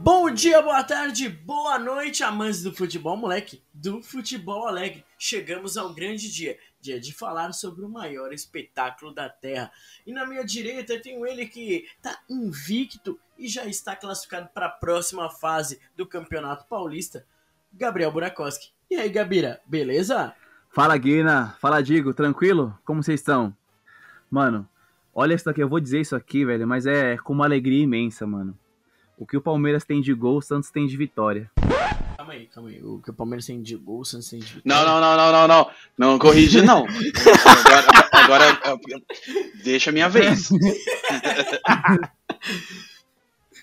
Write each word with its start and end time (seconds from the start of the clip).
Bom 0.00 0.30
dia, 0.30 0.62
boa 0.62 0.82
tarde, 0.84 1.28
boa 1.28 1.78
noite, 1.78 2.22
amantes 2.22 2.62
do 2.62 2.72
futebol, 2.72 3.16
moleque, 3.16 3.62
do 3.74 4.02
futebol 4.02 4.66
alegre. 4.66 5.04
Chegamos 5.18 5.76
ao 5.76 5.92
grande 5.92 6.32
dia, 6.32 6.58
de 6.96 7.12
falar 7.12 7.52
sobre 7.52 7.84
o 7.84 7.88
maior 7.88 8.32
espetáculo 8.32 9.12
da 9.12 9.28
Terra. 9.28 9.70
E 10.06 10.12
na 10.12 10.24
minha 10.24 10.44
direita 10.44 10.94
eu 10.94 11.02
tenho 11.02 11.26
ele 11.26 11.46
que 11.46 11.86
tá 12.00 12.18
invicto 12.30 13.18
e 13.36 13.48
já 13.48 13.66
está 13.66 13.94
classificado 13.94 14.48
para 14.54 14.66
a 14.66 14.70
próxima 14.70 15.28
fase 15.28 15.80
do 15.96 16.06
Campeonato 16.06 16.66
Paulista, 16.66 17.26
Gabriel 17.72 18.12
Burakoski. 18.12 18.70
E 18.90 18.96
aí, 18.96 19.08
Gabira, 19.10 19.60
beleza? 19.66 20.34
Fala 20.70 20.96
Guina, 20.96 21.56
fala 21.60 21.82
Digo, 21.82 22.14
tranquilo? 22.14 22.78
Como 22.84 23.02
vocês 23.02 23.20
estão? 23.20 23.54
Mano, 24.30 24.68
olha 25.14 25.34
isso 25.34 25.48
aqui, 25.48 25.62
eu 25.62 25.68
vou 25.68 25.80
dizer 25.80 26.00
isso 26.00 26.16
aqui, 26.16 26.44
velho, 26.44 26.66
mas 26.66 26.86
é 26.86 27.16
com 27.18 27.32
uma 27.32 27.44
alegria 27.44 27.82
imensa, 27.82 28.26
mano. 28.26 28.58
O 29.16 29.26
que 29.26 29.36
o 29.36 29.42
Palmeiras 29.42 29.84
tem 29.84 30.00
de 30.00 30.14
gol, 30.14 30.38
o 30.38 30.42
Santos 30.42 30.70
tem 30.70 30.86
de 30.86 30.96
vitória. 30.96 31.50
Calma 32.28 32.32
aí, 32.34 32.46
calma 32.48 32.68
aí. 32.68 32.82
O 32.82 33.00
que 33.00 33.10
o 33.10 33.14
Palmeiras 33.14 33.46
tem 33.46 33.62
de 33.62 33.74
gol, 33.74 34.00
o 34.00 34.04
Santos 34.04 34.28
tem 34.28 34.38
de. 34.38 34.60
Não, 34.62 34.84
não, 34.84 35.00
não, 35.00 35.16
não, 35.16 35.32
não, 35.32 35.48
não. 35.48 35.70
Não 35.96 36.18
corrige, 36.18 36.60
não. 36.60 36.84
Agora, 38.12 38.48
agora 38.52 38.60
deixa 39.64 39.88
a 39.88 39.92
minha 39.92 40.08
vez. 40.10 40.50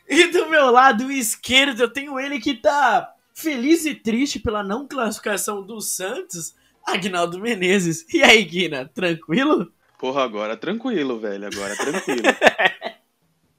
E 0.07 0.27
do 0.27 0.47
meu 0.47 0.69
lado 0.69 1.11
esquerdo 1.11 1.81
eu 1.81 1.91
tenho 1.91 2.19
ele 2.19 2.39
que 2.39 2.53
tá 2.53 3.11
feliz 3.33 3.88
e 3.88 3.95
triste 3.95 4.38
pela 4.38 4.63
não 4.63 4.88
classificação 4.88 5.63
do 5.63 5.81
Santos, 5.81 6.53
Agnaldo 6.85 7.40
Menezes. 7.40 8.06
E 8.13 8.22
aí, 8.22 8.44
Guina, 8.44 8.85
tranquilo? 8.94 9.73
Porra, 9.97 10.23
agora 10.23 10.56
tranquilo, 10.56 11.19
velho. 11.19 11.47
Agora 11.47 11.75
tranquilo. 11.75 12.22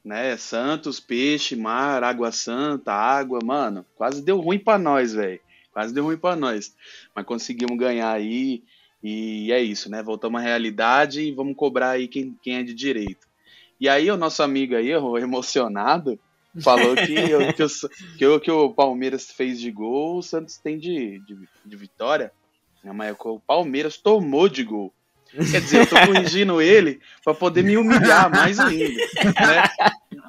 né? 0.06 0.36
Santos, 0.36 1.00
peixe, 1.00 1.56
mar, 1.56 2.02
água 2.04 2.32
santa, 2.32 2.92
água, 2.92 3.40
mano. 3.44 3.84
Quase 3.96 4.22
deu 4.24 4.40
ruim 4.40 4.58
pra 4.58 4.78
nós, 4.78 5.14
velho. 5.14 5.40
Quase 5.72 5.92
deu 5.94 6.04
ruim 6.04 6.16
pra 6.18 6.36
nós. 6.36 6.74
Mas 7.14 7.26
conseguimos 7.26 7.78
ganhar 7.78 8.12
aí. 8.12 8.62
E 9.02 9.52
é 9.52 9.60
isso, 9.62 9.90
né? 9.90 10.02
Voltamos 10.02 10.40
à 10.40 10.44
realidade 10.44 11.20
e 11.22 11.32
vamos 11.32 11.56
cobrar 11.56 11.90
aí 11.90 12.08
quem, 12.08 12.36
quem 12.42 12.56
é 12.56 12.62
de 12.62 12.74
direito. 12.74 13.26
E 13.80 13.88
aí, 13.88 14.10
o 14.10 14.16
nosso 14.16 14.42
amigo 14.42 14.74
aí, 14.74 14.94
o 14.96 15.18
emocionado, 15.18 16.18
falou 16.62 16.96
que, 16.96 17.12
eu- 17.30 17.52
que, 17.52 17.62
o, 17.62 17.68
que, 18.18 18.26
o, 18.26 18.40
que 18.40 18.50
o 18.50 18.72
Palmeiras 18.74 19.30
fez 19.30 19.60
de 19.60 19.70
gol, 19.70 20.18
o 20.18 20.22
Santos 20.22 20.58
tem 20.58 20.78
de, 20.78 21.20
de, 21.20 21.36
de 21.64 21.76
vitória. 21.76 22.32
Mas 22.84 23.08
é 23.10 23.16
o 23.24 23.40
Palmeiras 23.40 23.98
tomou 23.98 24.48
de 24.48 24.62
gol. 24.64 24.92
Quer 25.50 25.60
dizer, 25.60 25.80
eu 25.80 25.86
tô 25.86 25.96
corrigindo 26.06 26.60
ele 26.60 27.00
pra 27.22 27.34
poder 27.34 27.62
me 27.62 27.76
humilhar 27.76 28.30
mais 28.30 28.58
ainda. 28.58 29.02
Né? 29.24 29.62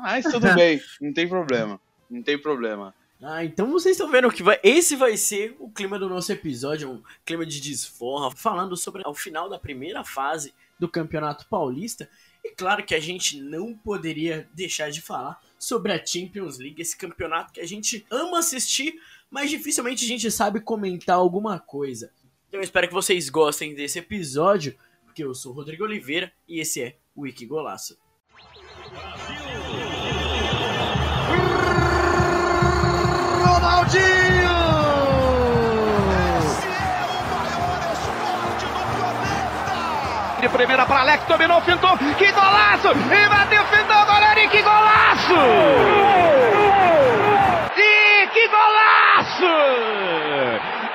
Mas 0.02 0.26
tudo 0.26 0.54
bem, 0.54 0.82
não 1.02 1.14
tem 1.14 1.28
problema. 1.28 1.80
Não 2.10 2.22
tem 2.22 2.38
problema. 2.38 2.94
Ah, 3.22 3.44
então 3.44 3.72
vocês 3.72 3.96
estão 3.96 4.12
vendo 4.12 4.32
que 4.32 4.44
vai, 4.44 4.60
esse 4.62 4.96
vai 4.96 5.18
ser 5.18 5.56
o 5.60 5.70
clima 5.70 5.98
do 5.98 6.08
nosso 6.08 6.32
episódio, 6.32 6.92
um 6.92 7.04
clima 7.26 7.46
de 7.46 7.60
desforra, 7.60 8.30
falando 8.36 8.78
sobre 8.78 9.02
o 9.06 9.14
final 9.14 9.50
da 9.50 9.58
primeira 9.58 10.04
fase 10.04 10.54
do 10.80 10.88
Campeonato 10.88 11.48
Paulista. 11.50 12.08
E 12.46 12.52
claro 12.52 12.84
que 12.86 12.94
a 12.94 13.00
gente 13.00 13.42
não 13.42 13.74
poderia 13.74 14.48
deixar 14.54 14.92
de 14.92 15.02
falar 15.02 15.40
sobre 15.58 15.92
a 15.92 16.06
Champions 16.06 16.60
League, 16.60 16.80
esse 16.80 16.96
campeonato 16.96 17.52
que 17.52 17.60
a 17.60 17.68
gente 17.68 18.06
ama 18.12 18.38
assistir, 18.38 18.94
mas 19.32 19.50
dificilmente 19.50 20.06
a 20.06 20.08
gente 20.08 20.30
sabe 20.30 20.62
comentar 20.62 21.16
alguma 21.16 21.60
coisa. 21.60 22.12
Então 22.48 22.60
eu 22.60 22.64
espero 22.64 22.88
que 22.88 22.94
vocês 22.94 23.30
gostem 23.30 23.74
desse 23.74 23.98
episódio, 23.98 24.78
porque 25.18 25.24
eu 25.24 25.34
sou 25.34 25.52
Rodrigo 25.52 25.84
Oliveira 25.84 26.32
e 26.48 26.60
esse 26.60 26.80
é 26.80 26.96
o 27.16 27.22
Wiki 27.22 27.48
Golaço. 27.48 27.98
De 40.40 40.50
primeira 40.50 40.86
para 40.86 41.00
Alex, 41.00 41.26
dominou, 41.26 41.62
fintou, 41.62 41.98
que 41.98 42.32
golaço! 42.32 42.90
E 42.90 43.30
bateu, 43.30 43.66
fintou, 43.66 44.06
goleiro, 44.06 44.40
e 44.40 44.48
que 44.50 44.62
golaço! 44.62 45.34
E 47.76 48.28
que 48.28 48.48
golaço! 48.50 49.46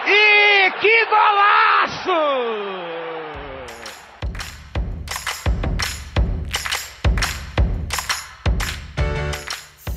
E 0.07 0.71
que 0.81 1.07
golaço! 1.07 3.02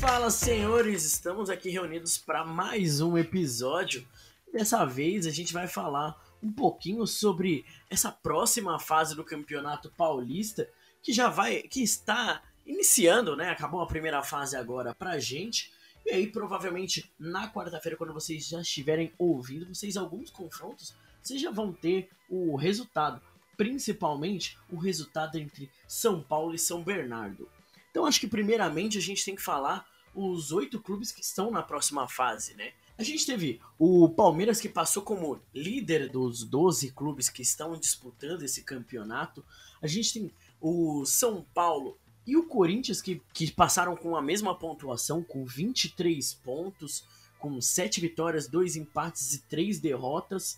Fala, 0.07 0.29
senhores! 0.29 1.03
Estamos 1.03 1.49
aqui 1.49 1.71
reunidos 1.71 2.15
para 2.15 2.45
mais 2.45 3.01
um 3.01 3.17
episódio. 3.17 4.07
Dessa 4.53 4.85
vez 4.85 5.25
a 5.25 5.31
gente 5.31 5.51
vai 5.51 5.67
falar 5.67 6.15
um 6.43 6.51
pouquinho 6.51 7.07
sobre 7.07 7.65
essa 7.89 8.11
próxima 8.11 8.77
fase 8.77 9.15
do 9.15 9.23
Campeonato 9.23 9.91
Paulista, 9.97 10.69
que 11.01 11.11
já 11.11 11.27
vai, 11.27 11.63
que 11.63 11.81
está 11.81 12.43
iniciando, 12.67 13.35
né? 13.35 13.49
Acabou 13.49 13.81
a 13.81 13.87
primeira 13.87 14.21
fase 14.21 14.55
agora 14.55 14.93
pra 14.93 15.17
gente. 15.17 15.73
E 16.05 16.11
aí, 16.11 16.27
provavelmente, 16.27 17.11
na 17.17 17.51
quarta-feira, 17.51 17.97
quando 17.97 18.13
vocês 18.13 18.47
já 18.47 18.61
estiverem 18.61 19.11
ouvindo, 19.17 19.73
vocês 19.73 19.97
alguns 19.97 20.29
confrontos, 20.29 20.93
vocês 21.19 21.41
já 21.41 21.49
vão 21.49 21.73
ter 21.73 22.11
o 22.29 22.55
resultado. 22.55 23.19
Principalmente 23.57 24.55
o 24.71 24.77
resultado 24.77 25.39
entre 25.39 25.67
São 25.87 26.21
Paulo 26.21 26.53
e 26.53 26.59
São 26.59 26.83
Bernardo. 26.83 27.49
Então 27.89 28.05
acho 28.05 28.19
que 28.19 28.27
primeiramente 28.27 28.99
a 28.99 29.01
gente 29.01 29.25
tem 29.25 29.35
que 29.35 29.41
falar 29.41 29.94
os 30.15 30.51
oito 30.51 30.79
clubes 30.79 31.11
que 31.11 31.21
estão 31.21 31.51
na 31.51 31.61
próxima 31.61 32.07
fase, 32.07 32.55
né? 32.55 32.71
A 32.97 33.03
gente 33.03 33.25
teve 33.25 33.59
o 33.77 34.07
Palmeiras 34.07 34.61
que 34.61 34.69
passou 34.69 35.03
como 35.03 35.41
líder 35.53 36.09
dos 36.09 36.43
12 36.45 36.91
clubes 36.91 37.27
que 37.27 37.41
estão 37.41 37.77
disputando 37.77 38.43
esse 38.43 38.63
campeonato. 38.63 39.43
A 39.81 39.87
gente 39.87 40.13
tem 40.13 40.31
o 40.61 41.05
São 41.05 41.45
Paulo 41.53 41.97
e 42.25 42.37
o 42.37 42.47
Corinthians 42.47 43.01
que, 43.01 43.21
que 43.33 43.51
passaram 43.51 43.97
com 43.97 44.15
a 44.15 44.21
mesma 44.21 44.55
pontuação, 44.55 45.21
com 45.21 45.45
23 45.45 46.33
pontos, 46.35 47.03
com 47.37 47.59
7 47.59 47.99
vitórias, 47.99 48.47
2 48.47 48.77
empates 48.77 49.33
e 49.33 49.39
3 49.41 49.79
derrotas. 49.79 50.57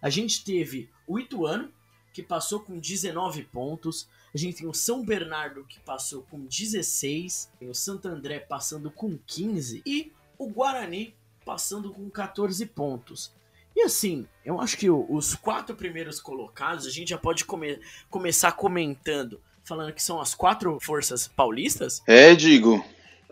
A 0.00 0.08
gente 0.08 0.44
teve 0.44 0.88
o 1.06 1.18
Ituano, 1.18 1.70
que 2.12 2.22
passou 2.22 2.60
com 2.60 2.78
19 2.78 3.42
pontos. 3.44 4.08
A 4.34 4.38
gente 4.38 4.58
tem 4.58 4.66
o 4.66 4.72
São 4.74 5.04
Bernardo, 5.04 5.64
que 5.64 5.78
passou 5.80 6.22
com 6.30 6.40
16. 6.46 7.50
Tem 7.58 7.68
o 7.68 7.74
Santo 7.74 8.08
André 8.08 8.40
passando 8.40 8.90
com 8.90 9.18
15. 9.26 9.82
E 9.84 10.10
o 10.38 10.48
Guarani 10.48 11.14
passando 11.44 11.92
com 11.92 12.08
14 12.08 12.64
pontos. 12.66 13.32
E 13.76 13.82
assim, 13.82 14.26
eu 14.44 14.60
acho 14.60 14.76
que 14.78 14.88
os 14.90 15.34
quatro 15.34 15.74
primeiros 15.76 16.20
colocados, 16.20 16.86
a 16.86 16.90
gente 16.90 17.08
já 17.10 17.18
pode 17.18 17.44
come- 17.44 17.80
começar 18.10 18.52
comentando, 18.52 19.40
falando 19.64 19.92
que 19.92 20.02
são 20.02 20.20
as 20.20 20.34
quatro 20.34 20.78
forças 20.80 21.26
paulistas. 21.28 22.02
É, 22.06 22.34
digo. 22.34 22.84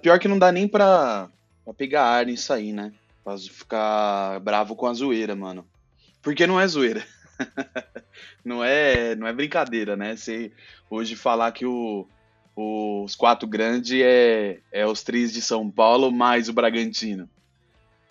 Pior 0.03 0.19
que 0.19 0.29
não 0.29 0.39
dá 0.39 0.51
nem 0.51 0.67
pra, 0.67 1.29
pra 1.65 1.75
pegar 1.75 2.05
ar 2.05 2.27
nisso 2.27 2.53
aí, 2.53 2.73
né? 2.73 2.93
Pra 3.23 3.37
ficar 3.39 4.41
bravo 4.41 4.75
com 4.75 4.87
a 4.87 4.95
zoeira, 4.95 5.37
mano. 5.37 5.67
Porque 6.23 6.47
não 6.47 6.59
é 6.61 6.67
zoeira. 6.67 7.07
não 8.45 8.63
é 8.65 9.15
não 9.15 9.27
é 9.27 9.33
brincadeira, 9.33 9.97
né? 9.97 10.17
Você 10.17 10.53
hoje 10.91 11.15
falar 11.15 11.53
que 11.53 11.65
o, 11.65 12.07
os 12.57 13.15
quatro 13.15 13.49
grandes 13.49 13.93
é, 14.03 14.59
é 14.73 14.87
os 14.87 15.03
três 15.03 15.33
de 15.33 15.41
São 15.41 15.71
Paulo 15.71 16.11
mais 16.11 16.49
o 16.49 16.53
Bragantino. 16.53 17.31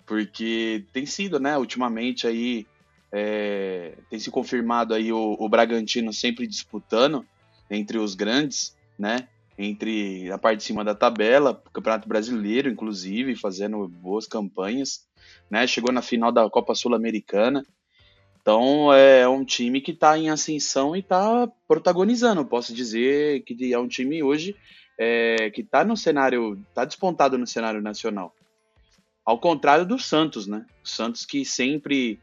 Porque 0.06 0.84
tem 0.92 1.06
sido, 1.06 1.38
né, 1.38 1.56
ultimamente 1.56 2.26
aí, 2.26 2.66
é, 3.12 3.92
tem 4.08 4.18
se 4.18 4.30
confirmado 4.30 4.94
aí 4.94 5.12
o, 5.12 5.36
o 5.38 5.48
Bragantino 5.48 6.12
sempre 6.12 6.46
disputando 6.46 7.24
entre 7.70 7.98
os 7.98 8.14
grandes, 8.14 8.76
né? 8.98 9.28
Entre 9.56 10.30
a 10.32 10.38
parte 10.38 10.58
de 10.58 10.64
cima 10.64 10.82
da 10.82 10.94
tabela, 10.94 11.62
Campeonato 11.72 12.08
Brasileiro, 12.08 12.68
inclusive, 12.68 13.36
fazendo 13.36 13.86
boas 13.86 14.26
campanhas, 14.26 15.06
né? 15.50 15.66
Chegou 15.66 15.92
na 15.92 16.02
final 16.02 16.32
da 16.32 16.48
Copa 16.48 16.74
Sul-Americana. 16.74 17.64
Então 18.40 18.92
é 18.92 19.28
um 19.28 19.44
time 19.44 19.80
que 19.80 19.90
está 19.92 20.18
em 20.18 20.30
ascensão 20.30 20.96
e 20.96 21.00
está 21.00 21.46
protagonizando. 21.68 22.44
Posso 22.44 22.72
dizer 22.74 23.42
que 23.42 23.72
é 23.72 23.78
um 23.78 23.88
time 23.88 24.22
hoje 24.22 24.56
é, 24.98 25.50
que 25.50 25.60
está 25.60 25.84
no 25.84 25.96
cenário, 25.96 26.58
está 26.68 26.84
despontado 26.84 27.38
no 27.38 27.46
cenário 27.46 27.80
nacional. 27.80 28.34
Ao 29.24 29.38
contrário 29.38 29.86
do 29.86 29.98
Santos, 29.98 30.46
né? 30.46 30.64
O 30.84 30.88
Santos 30.88 31.24
que 31.24 31.44
sempre 31.44 32.18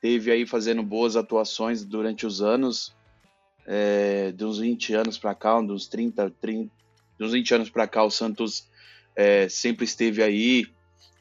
teve 0.00 0.30
aí 0.30 0.46
fazendo 0.46 0.82
boas 0.82 1.16
atuações 1.16 1.84
durante 1.84 2.26
os 2.26 2.42
anos, 2.42 2.94
é, 3.66 4.32
de 4.32 4.44
uns 4.44 4.58
20 4.58 4.94
anos 4.94 5.18
para 5.18 5.34
cá, 5.34 5.58
uns 5.58 5.86
30, 5.86 6.30
30, 6.40 6.70
de 7.18 7.24
uns 7.24 7.32
20 7.32 7.54
anos 7.54 7.70
para 7.70 7.86
cá, 7.86 8.04
o 8.04 8.10
Santos 8.10 8.68
é, 9.16 9.48
sempre 9.48 9.84
esteve 9.84 10.22
aí 10.22 10.66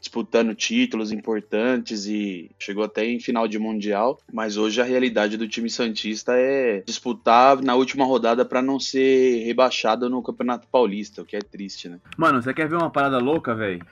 disputando 0.03 0.53
títulos 0.53 1.13
importantes 1.13 2.05
e 2.05 2.51
chegou 2.59 2.83
até 2.83 3.05
em 3.05 3.21
final 3.21 3.47
de 3.47 3.57
mundial, 3.57 4.19
mas 4.31 4.57
hoje 4.57 4.81
a 4.81 4.83
realidade 4.83 5.37
do 5.37 5.47
time 5.47 5.69
santista 5.69 6.33
é 6.35 6.83
disputar 6.85 7.61
na 7.61 7.73
última 7.73 8.03
rodada 8.03 8.43
para 8.43 8.61
não 8.61 8.81
ser 8.81 9.45
rebaixado 9.45 10.09
no 10.09 10.21
Campeonato 10.21 10.67
Paulista, 10.67 11.21
o 11.21 11.25
que 11.25 11.37
é 11.37 11.39
triste, 11.39 11.87
né? 11.87 11.99
Mano, 12.17 12.41
você 12.41 12.53
quer 12.53 12.67
ver 12.67 12.75
uma 12.75 12.89
parada 12.89 13.17
louca, 13.17 13.55
velho? 13.55 13.85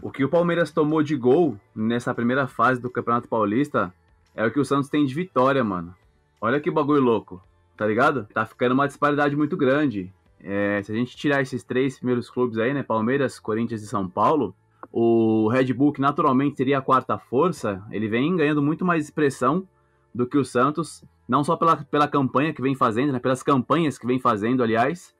O 0.00 0.10
que 0.10 0.24
o 0.24 0.30
Palmeiras 0.30 0.72
tomou 0.72 1.02
de 1.02 1.14
gol 1.14 1.58
nessa 1.76 2.14
primeira 2.14 2.46
fase 2.46 2.80
do 2.80 2.88
Campeonato 2.88 3.28
Paulista 3.28 3.92
é 4.34 4.46
o 4.46 4.50
que 4.50 4.58
o 4.58 4.64
Santos 4.64 4.88
tem 4.88 5.04
de 5.04 5.14
vitória, 5.14 5.62
mano. 5.62 5.94
Olha 6.40 6.58
que 6.58 6.70
bagulho 6.70 7.02
louco, 7.02 7.42
tá 7.76 7.86
ligado? 7.86 8.26
Tá 8.32 8.46
ficando 8.46 8.72
uma 8.72 8.86
disparidade 8.86 9.36
muito 9.36 9.58
grande. 9.58 10.10
É, 10.42 10.82
se 10.82 10.90
a 10.90 10.94
gente 10.94 11.16
tirar 11.16 11.42
esses 11.42 11.62
três 11.62 11.98
primeiros 11.98 12.30
clubes 12.30 12.58
aí, 12.58 12.72
né? 12.72 12.82
Palmeiras, 12.82 13.38
Corinthians 13.38 13.82
e 13.82 13.86
São 13.86 14.08
Paulo, 14.08 14.54
o 14.92 15.48
Red 15.48 15.72
Bull, 15.72 15.92
que 15.92 16.00
naturalmente 16.00 16.56
seria 16.56 16.78
a 16.78 16.82
quarta 16.82 17.18
força, 17.18 17.82
ele 17.90 18.08
vem 18.08 18.36
ganhando 18.36 18.62
muito 18.62 18.84
mais 18.84 19.04
expressão 19.04 19.66
do 20.14 20.26
que 20.26 20.38
o 20.38 20.44
Santos, 20.44 21.04
não 21.28 21.42
só 21.42 21.56
pela, 21.56 21.76
pela 21.76 22.06
campanha 22.06 22.52
que 22.52 22.62
vem 22.62 22.74
fazendo, 22.74 23.12
né, 23.12 23.18
pelas 23.18 23.42
campanhas 23.42 23.98
que 23.98 24.06
vem 24.06 24.20
fazendo, 24.20 24.62
aliás, 24.62 25.14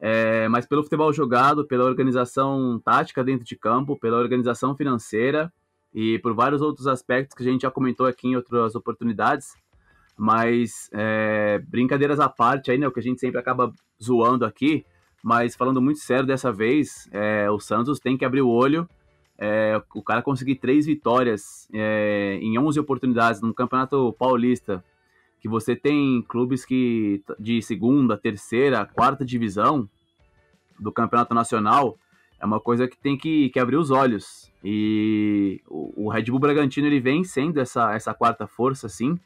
é, 0.00 0.48
mas 0.48 0.66
pelo 0.66 0.82
futebol 0.82 1.12
jogado, 1.12 1.64
pela 1.64 1.84
organização 1.84 2.80
tática 2.82 3.22
dentro 3.22 3.44
de 3.44 3.56
campo, 3.56 3.98
pela 3.98 4.18
organização 4.18 4.74
financeira 4.74 5.52
e 5.92 6.18
por 6.20 6.34
vários 6.34 6.62
outros 6.62 6.86
aspectos 6.86 7.36
que 7.36 7.42
a 7.42 7.46
gente 7.46 7.62
já 7.62 7.70
comentou 7.70 8.06
aqui 8.06 8.28
em 8.28 8.36
outras 8.36 8.74
oportunidades. 8.74 9.54
Mas 10.16 10.90
é, 10.92 11.58
brincadeiras 11.66 12.18
à 12.18 12.28
parte 12.28 12.70
aí, 12.70 12.78
né, 12.78 12.88
o 12.88 12.92
que 12.92 13.00
a 13.00 13.02
gente 13.02 13.20
sempre 13.20 13.38
acaba 13.38 13.72
zoando 14.02 14.44
aqui, 14.44 14.84
mas 15.22 15.54
falando 15.54 15.80
muito 15.80 16.00
sério 16.00 16.26
dessa 16.26 16.50
vez, 16.50 17.08
é, 17.12 17.50
o 17.50 17.60
Santos 17.60 18.00
tem 18.00 18.16
que 18.16 18.24
abrir 18.24 18.40
o 18.40 18.48
olho 18.48 18.88
é, 19.40 19.82
o 19.94 20.02
cara 20.02 20.20
conseguir 20.20 20.56
três 20.56 20.84
vitórias 20.84 21.66
é, 21.72 22.38
em 22.42 22.58
11 22.58 22.78
oportunidades 22.78 23.40
no 23.40 23.54
Campeonato 23.54 24.14
Paulista, 24.18 24.84
que 25.40 25.48
você 25.48 25.74
tem 25.74 26.22
clubes 26.28 26.66
que 26.66 27.22
de 27.38 27.62
segunda, 27.62 28.18
terceira, 28.18 28.84
quarta 28.84 29.24
divisão 29.24 29.88
do 30.78 30.92
Campeonato 30.92 31.32
Nacional, 31.32 31.96
é 32.38 32.44
uma 32.44 32.60
coisa 32.60 32.86
que 32.86 32.98
tem 32.98 33.16
que, 33.16 33.48
que 33.48 33.58
abrir 33.58 33.76
os 33.76 33.90
olhos. 33.90 34.52
E 34.62 35.62
o, 35.66 36.04
o, 36.04 36.10
Red 36.10 36.24
Bull 36.24 36.38
Bragantino 36.38 36.86
ele 36.86 37.00
vem 37.00 37.24
sendo 37.24 37.60
essa, 37.60 37.94
essa 37.94 38.12
quarta 38.12 38.46
força, 38.46 38.86
assim, 38.86 39.18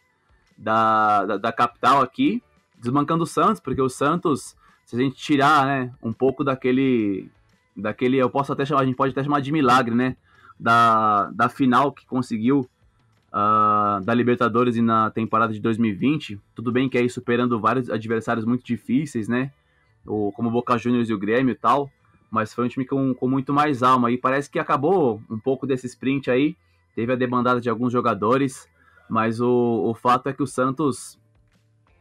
da, 0.57 1.27
da, 1.27 1.37
da 1.39 1.53
capital 1.53 2.01
aqui, 2.01 2.41
desmancando 2.79 3.25
o 3.25 3.27
Santos, 3.27 3.61
porque 3.61 3.83
o 3.83 3.89
Santos, 3.89 4.57
se 4.85 4.95
a 4.95 4.99
gente 5.01 5.17
tirar 5.17 5.67
né, 5.67 5.93
um 6.01 6.13
pouco 6.13 6.45
daquele 6.45 7.29
daquele, 7.77 8.17
eu 8.17 8.31
posso 8.31 8.53
até 8.53 8.65
chamar, 8.65 8.83
a 8.83 8.85
gente 8.85 8.97
pode 8.97 9.13
até 9.13 9.23
chamar 9.23 9.41
de 9.41 9.53
milagre, 9.53 9.95
né? 9.95 10.17
Da, 10.59 11.31
da 11.33 11.49
final 11.49 11.93
que 11.93 12.07
conseguiu 12.07 12.69
uh, 13.35 14.01
da 14.05 14.15
Libertadores 14.15 14.77
e 14.77 14.83
na 14.83 15.11
temporada 15.11 15.53
de 15.53 15.61
2020. 15.61 16.41
Tudo 16.55 16.71
bem 16.71 16.89
que 16.89 16.97
aí 16.97 17.11
superando 17.11 17.59
vários 17.59 17.91
adversários 17.91 18.45
muito 18.45 18.65
difíceis, 18.65 19.29
né? 19.29 19.51
O, 20.07 20.31
como 20.33 20.49
o 20.49 20.53
Boca 20.53 20.79
Juniors 20.79 21.11
e 21.11 21.15
o 21.15 21.19
Grêmio 21.19 21.53
e 21.53 21.57
tal. 21.57 21.91
Mas 22.31 22.55
foi 22.55 22.65
um 22.65 22.69
time 22.69 22.85
com, 22.85 23.15
com 23.15 23.29
muito 23.29 23.53
mais 23.53 23.83
alma. 23.83 24.11
E 24.11 24.19
parece 24.19 24.49
que 24.49 24.59
acabou 24.59 25.21
um 25.29 25.39
pouco 25.39 25.67
desse 25.67 25.87
sprint 25.87 26.31
aí. 26.31 26.57
Teve 26.95 27.13
a 27.13 27.17
demandada 27.17 27.61
de 27.61 27.69
alguns 27.69 27.93
jogadores. 27.93 28.69
Mas 29.09 29.41
o, 29.41 29.91
o 29.91 29.95
fato 29.95 30.29
é 30.29 30.33
que 30.33 30.43
o 30.43 30.47
Santos, 30.47 31.19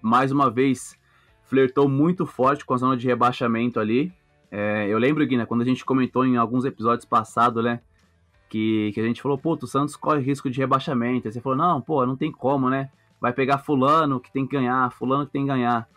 mais 0.02 0.32
uma 0.32 0.50
vez, 0.50 0.98
flertou 1.46 1.90
muito 1.90 2.26
forte 2.26 2.66
com 2.66 2.74
a 2.74 2.78
zona 2.78 2.98
de 2.98 3.08
rebaixamento 3.08 3.80
ali. 3.80 4.14
É, 4.56 4.88
eu 4.88 5.00
lembro, 5.00 5.26
Guina, 5.26 5.48
quando 5.48 5.62
a 5.62 5.66
gente 5.66 5.84
comentou 5.84 6.24
em 6.24 6.38
alguns 6.38 6.64
episódios 6.64 7.06
passados, 7.06 7.64
né? 7.64 7.82
Que, 8.48 8.92
que 8.94 9.02
a 9.02 9.04
gente 9.04 9.20
falou, 9.20 9.36
pô, 9.36 9.58
o 9.60 9.66
Santos 9.66 9.96
corre 9.96 10.22
risco 10.22 10.48
de 10.48 10.60
rebaixamento. 10.60 11.28
Aí 11.28 11.34
você 11.34 11.42
falou, 11.42 11.58
não, 11.58 11.82
pô, 11.82 12.06
não 12.06 12.16
tem 12.16 12.32
como, 12.32 12.70
né? 12.70 12.92
Vai 13.20 13.34
pegar 13.34 13.58
fulano 13.58 14.20
que 14.20 14.32
tem 14.32 14.46
que 14.46 14.56
ganhar, 14.56 14.92
fulano 14.92 15.26
que 15.26 15.32
tem 15.32 15.42
que 15.42 15.48
ganhar. 15.48 15.90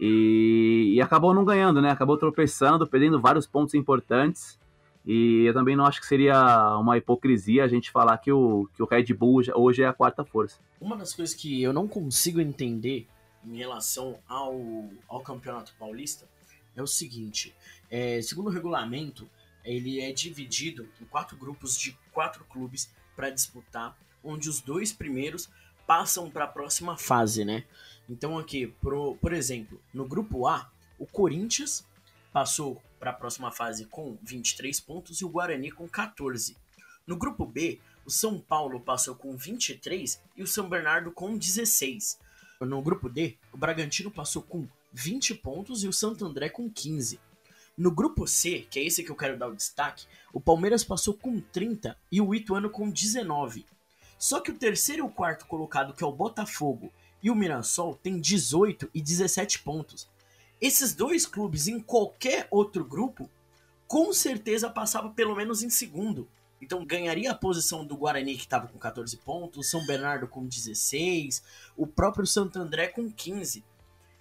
E, 0.00 0.94
e 0.96 1.00
acabou 1.00 1.32
não 1.32 1.44
ganhando, 1.44 1.80
né? 1.80 1.92
Acabou 1.92 2.16
tropeçando, 2.16 2.84
perdendo 2.84 3.20
vários 3.20 3.46
pontos 3.46 3.74
importantes. 3.74 4.58
E 5.06 5.44
eu 5.44 5.54
também 5.54 5.76
não 5.76 5.86
acho 5.86 6.00
que 6.00 6.06
seria 6.06 6.76
uma 6.78 6.98
hipocrisia 6.98 7.62
a 7.62 7.68
gente 7.68 7.92
falar 7.92 8.18
que 8.18 8.32
o, 8.32 8.68
que 8.74 8.82
o 8.82 8.86
Red 8.86 9.14
Bull 9.14 9.40
hoje 9.54 9.84
é 9.84 9.86
a 9.86 9.92
quarta 9.92 10.24
força. 10.24 10.58
Uma 10.80 10.96
das 10.96 11.14
coisas 11.14 11.32
que 11.32 11.62
eu 11.62 11.72
não 11.72 11.86
consigo 11.86 12.40
entender 12.40 13.06
em 13.46 13.56
relação 13.56 14.16
ao, 14.28 14.60
ao 15.08 15.20
Campeonato 15.20 15.72
Paulista 15.78 16.26
é 16.76 16.82
o 16.82 16.86
seguinte: 16.86 17.54
é, 17.90 18.20
segundo 18.22 18.48
o 18.48 18.52
regulamento, 18.52 19.28
ele 19.64 20.00
é 20.00 20.12
dividido 20.12 20.88
em 21.00 21.04
quatro 21.04 21.36
grupos 21.36 21.76
de 21.76 21.96
quatro 22.12 22.44
clubes 22.44 22.90
para 23.14 23.30
disputar, 23.30 23.96
onde 24.22 24.48
os 24.48 24.60
dois 24.60 24.92
primeiros 24.92 25.48
passam 25.86 26.30
para 26.30 26.44
a 26.44 26.48
próxima 26.48 26.96
fase, 26.96 27.44
né? 27.44 27.64
Então 28.08 28.38
aqui, 28.38 28.68
pro, 28.80 29.16
por 29.16 29.32
exemplo, 29.32 29.80
no 29.92 30.06
grupo 30.06 30.46
A, 30.46 30.70
o 30.98 31.06
Corinthians 31.06 31.84
passou 32.32 32.80
para 32.98 33.10
a 33.10 33.14
próxima 33.14 33.50
fase 33.50 33.86
com 33.86 34.16
23 34.22 34.78
pontos 34.80 35.20
e 35.20 35.24
o 35.24 35.28
Guarani 35.28 35.70
com 35.70 35.88
14. 35.88 36.56
No 37.06 37.16
grupo 37.16 37.44
B, 37.44 37.80
o 38.04 38.10
São 38.10 38.38
Paulo 38.38 38.80
passou 38.80 39.14
com 39.14 39.36
23 39.36 40.20
e 40.36 40.42
o 40.42 40.46
São 40.46 40.68
Bernardo 40.68 41.10
com 41.10 41.36
16. 41.36 42.18
No 42.60 42.82
grupo 42.82 43.08
D, 43.08 43.36
o 43.52 43.56
Bragantino 43.56 44.10
passou 44.10 44.42
com 44.42 44.68
20 44.92 45.34
pontos 45.36 45.84
e 45.84 45.88
o 45.88 45.92
Santo 45.92 46.24
André 46.24 46.48
com 46.48 46.70
15. 46.70 47.20
No 47.76 47.90
grupo 47.90 48.26
C, 48.26 48.66
que 48.70 48.78
é 48.78 48.84
esse 48.84 49.02
que 49.02 49.10
eu 49.10 49.16
quero 49.16 49.38
dar 49.38 49.48
o 49.48 49.56
destaque, 49.56 50.06
o 50.32 50.40
Palmeiras 50.40 50.84
passou 50.84 51.14
com 51.14 51.40
30 51.40 51.96
e 52.12 52.20
o 52.20 52.34
Ituano 52.34 52.68
com 52.68 52.90
19. 52.90 53.64
Só 54.18 54.40
que 54.40 54.50
o 54.50 54.58
terceiro 54.58 55.02
e 55.02 55.06
o 55.06 55.10
quarto 55.10 55.46
colocado, 55.46 55.94
que 55.94 56.04
é 56.04 56.06
o 56.06 56.12
Botafogo 56.12 56.92
e 57.22 57.30
o 57.30 57.34
Mirassol, 57.34 57.94
tem 57.94 58.20
18 58.20 58.90
e 58.92 59.00
17 59.00 59.60
pontos. 59.60 60.08
Esses 60.60 60.94
dois 60.94 61.24
clubes 61.24 61.68
em 61.68 61.80
qualquer 61.80 62.46
outro 62.50 62.84
grupo, 62.84 63.30
com 63.86 64.12
certeza 64.12 64.68
passava 64.68 65.08
pelo 65.10 65.34
menos 65.34 65.62
em 65.62 65.70
segundo. 65.70 66.28
Então 66.60 66.84
ganharia 66.84 67.30
a 67.30 67.34
posição 67.34 67.86
do 67.86 67.96
Guarani, 67.96 68.36
que 68.36 68.42
estava 68.42 68.68
com 68.68 68.78
14 68.78 69.16
pontos, 69.16 69.70
São 69.70 69.86
Bernardo 69.86 70.28
com 70.28 70.46
16, 70.46 71.42
o 71.76 71.86
próprio 71.86 72.26
Santo 72.26 72.58
André 72.58 72.88
com 72.88 73.10
15. 73.10 73.64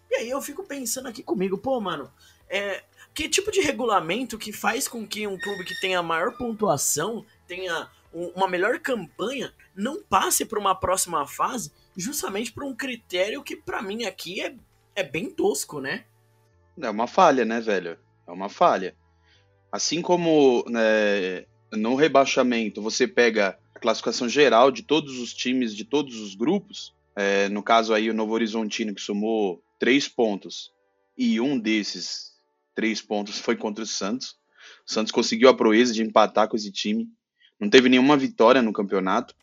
E 0.09 0.15
aí 0.15 0.29
eu 0.29 0.41
fico 0.41 0.63
pensando 0.63 1.07
aqui 1.07 1.21
comigo, 1.21 1.57
pô, 1.57 1.79
mano, 1.79 2.11
é, 2.49 2.83
que 3.13 3.29
tipo 3.29 3.51
de 3.51 3.61
regulamento 3.61 4.37
que 4.37 4.51
faz 4.51 4.87
com 4.87 5.05
que 5.05 5.27
um 5.27 5.37
clube 5.37 5.63
que 5.63 5.79
tenha 5.79 6.01
maior 6.01 6.35
pontuação, 6.37 7.25
tenha 7.47 7.89
um, 8.13 8.27
uma 8.29 8.47
melhor 8.47 8.79
campanha, 8.79 9.53
não 9.75 10.01
passe 10.01 10.45
para 10.45 10.59
uma 10.59 10.73
próxima 10.73 11.25
fase, 11.27 11.71
justamente 11.95 12.51
por 12.51 12.63
um 12.63 12.75
critério 12.75 13.43
que 13.43 13.55
para 13.55 13.81
mim 13.81 14.05
aqui 14.05 14.41
é, 14.41 14.55
é 14.95 15.03
bem 15.03 15.29
tosco, 15.29 15.79
né? 15.79 16.05
É 16.81 16.89
uma 16.89 17.07
falha, 17.07 17.45
né, 17.45 17.59
velho? 17.59 17.97
É 18.27 18.31
uma 18.31 18.49
falha. 18.49 18.95
Assim 19.71 20.01
como 20.01 20.63
né, 20.67 21.45
no 21.71 21.95
rebaixamento 21.95 22.81
você 22.81 23.07
pega 23.07 23.59
a 23.75 23.79
classificação 23.79 24.27
geral 24.27 24.71
de 24.71 24.81
todos 24.81 25.19
os 25.19 25.33
times 25.33 25.75
de 25.75 25.83
todos 25.83 26.19
os 26.19 26.35
grupos, 26.35 26.95
é, 27.15 27.49
no 27.49 27.61
caso 27.61 27.93
aí 27.93 28.09
o 28.09 28.13
Novo 28.13 28.33
Horizontino 28.33 28.95
que 28.95 29.01
somou 29.01 29.61
três 29.79 30.07
pontos 30.07 30.71
e 31.17 31.39
um 31.39 31.57
desses 31.57 32.33
três 32.75 33.01
pontos 33.01 33.39
foi 33.39 33.55
contra 33.55 33.83
o 33.83 33.87
Santos. 33.87 34.37
O 34.87 34.91
Santos 34.91 35.11
conseguiu 35.11 35.49
a 35.49 35.53
proeza 35.53 35.93
de 35.93 36.03
empatar 36.03 36.47
com 36.47 36.55
esse 36.55 36.71
time. 36.71 37.09
Não 37.59 37.69
teve 37.69 37.89
nenhuma 37.89 38.15
vitória 38.15 38.61
no 38.61 38.71
campeonato. 38.71 39.33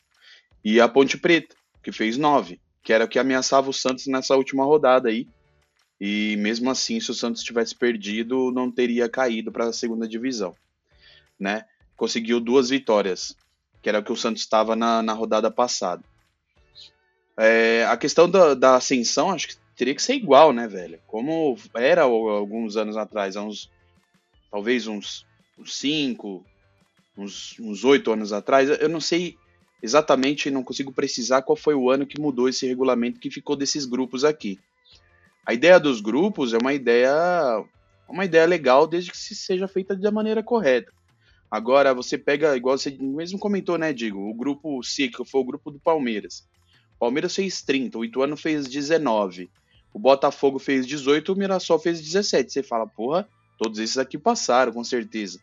E 0.64 0.81
a 0.81 0.88
Ponte 0.88 1.19
Preta, 1.19 1.55
que 1.83 1.93
fez 1.93 2.16
nove, 2.16 2.61
que 2.83 2.93
era 2.93 3.05
o 3.05 3.09
que 3.09 3.19
ameaçava 3.19 3.69
o 3.69 3.75
Santos 3.75 4.07
nessa 4.07 4.37
última 4.37 4.64
rodada 4.64 5.09
aí. 5.09 5.28
E 6.00 6.37
mesmo 6.38 6.71
assim, 6.71 7.00
se 7.00 7.11
o 7.11 7.14
Santos 7.14 7.43
tivesse 7.43 7.75
perdido, 7.75 8.50
não 8.52 8.71
teria 8.71 9.09
caído 9.09 9.50
para 9.50 9.66
a 9.66 9.73
segunda 9.73 10.07
divisão, 10.07 10.55
né? 11.38 11.64
Conseguiu 11.97 12.38
duas 12.38 12.69
vitórias, 12.69 13.35
que 13.81 13.88
era 13.88 14.00
o 14.00 14.05
que 14.05 14.12
o 14.12 14.16
Santos 14.16 14.43
estava 14.43 14.76
na, 14.76 15.02
na 15.02 15.14
rodada 15.14 15.50
passada. 15.50 16.02
É, 17.38 17.85
a 17.87 17.97
questão 17.97 18.28
da, 18.28 18.55
da 18.55 18.76
ascensão, 18.76 19.31
acho 19.31 19.49
que 19.49 19.57
teria 19.76 19.95
que 19.95 20.02
ser 20.02 20.14
igual, 20.14 20.52
né, 20.52 20.66
velho? 20.66 20.99
Como 21.06 21.56
era 21.75 22.02
alguns 22.02 22.76
anos 22.76 22.97
atrás, 22.97 23.37
há 23.37 23.42
uns, 23.42 23.71
talvez 24.50 24.87
uns, 24.87 25.26
cinco, 25.66 26.45
uns, 27.16 27.59
uns 27.61 27.85
oito 27.85 28.11
anos 28.11 28.33
atrás. 28.33 28.68
Eu 28.80 28.88
não 28.88 29.00
sei 29.00 29.37
exatamente, 29.83 30.50
não 30.50 30.64
consigo 30.64 30.92
precisar 30.92 31.42
qual 31.42 31.56
foi 31.56 31.75
o 31.75 31.90
ano 31.90 32.06
que 32.06 32.21
mudou 32.21 32.49
esse 32.49 32.66
regulamento 32.66 33.21
que 33.21 33.30
ficou 33.30 33.54
desses 33.54 33.85
grupos 33.85 34.25
aqui. 34.25 34.59
A 35.45 35.52
ideia 35.52 35.78
dos 35.78 36.00
grupos 36.00 36.54
é 36.54 36.59
uma 36.59 36.73
ideia, 36.73 37.12
uma 38.09 38.25
ideia 38.25 38.47
legal 38.47 38.87
desde 38.87 39.11
que 39.11 39.18
se 39.18 39.35
seja 39.35 39.68
feita 39.68 39.95
da 39.95 40.11
maneira 40.11 40.42
correta. 40.42 40.90
Agora, 41.49 41.95
você 41.95 42.18
pega, 42.18 42.56
igual 42.56 42.76
você 42.76 42.90
mesmo 42.99 43.38
comentou, 43.38 43.78
né, 43.78 43.92
Digo, 43.92 44.18
o 44.28 44.35
grupo 44.35 44.83
C, 44.83 45.06
que 45.06 45.25
foi 45.25 45.40
o 45.40 45.45
grupo 45.45 45.71
do 45.71 45.78
Palmeiras. 45.78 46.45
Palmeiras 46.99 47.35
fez 47.37 47.62
30, 47.62 47.99
o 47.99 48.04
Ituano 48.04 48.37
fez 48.37 48.66
19, 48.66 49.50
o 49.97 49.99
Botafogo 49.99 50.59
fez 50.59 50.87
18, 50.87 51.33
o 51.33 51.37
Mirassol 51.37 51.79
fez 51.79 52.03
17. 52.03 52.53
Você 52.53 52.62
fala, 52.62 52.87
porra, 52.87 53.26
todos 53.57 53.79
esses 53.79 53.97
aqui 53.97 54.19
passaram, 54.19 54.71
com 54.71 54.85
certeza. 54.85 55.41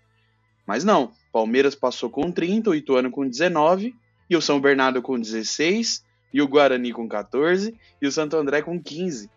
Mas 0.64 0.84
não, 0.84 1.12
Palmeiras 1.32 1.74
passou 1.74 2.08
com 2.08 2.32
30, 2.32 2.70
o 2.70 2.76
Ituano 2.76 3.10
com 3.10 3.28
19, 3.28 3.96
e 4.30 4.38
o 4.38 4.42
São 4.44 4.62
Bernardo 4.62 5.02
com 5.02 5.20
16, 5.20 6.06
e 6.32 6.40
o 6.40 6.48
Guarani 6.48 6.94
com 6.94 7.10
14, 7.10 7.76
e 8.00 8.06
o 8.06 8.12
Santo 8.12 8.38
André 8.38 8.62
com 8.62 8.80
15, 8.80 9.28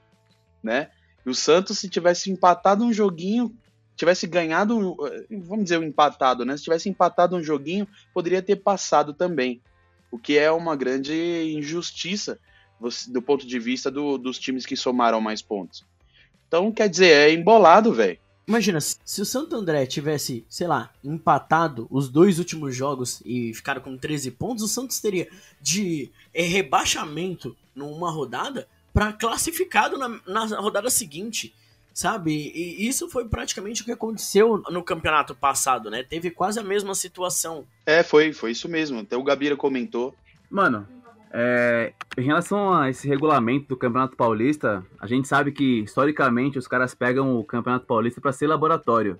né? 0.62 0.90
E 1.25 1.30
o 1.30 1.35
Santos, 1.35 1.78
se 1.78 1.88
tivesse 1.88 2.30
empatado 2.30 2.85
um 2.85 2.92
joguinho, 2.92 3.56
tivesse 3.96 4.26
ganhado, 4.26 4.99
vamos 5.30 5.64
dizer, 5.64 5.78
um 5.78 5.85
empatado, 5.85 6.44
né? 6.44 6.58
Se 6.58 6.64
tivesse 6.64 6.90
empatado 6.90 7.37
um 7.37 7.42
joguinho, 7.42 7.88
poderia 8.12 8.42
ter 8.42 8.56
passado 8.56 9.14
também 9.14 9.62
o 10.11 10.18
que 10.18 10.37
é 10.37 10.50
uma 10.50 10.76
grande 10.76 11.54
injustiça 11.56 12.38
do 13.09 13.23
ponto 13.23 13.47
de 13.47 13.59
vista 13.59 13.90
do, 13.90 14.18
dos 14.18 14.38
times 14.38 14.66
que 14.66 14.76
somaram 14.76 15.21
mais 15.21 15.42
pontos. 15.42 15.85
Então, 16.47 16.71
quer 16.71 16.88
dizer, 16.88 17.09
é 17.09 17.33
embolado, 17.33 17.92
velho. 17.92 18.18
Imagina, 18.47 18.78
se 18.80 19.21
o 19.21 19.26
Santo 19.26 19.56
André 19.56 19.87
tivesse, 19.87 20.45
sei 20.49 20.68
lá, 20.68 20.90
empatado 21.02 21.88
os 21.90 22.09
dois 22.09 22.38
últimos 22.38 22.76
jogos 22.76 23.21
e 23.25 23.52
ficaram 23.52 23.80
com 23.80 23.97
13 23.97 24.30
pontos, 24.30 24.62
o 24.62 24.68
Santos 24.68 25.00
teria 25.00 25.28
de 25.61 26.11
é, 26.33 26.42
rebaixamento 26.42 27.56
numa 27.75 28.11
rodada 28.11 28.68
para 28.92 29.12
classificado 29.12 29.99
na, 29.99 30.21
na 30.26 30.61
rodada 30.61 30.88
seguinte 30.88 31.52
sabe? 31.97 32.52
E 32.54 32.87
isso 32.87 33.09
foi 33.09 33.26
praticamente 33.26 33.80
o 33.80 33.85
que 33.87 33.90
aconteceu 33.90 34.62
no 34.68 34.83
campeonato 34.83 35.35
passado, 35.35 35.90
né? 35.90 36.02
Teve 36.02 36.30
quase 36.30 36.61
a 36.61 36.62
mesma 36.62 36.95
situação. 36.95 37.66
É, 37.87 38.02
foi, 38.02 38.35
foi 38.35 38.50
isso 38.50 38.68
mesmo. 38.68 39.00
Até 39.00 39.16
o 39.16 39.23
Gabira 39.23 39.56
comentou. 39.56 40.14
Mano, 40.50 40.87
é, 41.33 41.92
em 42.16 42.23
relação 42.23 42.73
a 42.73 42.88
esse 42.88 43.06
regulamento 43.06 43.68
do 43.68 43.76
Campeonato 43.76 44.16
Paulista, 44.16 44.85
a 45.00 45.06
gente 45.06 45.28
sabe 45.28 45.52
que 45.52 45.80
historicamente 45.80 46.59
os 46.59 46.68
caras 46.68 46.95
pegam 46.95 47.37
o 47.37 47.45
Campeonato 47.45 47.87
Paulista 47.87 48.21
para 48.21 48.33
ser 48.33 48.47
laboratório. 48.47 49.18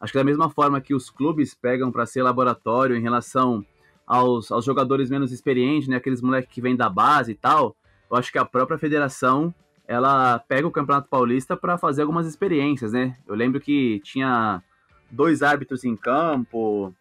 Acho 0.00 0.12
que 0.12 0.18
da 0.18 0.24
mesma 0.24 0.50
forma 0.50 0.80
que 0.80 0.94
os 0.94 1.10
clubes 1.10 1.54
pegam 1.54 1.90
para 1.90 2.04
ser 2.04 2.22
laboratório 2.22 2.96
em 2.96 3.00
relação 3.00 3.64
aos, 4.06 4.52
aos 4.52 4.64
jogadores 4.64 5.08
menos 5.08 5.32
experientes, 5.32 5.88
né, 5.88 5.96
aqueles 5.96 6.20
moleques 6.20 6.52
que 6.52 6.60
vêm 6.60 6.76
da 6.76 6.88
base 6.88 7.32
e 7.32 7.34
tal, 7.34 7.74
eu 8.10 8.16
acho 8.16 8.30
que 8.30 8.38
a 8.38 8.44
própria 8.44 8.78
federação 8.78 9.54
ela 9.88 10.38
pega 10.38 10.66
o 10.66 10.70
Campeonato 10.70 11.08
Paulista 11.08 11.56
para 11.56 11.78
fazer 11.78 12.02
algumas 12.02 12.26
experiências, 12.26 12.92
né? 12.92 13.16
Eu 13.26 13.34
lembro 13.34 13.60
que 13.60 14.00
tinha 14.00 14.62
dois 15.10 15.42
árbitros 15.42 15.84
em 15.84 15.96
campo, 15.96 16.94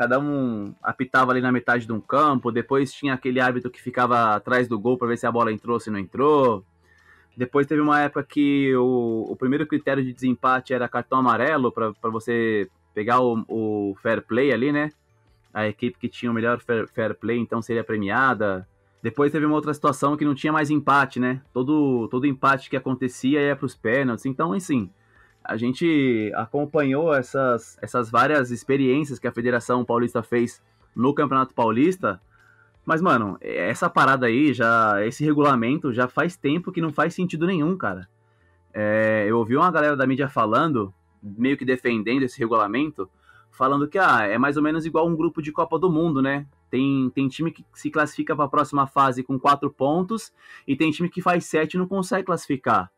cada 0.00 0.18
um 0.18 0.74
apitava 0.82 1.30
ali 1.30 1.42
na 1.42 1.52
metade 1.52 1.84
de 1.84 1.92
um 1.92 2.00
campo, 2.00 2.50
depois 2.50 2.90
tinha 2.90 3.12
aquele 3.12 3.38
árbitro 3.38 3.70
que 3.70 3.82
ficava 3.82 4.34
atrás 4.34 4.66
do 4.66 4.80
gol 4.80 4.96
para 4.96 5.08
ver 5.08 5.18
se 5.18 5.26
a 5.26 5.30
bola 5.30 5.52
entrou 5.52 5.74
ou 5.74 5.80
se 5.80 5.90
não 5.90 5.98
entrou. 5.98 6.64
Depois 7.36 7.66
teve 7.66 7.82
uma 7.82 8.00
época 8.00 8.22
que 8.22 8.74
o, 8.76 9.26
o 9.28 9.36
primeiro 9.36 9.66
critério 9.66 10.02
de 10.02 10.14
desempate 10.14 10.72
era 10.72 10.88
cartão 10.88 11.18
amarelo 11.18 11.70
para 11.70 11.92
você 12.10 12.66
pegar 12.94 13.20
o, 13.20 13.44
o, 13.46 13.94
fair 14.02 14.22
play 14.22 14.50
ali, 14.50 14.72
né? 14.72 14.90
A 15.52 15.68
equipe 15.68 15.98
que 15.98 16.08
tinha 16.08 16.30
o 16.30 16.34
melhor 16.34 16.60
fair, 16.60 16.88
fair 16.88 17.14
play 17.14 17.36
então 17.36 17.60
seria 17.60 17.84
premiada. 17.84 18.66
Depois 19.02 19.30
teve 19.30 19.44
uma 19.44 19.54
outra 19.54 19.74
situação 19.74 20.16
que 20.16 20.24
não 20.24 20.34
tinha 20.34 20.50
mais 20.50 20.70
empate, 20.70 21.20
né? 21.20 21.42
Todo, 21.52 22.08
todo 22.08 22.26
empate 22.26 22.70
que 22.70 22.76
acontecia 22.76 23.42
ia 23.42 23.54
para 23.54 23.66
os 23.66 23.74
pênaltis. 23.74 24.24
Então, 24.24 24.54
assim, 24.54 24.88
a 25.50 25.56
gente 25.56 26.30
acompanhou 26.36 27.12
essas, 27.12 27.76
essas 27.82 28.08
várias 28.08 28.52
experiências 28.52 29.18
que 29.18 29.26
a 29.26 29.32
Federação 29.32 29.84
Paulista 29.84 30.22
fez 30.22 30.62
no 30.94 31.12
Campeonato 31.12 31.52
Paulista. 31.52 32.20
Mas, 32.86 33.02
mano, 33.02 33.36
essa 33.40 33.90
parada 33.90 34.26
aí, 34.26 34.54
já 34.54 35.04
esse 35.04 35.24
regulamento 35.24 35.92
já 35.92 36.06
faz 36.06 36.36
tempo 36.36 36.70
que 36.70 36.80
não 36.80 36.92
faz 36.92 37.14
sentido 37.14 37.48
nenhum, 37.48 37.76
cara. 37.76 38.08
É, 38.72 39.26
eu 39.26 39.38
ouvi 39.38 39.56
uma 39.56 39.72
galera 39.72 39.96
da 39.96 40.06
mídia 40.06 40.28
falando, 40.28 40.94
meio 41.20 41.56
que 41.56 41.64
defendendo 41.64 42.22
esse 42.22 42.38
regulamento, 42.38 43.10
falando 43.50 43.88
que 43.88 43.98
ah, 43.98 44.22
é 44.22 44.38
mais 44.38 44.56
ou 44.56 44.62
menos 44.62 44.86
igual 44.86 45.08
um 45.08 45.16
grupo 45.16 45.42
de 45.42 45.50
Copa 45.50 45.80
do 45.80 45.90
Mundo, 45.90 46.22
né? 46.22 46.46
Tem, 46.70 47.10
tem 47.10 47.26
time 47.26 47.50
que 47.50 47.64
se 47.74 47.90
classifica 47.90 48.36
para 48.36 48.44
a 48.44 48.48
próxima 48.48 48.86
fase 48.86 49.24
com 49.24 49.36
quatro 49.36 49.68
pontos 49.68 50.32
e 50.64 50.76
tem 50.76 50.92
time 50.92 51.08
que 51.08 51.20
faz 51.20 51.44
sete 51.44 51.74
e 51.74 51.78
não 51.78 51.88
consegue 51.88 52.26
classificar. 52.26 52.88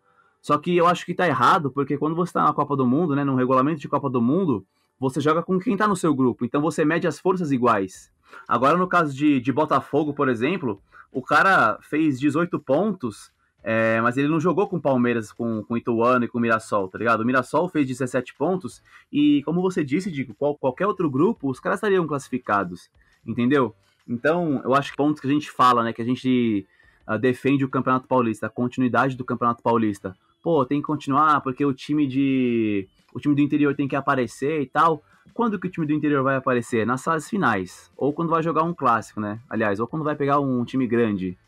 Só 0.43 0.59
que 0.59 0.77
eu 0.77 0.87
acho 0.87 1.07
que 1.07 1.15
tá 1.15 1.27
errado, 1.27 1.71
porque 1.71 1.97
quando 1.97 2.15
você 2.17 2.31
está 2.31 2.43
na 2.43 2.53
Copa 2.53 2.77
do 2.77 2.87
Mundo, 2.87 3.17
né, 3.17 3.25
no 3.25 3.37
regulamento 3.37 3.81
de 3.81 3.89
Copa 3.89 4.11
do 4.11 4.21
Mundo, 4.21 4.67
você 4.99 5.21
joga 5.21 5.43
com 5.43 5.59
quem 5.59 5.75
está 5.75 5.89
no 5.89 5.97
seu 5.97 6.15
grupo, 6.15 6.45
então 6.45 6.61
você 6.61 6.85
mede 6.85 7.07
as 7.07 7.19
forças 7.19 7.53
iguais. 7.53 8.13
Agora, 8.47 8.77
no 8.77 8.87
caso 8.87 9.15
de, 9.15 9.41
de 9.41 9.53
Botafogo, 9.53 10.13
por 10.13 10.29
exemplo, 10.29 10.83
o 11.13 11.23
cara 11.23 11.79
fez 11.81 12.19
18 12.19 12.59
pontos, 12.59 13.33
é, 13.63 14.01
mas 14.01 14.17
ele 14.17 14.29
não 14.29 14.41
jogou 14.41 14.69
com 14.69 14.81
Palmeiras, 14.81 15.33
com, 15.33 15.63
com 15.63 15.77
Ituano 15.77 16.25
e 16.25 16.29
com 16.29 16.41
Mirassol, 16.41 16.89
tá 16.89 16.99
ligado? 16.99 17.21
O 17.21 17.25
Mirassol 17.25 17.69
fez 17.69 17.87
17 17.87 18.35
pontos 18.35 18.83
e, 19.13 19.43
como 19.45 19.63
você 19.63 19.85
disse, 19.85 20.11
Dico, 20.11 20.35
qual, 20.35 20.57
qualquer 20.57 20.87
outro 20.87 21.09
grupo, 21.09 21.49
os 21.49 21.61
caras 21.61 21.79
estariam 21.79 22.07
classificados 22.07 22.91
entendeu? 23.27 23.75
Então, 24.07 24.61
eu 24.65 24.75
acho 24.75 24.91
que 24.91 24.97
pontos 24.97 25.21
que 25.21 25.27
a 25.27 25.31
gente 25.31 25.51
fala, 25.51 25.83
né, 25.83 25.93
que 25.93 26.03
a 26.03 26.05
gente 26.05 26.67
uh, 27.09 27.19
defende 27.19 27.65
o 27.65 27.69
Campeonato 27.69 28.09
Paulista, 28.09 28.47
a 28.47 28.51
continuidade 28.51 29.17
do 29.17 29.25
Campeonato 29.25 29.63
Paulista. 29.63 30.17
Pô, 30.43 30.67
tem 30.67 30.81
que 30.81 30.87
continuar 30.87 31.41
porque 31.41 31.65
o 31.65 31.73
time 31.73 32.07
de 32.07 32.89
o 33.15 33.21
time 33.21 33.35
do 33.35 33.41
interior 33.41 33.75
tem 33.75 33.87
que 33.87 33.97
aparecer 33.97 34.61
e 34.61 34.67
tal. 34.67 35.03
Quando 35.33 35.59
que 35.59 35.67
o 35.67 35.71
time 35.71 35.87
do 35.87 35.93
interior 35.93 36.23
vai 36.23 36.37
aparecer? 36.37 36.87
Nas 36.87 37.03
fases 37.03 37.29
finais, 37.29 37.91
ou 37.97 38.13
quando 38.13 38.29
vai 38.29 38.43
jogar 38.43 38.65
um 38.65 38.75
clássico, 38.75 39.21
né? 39.21 39.41
Aliás, 39.49 39.81
ou 39.81 39.87
quando 39.87 40.05
vai 40.05 40.15
pegar 40.15 40.41
um 40.41 40.65
time 40.65 40.87
grande. 40.87 41.39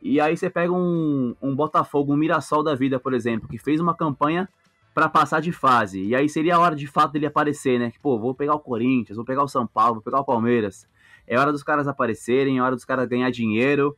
E 0.00 0.20
aí 0.20 0.36
você 0.36 0.48
pega 0.48 0.72
um, 0.72 1.34
um 1.42 1.54
Botafogo, 1.54 2.12
um 2.12 2.16
Mirassol 2.16 2.62
da 2.62 2.74
vida, 2.74 2.98
por 2.98 3.12
exemplo, 3.12 3.48
que 3.48 3.58
fez 3.58 3.80
uma 3.80 3.94
campanha 3.94 4.48
para 4.94 5.08
passar 5.08 5.40
de 5.40 5.52
fase. 5.52 6.02
E 6.02 6.14
aí 6.14 6.28
seria 6.28 6.56
a 6.56 6.58
hora 6.58 6.74
de 6.74 6.86
fato 6.86 7.12
dele 7.12 7.26
aparecer, 7.26 7.78
né? 7.78 7.90
Que, 7.90 7.98
pô, 7.98 8.18
vou 8.18 8.34
pegar 8.34 8.54
o 8.54 8.60
Corinthians, 8.60 9.16
vou 9.16 9.24
pegar 9.24 9.42
o 9.42 9.48
São 9.48 9.66
Paulo, 9.66 9.94
vou 9.94 10.02
pegar 10.02 10.20
o 10.20 10.24
Palmeiras. 10.24 10.88
É 11.26 11.38
hora 11.38 11.52
dos 11.52 11.62
caras 11.62 11.86
aparecerem, 11.86 12.58
é 12.58 12.62
hora 12.62 12.74
dos 12.74 12.84
caras 12.84 13.08
ganhar 13.08 13.30
dinheiro. 13.30 13.96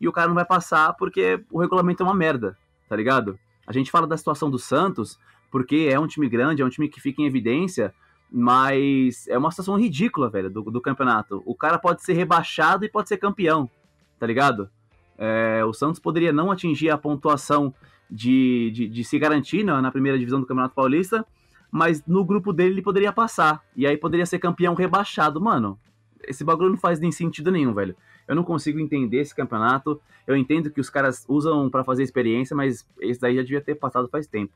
E 0.00 0.08
o 0.08 0.12
cara 0.12 0.28
não 0.28 0.34
vai 0.34 0.44
passar 0.44 0.92
porque 0.94 1.42
o 1.50 1.60
regulamento 1.60 2.02
é 2.02 2.06
uma 2.06 2.14
merda, 2.14 2.56
tá 2.88 2.96
ligado? 2.96 3.38
A 3.66 3.72
gente 3.72 3.90
fala 3.90 4.06
da 4.06 4.16
situação 4.16 4.50
do 4.50 4.58
Santos 4.58 5.18
porque 5.50 5.88
é 5.90 5.98
um 5.98 6.06
time 6.06 6.28
grande, 6.28 6.62
é 6.62 6.64
um 6.64 6.68
time 6.68 6.88
que 6.88 7.00
fica 7.00 7.22
em 7.22 7.26
evidência, 7.26 7.94
mas 8.30 9.26
é 9.28 9.38
uma 9.38 9.50
situação 9.50 9.78
ridícula, 9.78 10.28
velho, 10.28 10.50
do, 10.50 10.62
do 10.62 10.80
campeonato. 10.80 11.42
O 11.46 11.54
cara 11.54 11.78
pode 11.78 12.02
ser 12.02 12.12
rebaixado 12.12 12.84
e 12.84 12.88
pode 12.88 13.08
ser 13.08 13.16
campeão, 13.16 13.70
tá 14.18 14.26
ligado? 14.26 14.68
É, 15.16 15.64
o 15.64 15.72
Santos 15.72 16.00
poderia 16.00 16.32
não 16.32 16.50
atingir 16.50 16.90
a 16.90 16.98
pontuação 16.98 17.72
de, 18.10 18.70
de, 18.72 18.88
de 18.88 19.04
se 19.04 19.18
garantir 19.18 19.64
na, 19.64 19.80
na 19.80 19.90
primeira 19.90 20.18
divisão 20.18 20.40
do 20.40 20.46
Campeonato 20.46 20.74
Paulista, 20.74 21.24
mas 21.70 22.04
no 22.06 22.24
grupo 22.24 22.52
dele 22.52 22.74
ele 22.74 22.82
poderia 22.82 23.12
passar. 23.12 23.62
E 23.74 23.86
aí 23.86 23.96
poderia 23.96 24.26
ser 24.26 24.38
campeão 24.38 24.74
rebaixado. 24.74 25.40
Mano, 25.40 25.78
esse 26.26 26.44
bagulho 26.44 26.70
não 26.70 26.78
faz 26.78 27.00
nem 27.00 27.10
sentido 27.10 27.50
nenhum, 27.50 27.74
velho. 27.74 27.96
Eu 28.28 28.34
não 28.34 28.42
consigo 28.42 28.80
entender 28.80 29.18
esse 29.18 29.34
campeonato. 29.34 30.00
Eu 30.26 30.36
entendo 30.36 30.70
que 30.70 30.80
os 30.80 30.90
caras 30.90 31.24
usam 31.28 31.70
para 31.70 31.84
fazer 31.84 32.02
experiência, 32.02 32.56
mas 32.56 32.86
esse 33.00 33.20
daí 33.20 33.36
já 33.36 33.42
devia 33.42 33.60
ter 33.60 33.74
passado 33.74 34.08
faz 34.08 34.26
tempo. 34.26 34.52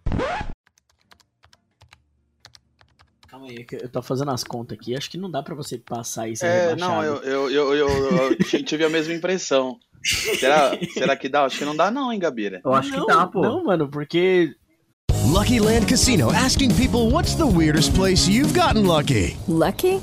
Calma 3.28 3.46
aí, 3.46 3.64
eu 3.72 3.88
tô 3.88 4.02
fazendo 4.02 4.32
as 4.32 4.42
contas 4.42 4.76
aqui. 4.76 4.96
Acho 4.96 5.08
que 5.08 5.16
não 5.16 5.30
dá 5.30 5.42
para 5.42 5.54
você 5.54 5.78
passar 5.78 6.28
isso. 6.28 6.44
É, 6.44 6.74
não, 6.74 7.02
eu, 7.04 7.16
eu, 7.22 7.50
eu, 7.50 7.74
eu, 7.74 8.36
tive 8.64 8.84
a 8.84 8.90
mesma 8.90 9.14
impressão. 9.14 9.78
Será, 10.02 10.72
será 10.94 11.14
que 11.14 11.28
dá? 11.28 11.44
Acho 11.44 11.58
que 11.58 11.64
não 11.64 11.76
dá, 11.76 11.90
não, 11.90 12.12
hein, 12.12 12.18
Gabira? 12.18 12.60
Eu 12.64 12.72
acho 12.74 12.90
não, 12.90 13.06
que 13.06 13.12
dá, 13.12 13.26
pô. 13.26 13.42
Não, 13.42 13.64
mano, 13.64 13.88
porque 13.88 14.56
Lucky 15.30 15.60
Land 15.60 15.86
Casino 15.86 16.32
asking 16.32 16.74
people 16.74 17.10
what's 17.10 17.34
the 17.34 17.46
weirdest 17.46 17.94
place 17.94 18.28
you've 18.28 18.52
gotten 18.52 18.84
lucky? 18.84 19.36
Lucky? 19.46 20.02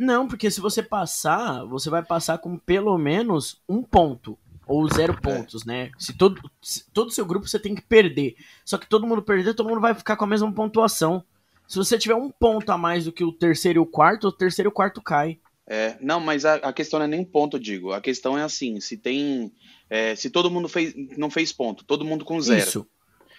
Não, 0.00 0.26
porque 0.26 0.50
se 0.50 0.60
você 0.60 0.82
passar, 0.82 1.64
você 1.66 1.90
vai 1.90 2.02
passar 2.02 2.38
com 2.38 2.56
pelo 2.56 2.96
menos 2.96 3.60
um 3.68 3.82
ponto. 3.82 4.38
Ou 4.66 4.88
zero 4.92 5.20
pontos, 5.20 5.64
né? 5.64 5.90
Se 5.98 6.12
todo 6.12 6.40
se 6.62 6.88
todo 6.92 7.10
seu 7.10 7.26
grupo 7.26 7.48
você 7.48 7.58
tem 7.58 7.74
que 7.74 7.82
perder. 7.82 8.36
Só 8.64 8.78
que 8.78 8.88
todo 8.88 9.06
mundo 9.06 9.20
perder, 9.20 9.52
todo 9.52 9.68
mundo 9.68 9.80
vai 9.80 9.94
ficar 9.94 10.16
com 10.16 10.24
a 10.24 10.28
mesma 10.28 10.50
pontuação. 10.52 11.24
Se 11.66 11.76
você 11.76 11.98
tiver 11.98 12.14
um 12.14 12.30
ponto 12.30 12.70
a 12.70 12.78
mais 12.78 13.04
do 13.04 13.12
que 13.12 13.24
o 13.24 13.32
terceiro 13.32 13.78
e 13.78 13.82
o 13.82 13.86
quarto, 13.86 14.28
o 14.28 14.32
terceiro 14.32 14.68
e 14.68 14.70
o 14.70 14.72
quarto 14.72 15.02
cai. 15.02 15.38
É, 15.66 15.96
não, 16.00 16.20
mas 16.20 16.44
a, 16.44 16.54
a 16.54 16.72
questão 16.72 16.98
não 17.00 17.04
é 17.06 17.08
nem 17.08 17.24
ponto, 17.24 17.58
digo. 17.58 17.92
A 17.92 18.00
questão 18.00 18.38
é 18.38 18.42
assim, 18.42 18.80
se 18.80 18.96
tem. 18.96 19.52
é, 19.88 20.14
se 20.14 20.30
todo 20.30 20.50
mundo 20.50 20.68
fez, 20.68 20.94
não 21.18 21.30
fez 21.30 21.52
ponto, 21.52 21.84
todo 21.84 22.04
mundo 22.04 22.24
com 22.24 22.40
zero. 22.40 22.60
Isso. 22.68 22.86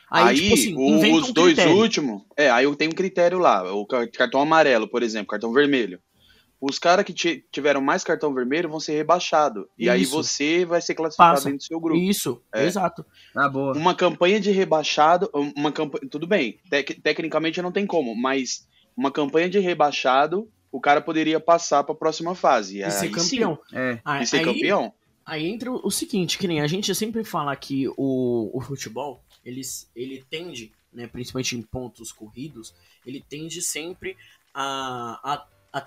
Aí, 0.10 0.24
Aí, 0.30 0.36
tipo 0.42 0.54
assim, 0.54 0.76
o- 0.76 1.16
os 1.16 1.30
um 1.30 1.34
dois 1.34 1.58
últimos. 1.78 2.24
É, 2.38 2.50
aí 2.52 2.66
eu 2.66 2.76
tenho 2.76 2.92
um 2.92 2.96
critério 2.96 3.40
lá. 3.40 3.74
O 3.74 3.86
ca- 3.86 4.06
cartão 4.08 4.42
amarelo, 4.42 4.86
por 4.88 5.02
exemplo, 5.02 5.28
cartão 5.28 5.54
vermelho. 5.54 6.00
Os 6.62 6.78
caras 6.78 7.04
que 7.04 7.12
ti- 7.12 7.44
tiveram 7.52 7.82
mais 7.82 8.04
cartão 8.04 8.32
vermelho 8.34 8.70
vão 8.70 8.80
ser 8.80 8.94
rebaixados. 8.96 9.66
E 9.76 9.90
aí 9.90 10.06
você 10.06 10.64
vai 10.64 10.80
ser 10.80 10.94
classificado 10.94 11.34
Passa. 11.34 11.46
dentro 11.46 11.58
do 11.58 11.64
seu 11.64 11.80
grupo. 11.80 12.00
Isso, 12.00 12.40
É. 12.54 12.64
exato. 12.66 13.04
Na 13.34 13.50
boa. 13.50 13.76
Uma 13.76 13.96
campanha 13.96 14.40
de 14.40 14.52
rebaixado, 14.52 15.28
uma 15.34 15.72
campanha, 15.72 16.08
tudo 16.08 16.28
bem, 16.28 16.60
tec- 16.70 17.02
tecnicamente 17.02 17.62
não 17.64 17.72
tem 17.72 17.88
como, 17.88 18.16
mas 18.16 18.68
uma 18.96 19.10
campanha 19.12 19.50
de 19.50 19.58
rebaixado, 19.58 20.48
o 20.72 20.80
cara 20.80 21.02
poderia 21.02 21.40
passar 21.40 21.84
para 21.84 21.94
a 21.94 21.98
próxima 21.98 22.36
fase. 22.36 22.82
E 22.84 22.92
ser 22.92 23.06
aí 23.08 23.12
campeão. 23.12 23.60
É. 23.74 24.00
Aí, 24.06 24.24
e 24.24 24.28
ser 24.28 24.38
aí- 24.38 24.46
campeão. 24.46 24.94
Aí 25.26 25.48
entra 25.48 25.72
o 25.72 25.90
seguinte, 25.92 26.38
que 26.38 26.48
nem 26.48 26.62
a 26.62 26.68
gente 26.68 26.94
sempre 26.94 27.24
fala 27.24 27.56
que 27.56 27.88
o, 27.98 28.52
o 28.54 28.62
futebol, 28.62 29.24
eles, 29.46 29.90
ele 29.96 30.24
tende, 30.30 30.72
né, 30.94 31.08
principalmente 31.08 31.56
em 31.56 31.62
pontos 31.62 32.12
corridos, 32.12 32.74
ele 33.06 33.24
tende 33.28 33.62
sempre 33.62 34.16
a, 34.54 35.20
a 35.24 35.46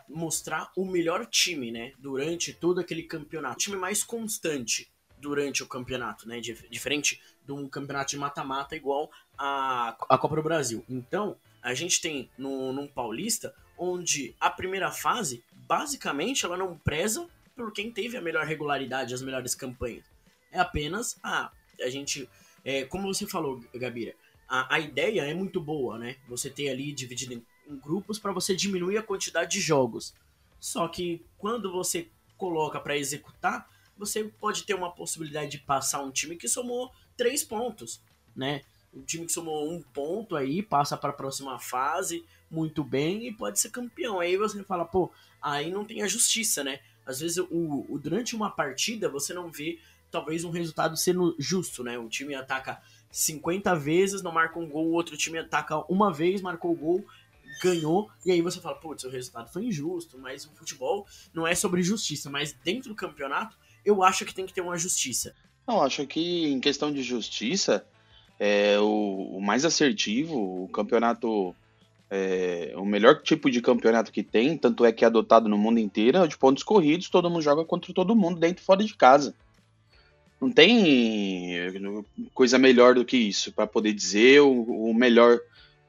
mostrar 0.09 0.71
o 0.76 0.85
melhor 0.85 1.26
time, 1.26 1.71
né, 1.71 1.93
durante 1.99 2.53
todo 2.53 2.81
aquele 2.81 3.03
campeonato. 3.03 3.55
O 3.55 3.59
time 3.59 3.76
mais 3.76 4.03
constante 4.03 4.91
durante 5.19 5.62
o 5.62 5.67
campeonato, 5.67 6.29
né, 6.29 6.41
dif- 6.41 6.69
diferente 6.69 7.21
de 7.45 7.53
um 7.53 7.69
campeonato 7.69 8.11
de 8.11 8.17
mata-mata 8.19 8.76
igual 8.76 9.11
a, 9.37 9.97
a 10.09 10.19
Copa 10.19 10.37
do 10.37 10.43
Brasil. 10.43 10.85
Então, 10.88 11.37
a 11.62 11.75
gente 11.75 12.00
tem 12.00 12.31
no, 12.37 12.73
num 12.73 12.87
Paulista, 12.87 13.55
onde 13.76 14.35
a 14.38 14.50
primeira 14.50 14.91
fase, 14.91 15.43
basicamente, 15.53 16.45
ela 16.45 16.57
não 16.57 16.76
preza 16.79 17.29
por 17.57 17.73
quem 17.73 17.91
teve 17.91 18.17
a 18.17 18.21
melhor 18.21 18.47
regularidade, 18.47 19.14
as 19.14 19.23
melhores 19.23 19.55
campanhas. 19.55 20.05
É 20.53 20.59
apenas, 20.61 21.19
ah, 21.23 21.50
a 21.81 21.88
gente, 21.88 22.29
é, 22.64 22.85
como 22.85 23.12
você 23.12 23.26
falou, 23.26 23.61
Gabira, 23.75 24.14
a, 24.49 24.75
a 24.76 24.81
ideia 24.81 25.23
é 25.23 25.35
muito 25.35 25.61
boa, 25.61 25.99
né? 25.99 26.17
Você 26.29 26.50
ter 26.50 26.69
ali 26.69 26.93
dividido 26.93 27.35
em, 27.35 27.45
em 27.68 27.76
grupos 27.76 28.18
para 28.18 28.33
você 28.33 28.54
diminuir 28.54 28.99
a 28.99 29.02
quantidade 29.02 29.52
de 29.52 29.61
jogos. 29.61 30.14
Só 30.61 30.88
que 30.88 31.25
quando 31.38 31.71
você 31.71 32.09
coloca 32.37 32.80
para 32.80 32.97
executar, 32.97 33.68
você 33.97 34.25
pode 34.25 34.64
ter 34.64 34.75
uma 34.75 34.90
possibilidade 34.90 35.50
de 35.52 35.59
passar 35.59 36.02
um 36.02 36.11
time 36.11 36.37
que 36.37 36.49
somou 36.49 36.90
três 37.16 37.44
pontos, 37.44 38.00
né? 38.35 38.62
Um 38.92 39.03
time 39.03 39.27
que 39.27 39.33
somou 39.33 39.70
um 39.70 39.81
ponto 39.83 40.37
aí 40.37 40.62
passa 40.62 40.96
para 40.96 41.11
a 41.11 41.14
próxima 41.14 41.59
fase 41.59 42.24
muito 42.50 42.83
bem 42.85 43.27
e 43.27 43.33
pode 43.33 43.59
ser 43.59 43.70
campeão. 43.70 44.20
Aí 44.20 44.37
você 44.37 44.62
fala, 44.64 44.85
pô, 44.85 45.11
aí 45.42 45.70
não 45.70 45.85
tem 45.85 46.03
a 46.03 46.07
justiça, 46.09 46.62
né? 46.62 46.81
Às 47.05 47.20
vezes 47.20 47.38
o, 47.38 47.46
o- 47.88 47.98
durante 48.03 48.35
uma 48.35 48.50
partida 48.50 49.09
você 49.09 49.35
não 49.35 49.50
vê 49.50 49.79
talvez 50.11 50.44
um 50.44 50.50
resultado 50.50 50.96
sendo 50.96 51.35
justo, 51.38 51.83
né? 51.83 51.98
O 51.98 52.09
time 52.09 52.35
ataca 52.35 52.81
50 53.11 53.74
vezes, 53.74 54.22
não 54.22 54.33
marca 54.33 54.59
um 54.59 54.68
gol, 54.68 54.87
o 54.87 54.92
outro 54.92 55.16
time 55.16 55.38
ataca 55.38 55.79
uma 55.92 56.12
vez, 56.12 56.40
marcou 56.40 56.72
o 56.72 56.77
gol, 56.77 57.05
ganhou, 57.62 58.11
e 58.25 58.33
aí 58.33 58.40
você 58.40 58.61
fala, 58.61 58.77
putz, 58.77 59.05
o 59.05 59.11
resultado 59.11 59.53
foi 59.53 59.64
injusto, 59.64 60.19
mas 60.19 60.45
o 60.45 60.51
futebol 60.55 61.07
não 61.33 61.47
é 61.47 61.55
sobre 61.55 61.83
justiça, 61.83 62.31
mas 62.31 62.53
dentro 62.64 62.90
do 62.90 62.95
campeonato 62.95 63.57
eu 63.85 64.03
acho 64.03 64.25
que 64.25 64.35
tem 64.35 64.47
que 64.47 64.53
ter 64.53 64.61
uma 64.61 64.79
justiça. 64.79 65.35
Não, 65.67 65.83
acho 65.83 66.07
que 66.07 66.47
em 66.47 66.61
questão 66.61 66.93
de 66.93 67.03
justiça, 67.03 67.87
é 68.38 68.79
o, 68.79 69.37
o 69.37 69.40
mais 69.40 69.64
assertivo, 69.64 70.64
o 70.64 70.69
campeonato, 70.69 71.55
é, 72.11 72.73
o 72.77 72.85
melhor 72.85 73.23
tipo 73.23 73.51
de 73.51 73.61
campeonato 73.61 74.12
que 74.12 74.23
tem, 74.23 74.57
tanto 74.57 74.85
é 74.85 74.93
que 74.93 75.05
é 75.05 75.07
adotado 75.07 75.49
no 75.49 75.57
mundo 75.57 75.79
inteiro, 75.79 76.19
é 76.19 76.27
de 76.27 76.37
pontos 76.37 76.62
corridos, 76.62 77.09
todo 77.09 77.31
mundo 77.31 77.43
joga 77.43 77.64
contra 77.64 77.93
todo 77.95 78.17
mundo 78.17 78.40
dentro 78.40 78.62
e 78.62 78.67
fora 78.67 78.85
de 78.85 78.95
casa. 78.95 79.35
Não 80.40 80.51
tem 80.51 81.57
é, 81.59 81.73
coisa 82.35 82.59
melhor 82.59 82.95
do 82.95 83.05
que 83.05 83.17
isso 83.17 83.53
para 83.53 83.67
poder 83.67 83.93
dizer 83.93 84.40
o, 84.40 84.90
o 84.90 84.95
melhor 84.95 85.38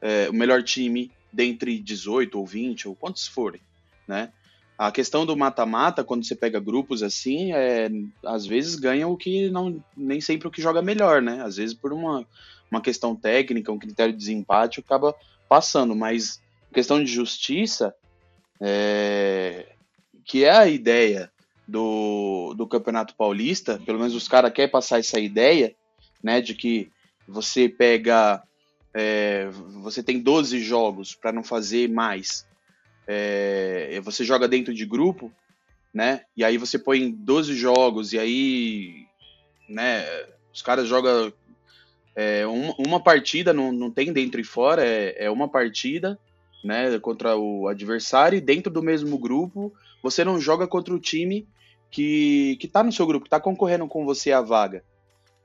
é, 0.01 0.29
o 0.29 0.33
melhor 0.33 0.61
time 0.63 1.11
dentre 1.35 1.79
18 1.79 2.39
ou 2.39 2.45
20 2.45 2.87
ou 2.87 2.95
quantos 2.95 3.27
forem, 3.27 3.61
né? 4.07 4.31
A 4.77 4.91
questão 4.91 5.25
do 5.25 5.37
mata-mata, 5.37 6.03
quando 6.03 6.25
você 6.25 6.35
pega 6.35 6.59
grupos 6.59 7.01
assim, 7.01 7.53
é, 7.53 7.89
às 8.25 8.45
vezes 8.45 8.75
ganha 8.75 9.07
o 9.07 9.15
que 9.15 9.49
não 9.49 9.81
nem 9.95 10.19
sempre 10.19 10.47
o 10.47 10.51
que 10.51 10.61
joga 10.61 10.81
melhor, 10.81 11.21
né? 11.21 11.41
Às 11.43 11.57
vezes 11.57 11.73
por 11.73 11.93
uma, 11.93 12.25
uma 12.69 12.81
questão 12.81 13.15
técnica, 13.15 13.71
um 13.71 13.79
critério 13.79 14.13
de 14.13 14.19
desempate, 14.19 14.79
acaba 14.79 15.15
passando, 15.47 15.95
mas 15.95 16.41
questão 16.73 17.01
de 17.01 17.09
justiça, 17.09 17.95
é, 18.59 19.67
que 20.25 20.43
é 20.43 20.51
a 20.51 20.67
ideia 20.67 21.31
do, 21.67 22.53
do 22.55 22.67
Campeonato 22.67 23.15
Paulista, 23.15 23.81
pelo 23.85 23.99
menos 23.99 24.13
os 24.13 24.27
caras 24.27 24.51
querem 24.51 24.71
passar 24.71 24.99
essa 24.99 25.19
ideia, 25.19 25.73
né, 26.21 26.41
de 26.41 26.53
que 26.53 26.91
você 27.27 27.67
pega, 27.67 28.43
é, 28.97 29.49
você 29.83 30.01
tem 30.01 30.21
12 30.21 30.61
jogos 30.61 31.13
para 31.13 31.33
não 31.33 31.43
fazer 31.43 31.89
mais, 31.89 32.47
é, 33.05 33.99
você 34.01 34.23
joga 34.23 34.47
dentro 34.47 34.73
de 34.73 34.85
grupo, 34.85 35.29
né, 35.93 36.21
e 36.35 36.45
aí 36.45 36.57
você 36.57 36.79
põe 36.79 37.11
12 37.11 37.53
jogos, 37.55 38.13
e 38.13 38.19
aí, 38.19 39.05
né, 39.67 40.05
os 40.53 40.61
caras 40.61 40.87
jogam 40.87 41.31
é, 42.15 42.47
uma, 42.47 42.73
uma 42.79 42.99
partida, 43.03 43.51
não, 43.51 43.73
não 43.73 43.91
tem 43.91 44.13
dentro 44.13 44.39
e 44.39 44.45
fora, 44.45 44.85
é, 44.85 45.25
é 45.25 45.29
uma 45.29 45.49
partida, 45.49 46.17
né, 46.63 46.97
contra 46.99 47.35
o 47.35 47.67
adversário, 47.67 48.37
e 48.37 48.41
dentro 48.41 48.71
do 48.71 48.81
mesmo 48.81 49.17
grupo, 49.17 49.73
você 50.01 50.23
não 50.23 50.39
joga 50.39 50.67
contra 50.67 50.93
o 50.93 50.99
time 50.99 51.45
que, 51.91 52.55
que 52.61 52.67
tá 52.67 52.81
no 52.81 52.93
seu 52.93 53.05
grupo, 53.05 53.25
que 53.25 53.29
tá 53.29 53.41
concorrendo 53.41 53.87
com 53.89 54.05
você 54.05 54.31
a 54.31 54.39
vaga. 54.39 54.85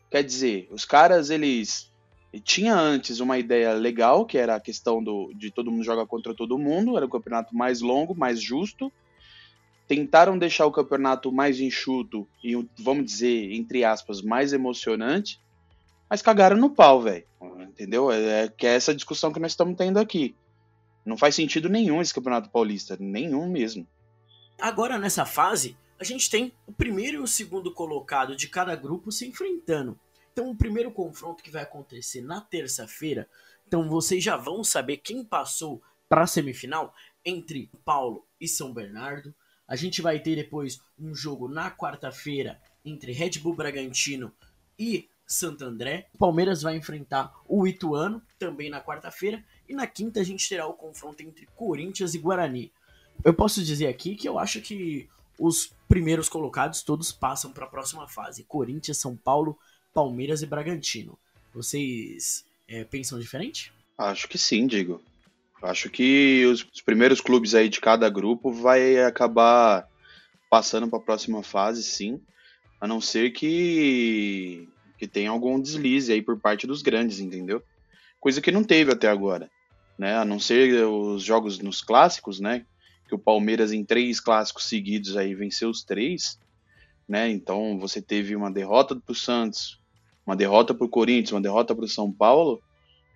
Quer 0.08 0.22
dizer, 0.22 0.68
os 0.70 0.84
caras, 0.84 1.30
eles 1.30 1.89
tinha 2.38 2.74
antes 2.76 3.18
uma 3.18 3.38
ideia 3.38 3.72
legal, 3.72 4.24
que 4.24 4.38
era 4.38 4.54
a 4.54 4.60
questão 4.60 5.02
do, 5.02 5.32
de 5.34 5.50
todo 5.50 5.70
mundo 5.70 5.82
jogar 5.82 6.06
contra 6.06 6.34
todo 6.34 6.58
mundo, 6.58 6.96
era 6.96 7.04
o 7.04 7.10
campeonato 7.10 7.56
mais 7.56 7.80
longo, 7.80 8.14
mais 8.14 8.40
justo. 8.40 8.92
Tentaram 9.88 10.38
deixar 10.38 10.66
o 10.66 10.70
campeonato 10.70 11.32
mais 11.32 11.58
enxuto 11.58 12.28
e, 12.44 12.54
vamos 12.78 13.04
dizer, 13.04 13.52
entre 13.52 13.82
aspas, 13.82 14.22
mais 14.22 14.52
emocionante, 14.52 15.40
mas 16.08 16.22
cagaram 16.22 16.56
no 16.56 16.70
pau, 16.70 17.02
velho. 17.02 17.24
Entendeu? 17.60 18.12
É, 18.12 18.44
é 18.44 18.48
que 18.48 18.66
é 18.66 18.76
essa 18.76 18.94
discussão 18.94 19.32
que 19.32 19.40
nós 19.40 19.50
estamos 19.50 19.76
tendo 19.76 19.98
aqui. 19.98 20.36
Não 21.04 21.16
faz 21.16 21.34
sentido 21.34 21.68
nenhum 21.68 22.00
esse 22.00 22.14
campeonato 22.14 22.50
paulista, 22.50 22.96
nenhum 23.00 23.48
mesmo. 23.48 23.84
Agora 24.60 24.98
nessa 24.98 25.24
fase, 25.24 25.76
a 25.98 26.04
gente 26.04 26.30
tem 26.30 26.52
o 26.66 26.72
primeiro 26.72 27.18
e 27.18 27.20
o 27.20 27.26
segundo 27.26 27.72
colocado 27.72 28.36
de 28.36 28.46
cada 28.48 28.76
grupo 28.76 29.10
se 29.10 29.26
enfrentando. 29.26 29.98
Então 30.32 30.50
o 30.50 30.56
primeiro 30.56 30.90
confronto 30.90 31.42
que 31.42 31.50
vai 31.50 31.62
acontecer 31.62 32.20
na 32.20 32.40
terça-feira, 32.40 33.28
então 33.66 33.88
vocês 33.88 34.22
já 34.22 34.36
vão 34.36 34.64
saber 34.64 34.98
quem 34.98 35.24
passou 35.24 35.82
para 36.08 36.22
a 36.22 36.26
semifinal 36.26 36.94
entre 37.24 37.70
Paulo 37.84 38.26
e 38.40 38.48
São 38.48 38.72
Bernardo. 38.72 39.34
A 39.66 39.76
gente 39.76 40.02
vai 40.02 40.18
ter 40.18 40.34
depois 40.36 40.80
um 40.98 41.14
jogo 41.14 41.48
na 41.48 41.70
quarta-feira 41.70 42.60
entre 42.84 43.12
Red 43.12 43.38
Bull 43.38 43.54
Bragantino 43.54 44.32
e 44.78 45.08
Santo 45.26 45.64
André. 45.64 46.08
Palmeiras 46.18 46.62
vai 46.62 46.76
enfrentar 46.76 47.32
o 47.46 47.66
Ituano 47.66 48.20
também 48.38 48.68
na 48.68 48.80
quarta-feira 48.80 49.44
e 49.68 49.74
na 49.74 49.86
quinta 49.86 50.20
a 50.20 50.24
gente 50.24 50.48
terá 50.48 50.66
o 50.66 50.74
confronto 50.74 51.22
entre 51.22 51.46
Corinthians 51.54 52.14
e 52.14 52.18
Guarani. 52.18 52.72
Eu 53.22 53.32
posso 53.32 53.62
dizer 53.62 53.86
aqui 53.86 54.16
que 54.16 54.28
eu 54.28 54.38
acho 54.38 54.60
que 54.60 55.08
os 55.38 55.72
primeiros 55.88 56.28
colocados 56.28 56.82
todos 56.82 57.12
passam 57.12 57.52
para 57.52 57.64
a 57.66 57.68
próxima 57.68 58.08
fase: 58.08 58.44
Corinthians, 58.44 58.98
São 58.98 59.16
Paulo, 59.16 59.56
Palmeiras 59.92 60.42
e 60.42 60.46
Bragantino. 60.46 61.18
Vocês 61.52 62.44
é, 62.68 62.84
pensam 62.84 63.18
diferente? 63.18 63.72
Acho 63.98 64.28
que 64.28 64.38
sim, 64.38 64.66
digo. 64.66 65.02
Acho 65.62 65.90
que 65.90 66.44
os, 66.46 66.66
os 66.72 66.80
primeiros 66.80 67.20
clubes 67.20 67.54
aí 67.54 67.68
de 67.68 67.80
cada 67.80 68.08
grupo 68.08 68.50
vai 68.50 68.98
acabar 69.02 69.86
passando 70.48 70.88
para 70.88 70.98
a 70.98 71.02
próxima 71.02 71.42
fase, 71.42 71.82
sim. 71.82 72.20
A 72.80 72.86
não 72.86 73.00
ser 73.00 73.30
que 73.30 74.68
que 75.00 75.08
tenha 75.08 75.30
algum 75.30 75.58
deslize 75.58 76.12
aí 76.12 76.20
por 76.20 76.38
parte 76.38 76.66
dos 76.66 76.82
grandes, 76.82 77.20
entendeu? 77.20 77.62
Coisa 78.20 78.38
que 78.38 78.52
não 78.52 78.62
teve 78.62 78.92
até 78.92 79.08
agora, 79.08 79.50
né? 79.98 80.18
A 80.18 80.26
não 80.26 80.38
ser 80.38 80.84
os 80.84 81.22
jogos 81.22 81.58
nos 81.58 81.80
clássicos, 81.80 82.38
né? 82.38 82.66
Que 83.08 83.14
o 83.14 83.18
Palmeiras 83.18 83.72
em 83.72 83.82
três 83.82 84.20
clássicos 84.20 84.64
seguidos 84.64 85.16
aí 85.16 85.34
venceu 85.34 85.70
os 85.70 85.82
três, 85.82 86.38
né? 87.08 87.30
Então 87.30 87.78
você 87.78 88.02
teve 88.02 88.36
uma 88.36 88.50
derrota 88.50 88.94
para 88.94 89.12
o 89.12 89.14
Santos, 89.14 89.79
uma 90.26 90.36
derrota 90.36 90.74
para 90.74 90.84
o 90.84 90.88
Corinthians, 90.88 91.32
uma 91.32 91.40
derrota 91.40 91.74
para 91.74 91.84
o 91.84 91.88
São 91.88 92.10
Paulo. 92.10 92.60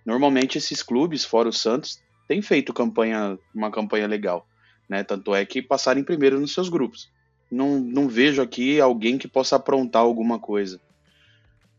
Normalmente 0.05 0.57
esses 0.57 0.83
clubes, 0.83 1.25
fora 1.25 1.49
o 1.49 1.53
Santos, 1.53 2.01
têm 2.27 2.41
feito 2.41 2.73
campanha, 2.73 3.37
uma 3.53 3.71
campanha 3.71 4.07
legal, 4.07 4.47
né? 4.87 5.03
Tanto 5.03 5.33
é 5.33 5.45
que 5.45 5.61
passaram 5.61 5.99
em 5.99 6.03
primeiro 6.03 6.39
nos 6.39 6.53
seus 6.53 6.69
grupos. 6.69 7.09
Não, 7.49 7.79
não 7.79 8.07
vejo 8.07 8.41
aqui 8.41 8.79
alguém 8.79 9.17
que 9.17 9.27
possa 9.27 9.55
aprontar 9.55 10.01
alguma 10.01 10.39
coisa. 10.39 10.79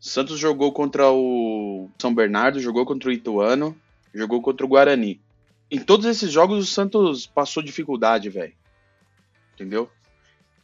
Santos 0.00 0.38
jogou 0.38 0.72
contra 0.72 1.10
o 1.10 1.88
São 1.98 2.14
Bernardo, 2.14 2.60
jogou 2.60 2.84
contra 2.84 3.08
o 3.08 3.12
Ituano, 3.12 3.76
jogou 4.14 4.40
contra 4.40 4.64
o 4.64 4.68
Guarani. 4.68 5.20
Em 5.70 5.80
todos 5.80 6.06
esses 6.06 6.30
jogos 6.30 6.58
o 6.58 6.66
Santos 6.66 7.26
passou 7.26 7.62
dificuldade, 7.62 8.30
velho. 8.30 8.54
Entendeu? 9.54 9.90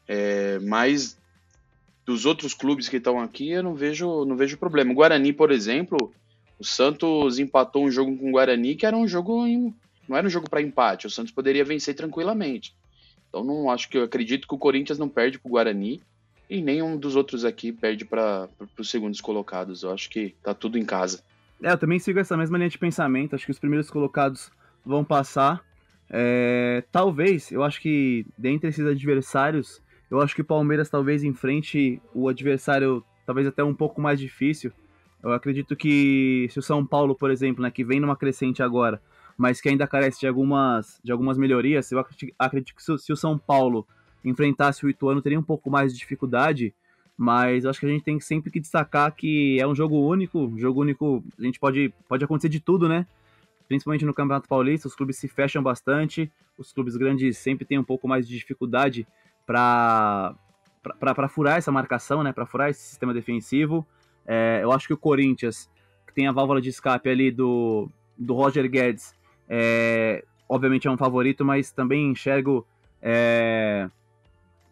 É, 0.06 0.58
mas 0.60 1.18
dos 2.04 2.26
outros 2.26 2.54
clubes 2.54 2.88
que 2.88 2.96
estão 2.96 3.20
aqui, 3.20 3.50
eu 3.50 3.62
não 3.62 3.74
vejo, 3.74 4.24
não 4.24 4.36
vejo 4.36 4.56
problema. 4.56 4.92
O 4.92 4.94
Guarani, 4.94 5.32
por 5.32 5.50
exemplo, 5.50 6.12
o 6.58 6.64
Santos 6.64 7.38
empatou 7.38 7.84
um 7.84 7.90
jogo 7.90 8.16
com 8.16 8.28
o 8.28 8.32
Guarani 8.32 8.74
que 8.74 8.86
era 8.86 8.96
um 8.96 9.06
jogo 9.06 9.46
em, 9.46 9.74
não 10.08 10.16
era 10.16 10.26
um 10.26 10.30
jogo 10.30 10.48
para 10.48 10.62
empate. 10.62 11.06
O 11.06 11.10
Santos 11.10 11.32
poderia 11.32 11.64
vencer 11.64 11.94
tranquilamente. 11.94 12.74
Então 13.28 13.44
não 13.44 13.70
acho 13.70 13.88
que 13.88 13.96
eu 13.96 14.02
acredito 14.02 14.46
que 14.46 14.54
o 14.54 14.58
Corinthians 14.58 14.98
não 14.98 15.08
perde 15.08 15.38
para 15.38 15.48
o 15.48 15.52
Guarani 15.52 16.02
e 16.50 16.60
nenhum 16.60 16.98
dos 16.98 17.16
outros 17.16 17.44
aqui 17.44 17.72
perde 17.72 18.04
para 18.04 18.48
os 18.76 18.90
segundos 18.90 19.20
colocados. 19.20 19.82
Eu 19.82 19.90
acho 19.90 20.10
que 20.10 20.34
tá 20.42 20.52
tudo 20.52 20.76
em 20.78 20.84
casa. 20.84 21.22
É, 21.62 21.70
eu 21.70 21.78
também 21.78 21.98
sigo 21.98 22.18
essa 22.18 22.36
mesma 22.36 22.58
linha 22.58 22.68
de 22.68 22.78
pensamento. 22.78 23.34
Acho 23.34 23.46
que 23.46 23.52
os 23.52 23.58
primeiros 23.58 23.90
colocados 23.90 24.50
vão 24.84 25.04
passar. 25.04 25.64
É, 26.10 26.84
talvez, 26.92 27.50
eu 27.50 27.62
acho 27.62 27.80
que 27.80 28.26
dentre 28.36 28.68
esses 28.68 28.84
adversários, 28.84 29.80
eu 30.12 30.20
acho 30.20 30.34
que 30.34 30.42
o 30.42 30.44
Palmeiras 30.44 30.90
talvez 30.90 31.24
enfrente 31.24 31.98
o 32.14 32.28
adversário 32.28 33.02
talvez 33.24 33.46
até 33.46 33.64
um 33.64 33.74
pouco 33.74 33.98
mais 33.98 34.20
difícil. 34.20 34.70
Eu 35.22 35.32
acredito 35.32 35.74
que 35.74 36.48
se 36.50 36.58
o 36.58 36.62
São 36.62 36.84
Paulo, 36.84 37.14
por 37.14 37.30
exemplo, 37.30 37.62
né, 37.62 37.70
que 37.70 37.82
vem 37.82 37.98
numa 37.98 38.14
crescente 38.14 38.62
agora, 38.62 39.00
mas 39.38 39.58
que 39.58 39.70
ainda 39.70 39.86
carece 39.86 40.20
de 40.20 40.26
algumas, 40.26 41.00
de 41.02 41.10
algumas 41.10 41.38
melhorias, 41.38 41.90
eu 41.90 41.98
acredito, 41.98 42.74
que 42.74 42.82
se, 42.82 43.10
o 43.10 43.16
São 43.16 43.38
Paulo 43.38 43.86
enfrentasse 44.22 44.84
o 44.84 44.90
Ituano 44.90 45.22
teria 45.22 45.40
um 45.40 45.42
pouco 45.42 45.70
mais 45.70 45.94
de 45.94 45.98
dificuldade, 45.98 46.74
mas 47.16 47.64
acho 47.64 47.80
que 47.80 47.86
a 47.86 47.88
gente 47.88 48.04
tem 48.04 48.20
sempre 48.20 48.50
que 48.50 48.60
destacar 48.60 49.14
que 49.14 49.58
é 49.58 49.66
um 49.66 49.74
jogo 49.74 49.96
único, 49.96 50.52
jogo 50.58 50.82
único, 50.82 51.24
a 51.38 51.42
gente 51.42 51.58
pode, 51.58 51.90
pode 52.06 52.22
acontecer 52.22 52.50
de 52.50 52.60
tudo, 52.60 52.86
né? 52.86 53.06
Principalmente 53.66 54.04
no 54.04 54.12
Campeonato 54.12 54.46
Paulista, 54.46 54.88
os 54.88 54.94
clubes 54.94 55.16
se 55.16 55.26
fecham 55.26 55.62
bastante, 55.62 56.30
os 56.58 56.70
clubes 56.70 56.96
grandes 56.96 57.38
sempre 57.38 57.64
têm 57.64 57.78
um 57.78 57.84
pouco 57.84 58.06
mais 58.06 58.28
de 58.28 58.36
dificuldade 58.36 59.06
para 59.46 60.34
para 60.98 61.28
furar 61.28 61.58
essa 61.58 61.70
marcação, 61.70 62.24
né? 62.24 62.32
Para 62.32 62.44
furar 62.44 62.68
esse 62.68 62.82
sistema 62.82 63.14
defensivo. 63.14 63.86
É, 64.26 64.60
eu 64.62 64.72
acho 64.72 64.88
que 64.88 64.92
o 64.92 64.98
Corinthians, 64.98 65.70
que 66.06 66.12
tem 66.12 66.26
a 66.26 66.32
válvula 66.32 66.60
de 66.60 66.70
escape 66.70 67.08
ali 67.08 67.30
do, 67.30 67.88
do 68.18 68.34
Roger 68.34 68.68
Guedes, 68.68 69.14
é, 69.48 70.24
obviamente 70.48 70.88
é 70.88 70.90
um 70.90 70.96
favorito, 70.96 71.44
mas 71.44 71.70
também 71.70 72.10
enxergo 72.10 72.66
é, 73.00 73.88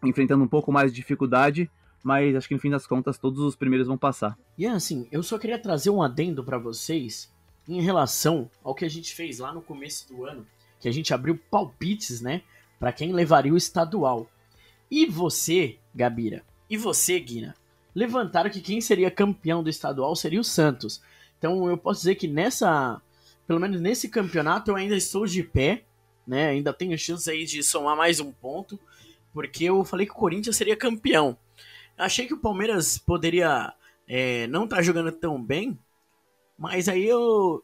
enfrentando 0.03 0.43
um 0.43 0.47
pouco 0.47 0.71
mais 0.71 0.91
de 0.91 0.95
dificuldade, 0.95 1.69
mas 2.03 2.35
acho 2.35 2.47
que 2.47 2.53
no 2.53 2.59
fim 2.59 2.69
das 2.69 2.87
contas 2.87 3.17
todos 3.17 3.39
os 3.39 3.55
primeiros 3.55 3.87
vão 3.87 3.97
passar. 3.97 4.37
E 4.57 4.65
assim, 4.65 5.07
eu 5.11 5.21
só 5.21 5.37
queria 5.37 5.59
trazer 5.59 5.89
um 5.89 6.01
adendo 6.01 6.43
para 6.43 6.57
vocês 6.57 7.31
em 7.67 7.81
relação 7.81 8.49
ao 8.63 8.73
que 8.73 8.85
a 8.85 8.89
gente 8.89 9.13
fez 9.13 9.39
lá 9.39 9.53
no 9.53 9.61
começo 9.61 10.07
do 10.07 10.25
ano, 10.25 10.45
que 10.79 10.87
a 10.87 10.91
gente 10.91 11.13
abriu 11.13 11.39
palpites, 11.49 12.21
né, 12.21 12.41
para 12.79 12.91
quem 12.91 13.13
levaria 13.13 13.53
o 13.53 13.57
estadual. 13.57 14.27
E 14.91 15.05
você, 15.05 15.77
Gabira, 15.95 16.43
e 16.69 16.75
você, 16.75 17.17
Guina, 17.17 17.55
levantaram 17.95 18.49
que 18.49 18.59
quem 18.59 18.81
seria 18.81 19.09
campeão 19.09 19.63
do 19.63 19.69
estadual 19.69 20.15
seria 20.15 20.41
o 20.41 20.43
Santos. 20.43 21.01
Então 21.37 21.69
eu 21.69 21.77
posso 21.77 22.01
dizer 22.01 22.15
que 22.15 22.27
nessa, 22.27 23.01
pelo 23.47 23.59
menos 23.59 23.79
nesse 23.79 24.09
campeonato 24.09 24.69
eu 24.69 24.75
ainda 24.75 24.95
estou 24.95 25.25
de 25.25 25.41
pé, 25.41 25.85
né? 26.27 26.49
Ainda 26.49 26.73
tenho 26.73 26.97
chance 26.97 27.29
aí 27.31 27.45
de 27.45 27.63
somar 27.63 27.95
mais 27.95 28.19
um 28.19 28.31
ponto 28.31 28.77
porque 29.33 29.65
eu 29.65 29.83
falei 29.83 30.05
que 30.05 30.11
o 30.11 30.15
Corinthians 30.15 30.55
seria 30.55 30.75
campeão. 30.75 31.37
Achei 31.97 32.27
que 32.27 32.33
o 32.33 32.39
Palmeiras 32.39 32.97
poderia 32.97 33.73
é, 34.07 34.47
não 34.47 34.65
estar 34.65 34.77
tá 34.77 34.81
jogando 34.81 35.11
tão 35.11 35.41
bem, 35.41 35.77
mas 36.57 36.87
aí 36.89 37.05
eu, 37.05 37.63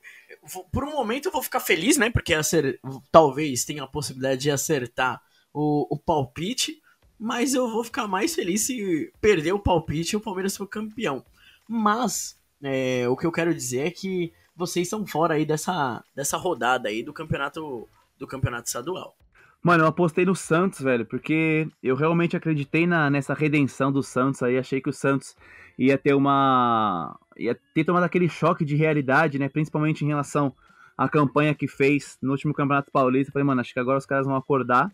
por 0.71 0.83
um 0.83 0.91
momento 0.91 1.27
eu 1.27 1.31
vou 1.31 1.43
ficar 1.43 1.59
feliz, 1.59 1.97
né? 1.97 2.09
Porque 2.09 2.33
acer, 2.33 2.79
talvez 3.11 3.65
tenha 3.65 3.83
a 3.83 3.87
possibilidade 3.87 4.41
de 4.41 4.51
acertar 4.51 5.21
o, 5.53 5.87
o 5.93 5.97
palpite, 5.97 6.81
mas 7.19 7.53
eu 7.53 7.69
vou 7.69 7.83
ficar 7.83 8.07
mais 8.07 8.35
feliz 8.35 8.61
se 8.61 9.11
perder 9.19 9.53
o 9.53 9.59
palpite 9.59 10.13
e 10.13 10.17
o 10.17 10.21
Palmeiras 10.21 10.55
for 10.55 10.67
campeão. 10.67 11.23
Mas 11.67 12.39
é, 12.61 13.07
o 13.09 13.15
que 13.15 13.25
eu 13.25 13.31
quero 13.31 13.53
dizer 13.53 13.87
é 13.87 13.91
que 13.91 14.31
vocês 14.55 14.87
estão 14.87 15.05
fora 15.05 15.35
aí 15.35 15.45
dessa, 15.45 16.03
dessa 16.15 16.37
rodada 16.37 16.89
aí 16.89 17.03
do 17.03 17.13
campeonato 17.13 17.87
do 18.17 18.27
campeonato 18.27 18.67
estadual. 18.67 19.15
Mano, 19.61 19.83
eu 19.83 19.87
apostei 19.87 20.25
no 20.25 20.35
Santos, 20.35 20.79
velho, 20.79 21.05
porque 21.05 21.67
eu 21.83 21.95
realmente 21.95 22.37
acreditei 22.37 22.87
na, 22.87 23.09
nessa 23.09 23.33
redenção 23.33 23.91
do 23.91 24.01
Santos 24.01 24.41
aí. 24.41 24.57
Achei 24.57 24.79
que 24.79 24.89
o 24.89 24.93
Santos 24.93 25.35
ia 25.77 25.97
ter 25.97 26.13
uma. 26.13 27.19
ia 27.37 27.57
ter 27.73 27.83
tomado 27.83 28.03
aquele 28.03 28.29
choque 28.29 28.63
de 28.63 28.75
realidade, 28.75 29.37
né? 29.37 29.49
Principalmente 29.49 30.03
em 30.03 30.07
relação 30.07 30.53
à 30.97 31.09
campanha 31.09 31.53
que 31.53 31.67
fez 31.67 32.17
no 32.21 32.31
último 32.31 32.53
Campeonato 32.53 32.91
Paulista. 32.91 33.31
Falei, 33.31 33.45
mano, 33.45 33.61
acho 33.61 33.73
que 33.73 33.79
agora 33.79 33.97
os 33.97 34.05
caras 34.05 34.25
vão 34.25 34.35
acordar. 34.35 34.91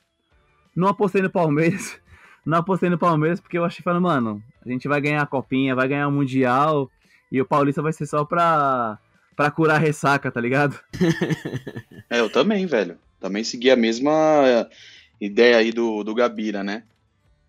Não 0.76 0.88
apostei 0.88 1.22
no 1.22 1.30
Palmeiras. 1.30 2.02
Não 2.46 2.60
apostei 2.60 2.90
no 2.90 2.98
Palmeiras 2.98 3.40
porque 3.40 3.58
eu 3.58 3.66
achei, 3.66 3.82
falando, 3.84 4.04
mano, 4.04 4.44
a 4.66 4.70
gente 4.70 4.88
vai 4.88 5.00
ganhar 5.00 5.22
a 5.22 5.28
copinha, 5.28 5.76
vai 5.76 5.88
ganhar 5.88 6.08
o 6.08 6.12
Mundial. 6.12 6.90
E 7.32 7.42
o 7.42 7.46
Paulista 7.46 7.82
vai 7.82 7.94
ser 7.94 8.06
só 8.06 8.24
pra, 8.26 9.00
pra 9.36 9.50
curar 9.50 9.80
ressaca, 9.80 10.32
tá 10.32 10.40
ligado? 10.40 10.80
é, 12.10 12.20
eu 12.20 12.30
também, 12.30 12.66
velho 12.66 12.98
também 13.24 13.46
segui 13.46 13.72
a 13.72 13.76
mesma 13.78 14.70
ideia 15.20 15.56
aí 15.56 15.72
do, 15.72 16.04
do 16.04 16.14
Gabira, 16.14 16.62
né? 16.62 16.84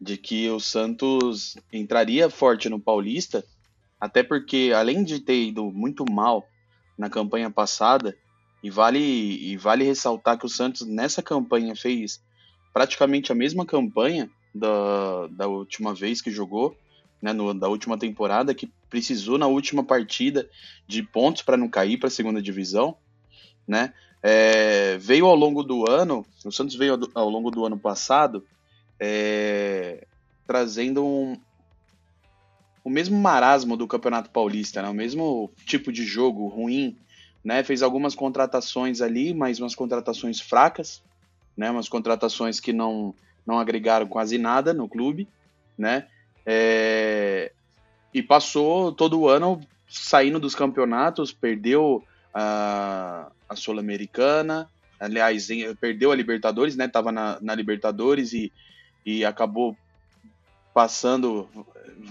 De 0.00 0.16
que 0.16 0.48
o 0.48 0.60
Santos 0.60 1.56
entraria 1.72 2.30
forte 2.30 2.68
no 2.68 2.78
Paulista, 2.78 3.44
até 4.00 4.22
porque, 4.22 4.72
além 4.72 5.02
de 5.02 5.18
ter 5.18 5.48
ido 5.48 5.72
muito 5.72 6.04
mal 6.08 6.46
na 6.96 7.10
campanha 7.10 7.50
passada, 7.50 8.16
e 8.62 8.70
vale, 8.70 9.00
e 9.00 9.56
vale 9.56 9.82
ressaltar 9.82 10.38
que 10.38 10.46
o 10.46 10.48
Santos 10.48 10.86
nessa 10.86 11.20
campanha 11.20 11.74
fez 11.74 12.22
praticamente 12.72 13.32
a 13.32 13.34
mesma 13.34 13.66
campanha 13.66 14.30
da, 14.54 15.26
da 15.28 15.46
última 15.48 15.94
vez 15.94 16.22
que 16.22 16.30
jogou, 16.30 16.76
né, 17.20 17.32
no, 17.32 17.52
da 17.54 17.68
última 17.68 17.98
temporada, 17.98 18.54
que 18.54 18.70
precisou 18.88 19.38
na 19.38 19.46
última 19.46 19.82
partida 19.82 20.48
de 20.86 21.02
pontos 21.02 21.42
para 21.42 21.56
não 21.56 21.68
cair 21.68 21.98
para 21.98 22.08
a 22.08 22.10
segunda 22.10 22.40
divisão, 22.40 22.96
né? 23.66 23.92
É, 24.22 24.96
veio 24.98 25.26
ao 25.26 25.34
longo 25.34 25.62
do 25.62 25.90
ano, 25.90 26.24
o 26.44 26.50
Santos 26.50 26.76
veio 26.76 26.98
ao, 27.14 27.28
longo 27.28 27.50
do 27.50 27.66
ano 27.66 27.78
passado 27.78 28.42
é, 28.98 30.06
trazendo 30.46 31.04
um, 31.04 31.36
o 32.82 32.90
mesmo 32.90 33.18
marasmo 33.18 33.76
do 33.76 33.86
Campeonato 33.86 34.30
Paulista, 34.30 34.82
né? 34.82 34.88
o 34.88 34.94
mesmo 34.94 35.50
tipo 35.66 35.90
de 35.90 36.04
jogo 36.04 36.46
ruim. 36.48 36.96
Né? 37.42 37.62
Fez 37.62 37.82
algumas 37.82 38.14
contratações 38.14 39.00
ali, 39.00 39.34
mas 39.34 39.60
umas 39.60 39.74
contratações 39.74 40.40
fracas, 40.40 41.02
né? 41.56 41.70
umas 41.70 41.88
contratações 41.88 42.60
que 42.60 42.72
não, 42.72 43.14
não 43.46 43.58
agregaram 43.58 44.06
quase 44.06 44.38
nada 44.38 44.72
no 44.72 44.88
clube. 44.88 45.28
Né? 45.76 46.06
É, 46.46 47.52
e 48.12 48.22
passou 48.22 48.92
todo 48.92 49.20
o 49.20 49.28
ano 49.28 49.60
saindo 49.88 50.38
dos 50.40 50.54
campeonatos, 50.54 51.32
perdeu 51.32 52.04
a, 52.32 53.30
a 53.48 53.56
Sul-Americana, 53.56 54.68
aliás, 54.98 55.48
perdeu 55.80 56.10
a 56.10 56.16
Libertadores, 56.16 56.76
né? 56.76 56.88
Tava 56.88 57.12
na, 57.12 57.38
na 57.40 57.54
Libertadores 57.54 58.32
e, 58.32 58.52
e 59.04 59.24
acabou 59.24 59.76
passando, 60.72 61.48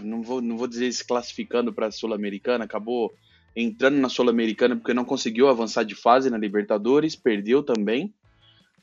não 0.02 0.22
vou, 0.22 0.42
não 0.42 0.58
vou 0.58 0.68
dizer 0.68 0.92
se 0.92 1.06
classificando 1.06 1.74
para 1.74 1.88
a 1.88 1.92
Sul-Americana, 1.92 2.64
acabou 2.64 3.14
entrando 3.56 3.98
na 3.98 4.10
Sul-Americana 4.10 4.76
porque 4.76 4.94
não 4.94 5.06
conseguiu 5.06 5.50
avançar 5.50 5.84
de 5.84 5.96
fase 5.96 6.30
na 6.30 6.38
Libertadores, 6.38 7.16
perdeu 7.16 7.62
também, 7.62 8.14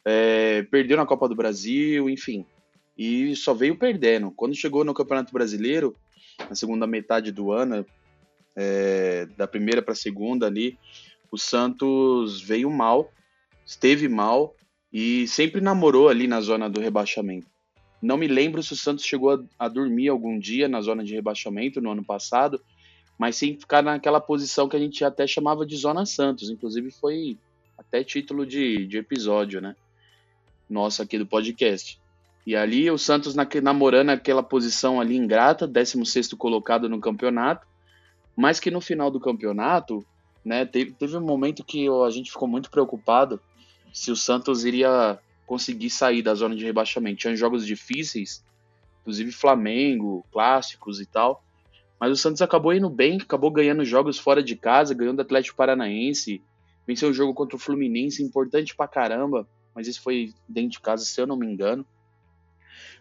é, 0.05 0.63
perdeu 0.71 0.97
na 0.97 1.07
Copa 1.07 1.29
do 1.29 1.35
Brasil, 1.35 2.09
enfim, 2.09 2.45
e 2.97 3.35
só 3.37 3.55
veio 3.55 3.77
perdendo. 3.77 4.31
Quando 4.31 4.55
chegou 4.55 4.85
no 4.85 4.95
Campeonato 4.95 5.33
Brasileiro, 5.33 5.97
na 6.49 6.55
segunda 6.55 6.87
metade 6.87 7.33
do 7.33 7.53
ano, 7.53 7.85
é, 8.57 9.27
da 9.37 9.47
primeira 9.47 9.83
para 9.83 9.93
a 9.93 9.97
segunda 9.97 10.47
ali, 10.47 10.79
o 11.31 11.39
Santos 11.39 12.41
veio 12.41 12.71
mal, 12.71 13.13
esteve 13.65 14.09
mal 14.09 14.55
e 14.93 15.27
sempre 15.29 15.61
namorou 15.61 16.09
ali 16.09 16.27
na 16.27 16.41
zona 16.41 16.69
do 16.69 16.81
rebaixamento. 16.81 17.47
Não 18.03 18.17
me 18.17 18.27
lembro 18.27 18.63
se 18.63 18.73
o 18.73 18.77
Santos 18.77 19.05
chegou 19.05 19.31
a, 19.31 19.41
a 19.59 19.69
dormir 19.69 20.09
algum 20.09 20.39
dia 20.39 20.69
na 20.69 20.81
zona 20.81 21.05
de 21.05 21.15
rebaixamento 21.15 21.81
no 21.81 21.91
ano 21.91 22.05
passado, 22.05 22.61
mas 23.19 23.37
sem 23.37 23.59
ficar 23.59 23.83
naquela 23.83 24.21
posição 24.21 24.69
que 24.69 24.77
a 24.77 24.79
gente 24.79 25.05
até 25.05 25.27
chamava 25.27 25.67
de 25.67 25.77
Zona 25.77 26.07
Santos. 26.07 26.49
Inclusive 26.49 26.91
foi 26.91 27.37
até 27.77 28.03
título 28.03 28.47
de, 28.47 28.87
de 28.87 28.97
episódio, 28.97 29.61
né? 29.61 29.77
Nosso 30.71 31.03
aqui 31.03 31.19
do 31.19 31.27
podcast. 31.27 32.01
E 32.47 32.57
ali 32.57 32.91
o 32.91 32.97
Santos 32.97 33.35
na, 33.35 33.47
namorando 33.63 34.11
aquela 34.11 34.43
posição 34.43 35.01
ali 35.01 35.17
ingrata, 35.17 35.67
16 35.67 36.33
colocado 36.35 36.89
no 36.89 37.01
campeonato, 37.01 37.67
mas 38.37 38.59
que 38.59 38.71
no 38.71 38.81
final 38.81 39.11
do 39.11 39.21
campeonato, 39.21 40.05
né, 40.45 40.65
teve, 40.65 40.93
teve 40.93 41.17
um 41.17 41.21
momento 41.21 41.65
que 41.65 41.87
a 41.89 42.11
gente 42.11 42.31
ficou 42.31 42.49
muito 42.49 42.71
preocupado 42.71 43.41
se 43.93 44.11
o 44.11 44.17
Santos 44.17 44.65
iria 44.65 45.19
conseguir 45.47 45.91
sair 45.91 46.23
da 46.23 46.35
zona 46.35 46.55
de 46.55 46.65
rebaixamento. 46.65 47.19
Tinha 47.19 47.37
jogos 47.37 47.67
difíceis, 47.67 48.43
inclusive 49.01 49.33
Flamengo, 49.33 50.25
clássicos 50.33 51.01
e 51.01 51.07
tal. 51.07 51.43
Mas 52.01 52.13
o 52.13 52.17
Santos 52.17 52.41
acabou 52.41 52.73
indo 52.73 52.89
bem, 52.89 53.19
acabou 53.21 53.51
ganhando 53.51 53.85
jogos 53.85 54.19
fora 54.19 54.43
de 54.43 54.57
casa, 54.57 54.95
ganhando 54.95 55.21
Atlético 55.21 55.57
Paranaense, 55.57 56.43
venceu 56.87 57.11
o 57.11 57.13
jogo 57.13 57.35
contra 57.35 57.57
o 57.57 57.59
Fluminense, 57.59 58.23
importante 58.23 58.75
pra 58.75 58.89
caramba, 58.89 59.47
mas 59.75 59.87
isso 59.87 60.01
foi 60.03 60.35
dentro 60.49 60.71
de 60.71 60.81
casa, 60.81 61.05
se 61.05 61.21
eu 61.21 61.27
não 61.27 61.37
me 61.37 61.47
engano. 61.47 61.87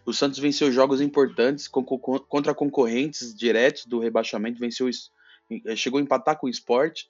O 0.04 0.12
Santos 0.12 0.38
venceu 0.38 0.72
jogos 0.72 1.00
importantes 1.00 1.68
contra 1.68 2.54
concorrentes 2.54 3.34
diretos 3.34 3.86
do 3.86 3.98
rebaixamento, 3.98 4.58
venceu, 4.58 4.88
chegou 5.76 5.98
a 5.98 6.02
empatar 6.02 6.38
com 6.38 6.46
o 6.46 6.50
Sport 6.50 7.04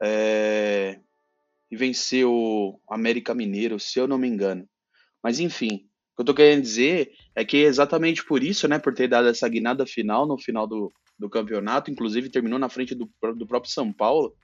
é, 0.00 1.00
e 1.70 1.76
venceu 1.76 2.32
o 2.32 2.80
América 2.88 3.34
Mineiro, 3.34 3.78
se 3.80 3.98
eu 3.98 4.06
não 4.06 4.18
me 4.18 4.28
engano. 4.28 4.68
Mas 5.22 5.40
enfim, 5.40 5.86
o 6.12 6.16
que 6.16 6.20
eu 6.20 6.24
tô 6.24 6.34
querendo 6.34 6.62
dizer 6.62 7.12
é 7.34 7.44
que 7.44 7.58
é 7.58 7.66
exatamente 7.66 8.24
por 8.24 8.42
isso, 8.42 8.68
né, 8.68 8.78
por 8.78 8.94
ter 8.94 9.08
dado 9.08 9.28
essa 9.28 9.48
guinada 9.48 9.84
final 9.84 10.26
no 10.26 10.38
final 10.38 10.66
do, 10.66 10.92
do 11.18 11.28
campeonato, 11.28 11.90
inclusive 11.90 12.30
terminou 12.30 12.58
na 12.58 12.68
frente 12.68 12.94
do, 12.94 13.10
do 13.36 13.46
próprio 13.46 13.72
São 13.72 13.92
Paulo, 13.92 14.34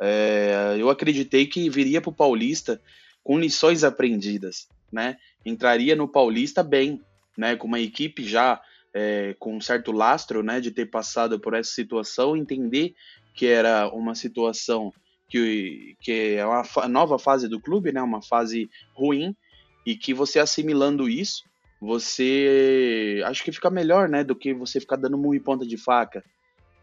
é, 0.00 0.76
eu 0.78 0.88
acreditei 0.90 1.46
que 1.46 1.68
viria 1.68 2.00
para 2.00 2.10
o 2.10 2.14
Paulista 2.14 2.80
com 3.28 3.38
lições 3.38 3.84
aprendidas, 3.84 4.70
né? 4.90 5.18
Entraria 5.44 5.94
no 5.94 6.08
Paulista 6.08 6.62
bem, 6.62 6.98
né? 7.36 7.56
Com 7.56 7.66
uma 7.66 7.78
equipe 7.78 8.24
já 8.24 8.58
é, 8.94 9.36
com 9.38 9.54
um 9.54 9.60
certo 9.60 9.92
lastro, 9.92 10.42
né? 10.42 10.60
De 10.60 10.70
ter 10.70 10.86
passado 10.86 11.38
por 11.38 11.52
essa 11.52 11.70
situação, 11.70 12.34
entender 12.34 12.94
que 13.34 13.44
era 13.44 13.86
uma 13.90 14.14
situação 14.14 14.94
que, 15.28 15.94
que 16.00 16.36
é 16.36 16.46
uma 16.46 16.88
nova 16.88 17.18
fase 17.18 17.48
do 17.48 17.60
clube, 17.60 17.92
né? 17.92 18.00
Uma 18.00 18.22
fase 18.22 18.70
ruim 18.94 19.36
e 19.84 19.94
que 19.94 20.14
você 20.14 20.38
assimilando 20.38 21.06
isso, 21.06 21.44
você 21.82 23.20
acho 23.26 23.44
que 23.44 23.52
fica 23.52 23.68
melhor, 23.68 24.08
né? 24.08 24.24
Do 24.24 24.34
que 24.34 24.54
você 24.54 24.80
ficar 24.80 24.96
dando 24.96 25.18
murro 25.18 25.34
e 25.34 25.40
ponta 25.40 25.66
de 25.66 25.76
faca, 25.76 26.24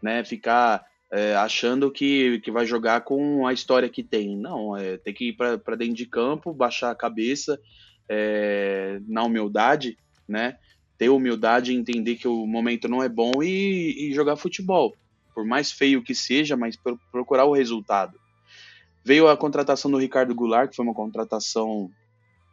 né? 0.00 0.22
Ficar 0.22 0.86
é, 1.10 1.36
achando 1.36 1.90
que, 1.90 2.40
que 2.40 2.50
vai 2.50 2.66
jogar 2.66 3.02
com 3.02 3.46
a 3.46 3.52
história 3.52 3.88
que 3.88 4.02
tem. 4.02 4.36
Não, 4.36 4.76
é, 4.76 4.96
tem 4.96 5.14
que 5.14 5.28
ir 5.28 5.32
para 5.34 5.76
dentro 5.76 5.94
de 5.94 6.06
campo, 6.06 6.52
baixar 6.52 6.90
a 6.90 6.96
cabeça 6.96 7.60
é, 8.08 9.00
na 9.06 9.22
humildade, 9.22 9.96
né? 10.28 10.58
Ter 10.98 11.08
humildade 11.08 11.74
entender 11.74 12.16
que 12.16 12.26
o 12.26 12.46
momento 12.46 12.88
não 12.88 13.02
é 13.02 13.08
bom 13.08 13.32
e, 13.42 14.08
e 14.08 14.14
jogar 14.14 14.36
futebol. 14.36 14.96
Por 15.34 15.44
mais 15.44 15.70
feio 15.70 16.02
que 16.02 16.14
seja, 16.14 16.56
mas 16.56 16.78
procurar 17.12 17.44
o 17.44 17.52
resultado. 17.52 18.18
Veio 19.04 19.28
a 19.28 19.36
contratação 19.36 19.90
do 19.90 19.98
Ricardo 19.98 20.34
Goulart, 20.34 20.70
que 20.70 20.76
foi 20.76 20.84
uma 20.84 20.94
contratação 20.94 21.90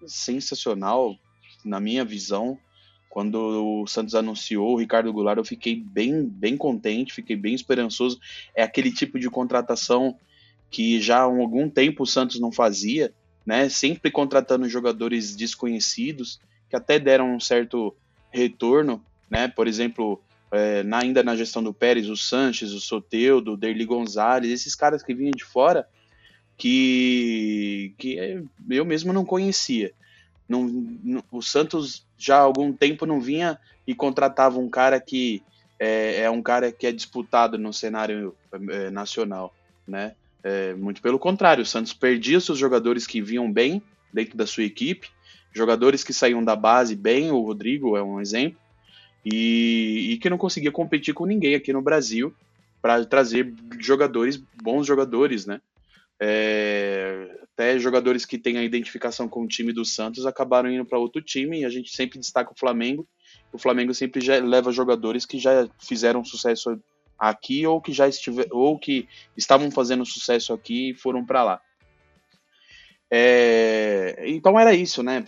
sensacional, 0.05 1.15
na 1.63 1.79
minha 1.79 2.03
visão. 2.03 2.59
Quando 3.13 3.35
o 3.83 3.85
Santos 3.85 4.15
anunciou 4.15 4.73
o 4.73 4.79
Ricardo 4.79 5.13
Goulart, 5.13 5.37
eu 5.37 5.45
fiquei 5.45 5.75
bem, 5.75 6.23
bem 6.23 6.57
contente, 6.57 7.13
fiquei 7.13 7.35
bem 7.35 7.53
esperançoso. 7.53 8.19
É 8.55 8.63
aquele 8.63 8.91
tipo 8.91 9.19
de 9.19 9.29
contratação 9.29 10.17
que 10.71 10.99
já 10.99 11.19
há 11.19 11.21
algum 11.21 11.69
tempo 11.69 12.01
o 12.01 12.07
Santos 12.07 12.39
não 12.39 12.51
fazia, 12.51 13.13
né? 13.45 13.69
Sempre 13.69 14.09
contratando 14.09 14.67
jogadores 14.67 15.35
desconhecidos, 15.35 16.39
que 16.67 16.75
até 16.75 16.97
deram 16.97 17.35
um 17.35 17.39
certo 17.39 17.95
retorno, 18.31 18.99
né? 19.29 19.47
Por 19.47 19.67
exemplo, 19.67 20.19
é, 20.51 20.81
na, 20.81 20.97
ainda 21.03 21.21
na 21.21 21.35
gestão 21.35 21.61
do 21.61 21.71
Pérez, 21.71 22.09
o 22.09 22.17
Sanches, 22.17 22.71
o 22.71 22.81
Soteudo, 22.81 23.53
o 23.53 23.57
Derli 23.57 23.85
Gonzalez, 23.85 24.51
esses 24.51 24.73
caras 24.73 25.03
que 25.03 25.13
vinham 25.13 25.33
de 25.37 25.43
fora, 25.43 25.87
que, 26.57 27.93
que 27.95 28.43
eu 28.71 28.85
mesmo 28.85 29.13
não 29.13 29.23
conhecia. 29.23 29.93
Não, 30.49 30.63
não, 31.03 31.23
o 31.31 31.43
Santos 31.43 32.07
já 32.23 32.37
há 32.37 32.41
algum 32.41 32.71
tempo 32.71 33.05
não 33.05 33.19
vinha 33.19 33.59
e 33.85 33.93
contratava 33.93 34.57
um 34.57 34.69
cara 34.69 34.97
que 34.99 35.43
é, 35.77 36.21
é 36.21 36.29
um 36.29 36.41
cara 36.41 36.71
que 36.71 36.87
é 36.87 36.91
disputado 36.91 37.57
no 37.57 37.73
cenário 37.73 38.33
é, 38.69 38.89
nacional, 38.89 39.53
né? 39.85 40.15
É, 40.41 40.73
muito 40.73 41.01
pelo 41.01 41.19
contrário, 41.19 41.63
o 41.63 41.65
Santos 41.65 41.93
perdia 41.93 42.39
seus 42.39 42.57
jogadores 42.57 43.05
que 43.05 43.21
vinham 43.21 43.51
bem 43.51 43.81
dentro 44.13 44.37
da 44.37 44.47
sua 44.47 44.63
equipe, 44.63 45.09
jogadores 45.53 46.03
que 46.03 46.13
saíam 46.13 46.43
da 46.43 46.55
base 46.55 46.95
bem, 46.95 47.29
o 47.31 47.41
Rodrigo 47.41 47.97
é 47.97 48.03
um 48.03 48.21
exemplo, 48.21 48.59
e, 49.25 50.11
e 50.11 50.17
que 50.17 50.29
não 50.29 50.37
conseguia 50.37 50.71
competir 50.71 51.13
com 51.13 51.25
ninguém 51.25 51.55
aqui 51.55 51.73
no 51.73 51.81
Brasil 51.81 52.33
para 52.81 53.03
trazer 53.05 53.53
jogadores, 53.79 54.41
bons 54.61 54.87
jogadores, 54.87 55.45
né? 55.45 55.61
É, 56.21 57.42
até 57.53 57.77
jogadores 57.77 58.25
que 58.25 58.37
têm 58.37 58.57
a 58.57 58.63
identificação 58.63 59.29
com 59.29 59.43
o 59.43 59.47
time 59.47 59.71
do 59.71 59.85
Santos 59.85 60.25
acabaram 60.25 60.71
indo 60.71 60.85
para 60.85 60.97
outro 60.97 61.21
time 61.21 61.61
e 61.61 61.65
a 61.65 61.69
gente 61.69 61.95
sempre 61.95 62.19
destaca 62.19 62.51
o 62.51 62.59
Flamengo. 62.59 63.07
O 63.51 63.59
Flamengo 63.59 63.93
sempre 63.93 64.21
leva 64.41 64.71
jogadores 64.71 65.25
que 65.25 65.37
já 65.37 65.67
fizeram 65.79 66.25
sucesso 66.25 66.79
aqui 67.17 67.65
ou 67.67 67.79
que 67.79 67.93
já 67.93 68.07
estiver, 68.07 68.47
ou 68.51 68.77
que 68.77 69.07
estavam 69.37 69.69
fazendo 69.69 70.05
sucesso 70.05 70.51
aqui 70.51 70.89
e 70.89 70.93
foram 70.95 71.23
para 71.23 71.43
lá. 71.43 71.61
É, 73.09 74.23
então 74.25 74.59
era 74.59 74.73
isso, 74.73 75.03
né? 75.03 75.23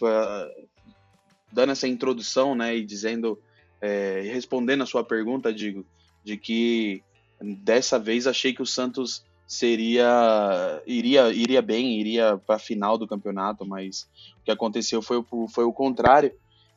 Dando 1.53 1.71
essa 1.71 1.87
introdução, 1.87 2.55
né, 2.55 2.75
e 2.75 2.83
dizendo, 2.83 3.39
é, 3.79 4.21
respondendo 4.33 4.81
a 4.81 4.87
sua 4.87 5.03
pergunta, 5.03 5.53
digo, 5.53 5.85
de 6.23 6.35
que 6.35 7.03
dessa 7.39 7.99
vez 7.99 8.25
achei 8.25 8.53
que 8.53 8.63
o 8.63 8.65
Santos 8.65 9.23
seria 9.47 10.81
iria 10.85 11.31
iria 11.31 11.61
bem, 11.61 11.99
iria 11.99 12.37
para 12.37 12.55
a 12.55 12.59
final 12.59 12.97
do 12.97 13.07
campeonato, 13.07 13.65
mas 13.65 14.07
o 14.41 14.43
que 14.43 14.51
aconteceu 14.51 15.01
foi, 15.01 15.23
foi 15.49 15.63
o 15.63 15.73
contrário. 15.73 16.31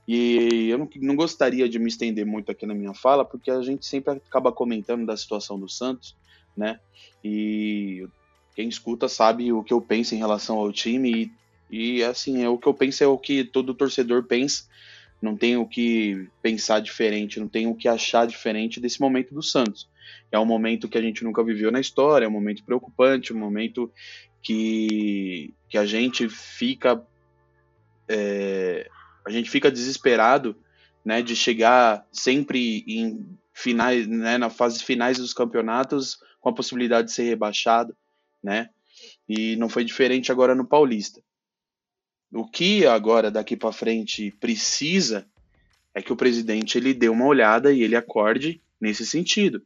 E 0.07 0.69
eu 0.71 0.79
não, 0.79 0.89
não, 0.97 1.15
gostaria 1.15 1.69
de 1.69 1.79
me 1.79 1.89
estender 1.89 2.25
muito 2.25 2.51
aqui 2.51 2.65
na 2.65 2.75
minha 2.75 2.95
fala, 2.95 3.27
porque 3.27 3.51
a 3.51 3.61
gente 3.61 3.85
sempre 3.85 4.15
acaba 4.15 4.51
comentando 4.51 5.05
da 5.05 5.15
situação 5.15 5.61
do 5.61 5.69
Santos, 5.69 6.17
né? 6.57 6.81
E 7.23 8.09
quem 8.55 8.69
escuta 8.69 9.07
sabe 9.07 9.53
o 9.53 9.63
que 9.63 9.73
eu 9.73 9.83
penso 9.83 10.15
em 10.15 10.19
relação 10.19 10.57
ao 10.59 10.73
time 10.73 11.31
e, 11.71 11.99
e 11.99 12.03
assim, 12.03 12.43
é 12.43 12.49
o 12.49 12.57
que 12.57 12.67
eu 12.67 12.73
penso 12.73 13.05
é 13.05 13.07
o 13.07 13.19
que 13.19 13.45
todo 13.45 13.75
torcedor 13.75 14.25
pensa. 14.25 14.65
Não 15.21 15.37
tem 15.37 15.57
o 15.57 15.67
que 15.67 16.29
pensar 16.41 16.81
diferente, 16.81 17.39
não 17.39 17.49
tem 17.49 17.67
o 17.67 17.75
que 17.75 17.89
achar 17.89 18.27
diferente 18.27 18.81
desse 18.81 19.01
momento 19.01 19.35
do 19.35 19.43
Santos. 19.43 19.89
É 20.31 20.39
um 20.39 20.45
momento 20.45 20.89
que 20.89 20.99
a 20.99 21.03
gente 21.03 21.25
nunca 21.25 21.43
viveu 21.43 21.71
na 21.71 21.81
história, 21.81 22.25
é 22.25 22.29
um 22.29 22.33
momento 22.33 22.65
preocupante, 22.65 23.33
um 23.33 23.39
momento 23.39 23.93
que, 24.43 25.55
que 25.69 25.79
a 25.79 25.85
gente 25.85 26.29
fica 26.29 27.03
é, 28.09 28.89
a 29.25 29.31
gente 29.31 29.51
fica 29.51 29.71
desesperado 29.71 30.57
né, 31.05 31.23
de 31.23 31.37
chegar 31.37 32.07
sempre 32.11 32.83
em 32.87 33.27
finais, 33.53 34.07
né, 34.07 34.39
na 34.39 34.49
fase 34.49 34.83
finais 34.83 35.19
dos 35.19 35.35
campeonatos 35.35 36.19
com 36.41 36.49
a 36.49 36.55
possibilidade 36.55 37.09
de 37.09 37.15
ser 37.15 37.25
rebaixado, 37.25 37.97
né? 38.43 38.71
E 39.29 39.57
não 39.57 39.69
foi 39.69 39.85
diferente 39.85 40.33
agora 40.33 40.55
no 40.55 40.67
Paulista. 40.67 41.23
O 42.33 42.47
que 42.47 42.87
agora 42.87 43.31
daqui 43.31 43.57
para 43.57 43.73
frente 43.73 44.31
precisa 44.41 45.27
é 45.95 46.03
que 46.03 46.13
o 46.13 46.17
presidente 46.17 46.79
ele 46.79 46.95
dê 46.95 47.09
uma 47.09 47.27
olhada 47.27 47.73
e 47.73 47.83
ele 47.83 47.97
acorde 47.97 48.61
nesse 48.81 49.05
sentido. 49.07 49.63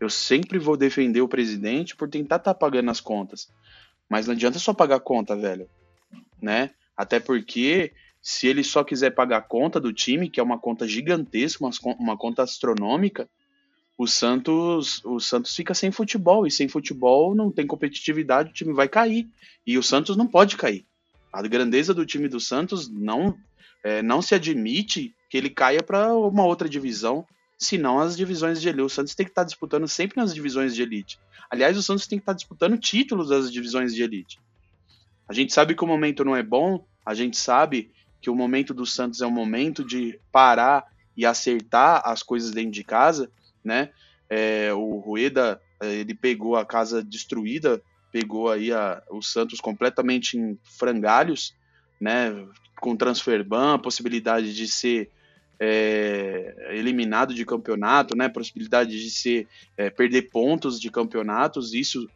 Eu 0.00 0.10
sempre 0.10 0.58
vou 0.58 0.76
defender 0.76 1.20
o 1.20 1.28
presidente 1.28 1.96
por 1.96 2.08
tentar 2.08 2.36
estar 2.36 2.54
tá 2.54 2.58
pagando 2.58 2.90
as 2.90 3.00
contas. 3.00 3.48
Mas 4.08 4.26
não 4.26 4.34
adianta 4.34 4.58
só 4.58 4.74
pagar 4.74 4.96
a 4.96 5.00
conta, 5.00 5.36
velho. 5.36 5.68
Né? 6.40 6.70
Até 6.96 7.18
porque 7.18 7.92
se 8.20 8.46
ele 8.46 8.64
só 8.64 8.82
quiser 8.82 9.10
pagar 9.10 9.38
a 9.38 9.42
conta 9.42 9.80
do 9.80 9.92
time, 9.92 10.28
que 10.28 10.40
é 10.40 10.42
uma 10.42 10.58
conta 10.58 10.86
gigantesca, 10.86 11.64
uma, 11.98 12.16
conta 12.16 12.42
astronômica, 12.42 13.28
o 13.96 14.06
Santos, 14.06 15.04
o 15.04 15.20
Santos 15.20 15.54
fica 15.54 15.72
sem 15.72 15.92
futebol 15.92 16.46
e 16.46 16.50
sem 16.50 16.66
futebol 16.66 17.34
não 17.34 17.50
tem 17.50 17.66
competitividade, 17.66 18.50
o 18.50 18.54
time 18.54 18.72
vai 18.72 18.88
cair. 18.88 19.28
E 19.66 19.78
o 19.78 19.82
Santos 19.82 20.16
não 20.16 20.26
pode 20.26 20.56
cair. 20.56 20.84
A 21.32 21.42
grandeza 21.42 21.94
do 21.94 22.04
time 22.04 22.28
do 22.28 22.40
Santos 22.40 22.88
não 22.88 23.36
é, 23.84 24.02
não 24.02 24.22
se 24.22 24.34
admite 24.34 25.14
que 25.28 25.36
ele 25.36 25.50
caia 25.50 25.82
para 25.82 26.12
uma 26.14 26.46
outra 26.46 26.68
divisão 26.68 27.26
se 27.58 27.78
não 27.78 27.98
as 27.98 28.16
divisões 28.16 28.60
de 28.60 28.68
elite. 28.68 28.82
O 28.84 28.88
Santos 28.88 29.14
tem 29.14 29.24
que 29.24 29.30
estar 29.30 29.42
tá 29.42 29.46
disputando 29.46 29.88
sempre 29.88 30.16
nas 30.16 30.34
divisões 30.34 30.74
de 30.74 30.82
elite. 30.82 31.18
Aliás, 31.50 31.76
o 31.76 31.82
Santos 31.82 32.06
tem 32.06 32.18
que 32.18 32.22
estar 32.22 32.32
tá 32.32 32.36
disputando 32.36 32.78
títulos 32.78 33.28
das 33.28 33.52
divisões 33.52 33.94
de 33.94 34.02
elite. 34.02 34.40
A 35.28 35.32
gente 35.32 35.52
sabe 35.52 35.74
que 35.74 35.84
o 35.84 35.86
momento 35.86 36.24
não 36.24 36.36
é 36.36 36.42
bom, 36.42 36.84
a 37.04 37.14
gente 37.14 37.36
sabe 37.36 37.90
que 38.20 38.30
o 38.30 38.34
momento 38.34 38.72
do 38.72 38.86
Santos 38.86 39.20
é 39.20 39.26
um 39.26 39.30
momento 39.30 39.84
de 39.84 40.18
parar 40.32 40.84
e 41.16 41.24
acertar 41.24 42.02
as 42.04 42.22
coisas 42.22 42.50
dentro 42.50 42.72
de 42.72 42.84
casa, 42.84 43.30
né? 43.62 43.90
É, 44.28 44.72
o 44.72 44.98
Rueda 44.98 45.60
ele 45.80 46.14
pegou 46.14 46.56
a 46.56 46.64
casa 46.64 47.02
destruída, 47.02 47.82
pegou 48.10 48.50
aí 48.50 48.72
a, 48.72 49.02
o 49.10 49.22
Santos 49.22 49.60
completamente 49.60 50.38
em 50.38 50.58
frangalhos, 50.62 51.54
né? 52.00 52.46
Com 52.80 52.96
transfer 52.96 53.44
ban, 53.44 53.78
possibilidade 53.78 54.54
de 54.54 54.66
ser 54.66 55.10
é, 55.58 56.70
eliminado 56.72 57.34
de 57.34 57.44
campeonato, 57.44 58.16
né? 58.16 58.28
Possibilidade 58.28 58.90
de 58.90 59.10
ser 59.10 59.48
é, 59.76 59.90
perder 59.90 60.30
pontos 60.30 60.80
de 60.80 60.90
campeonatos, 60.90 61.74
isso 61.74 62.08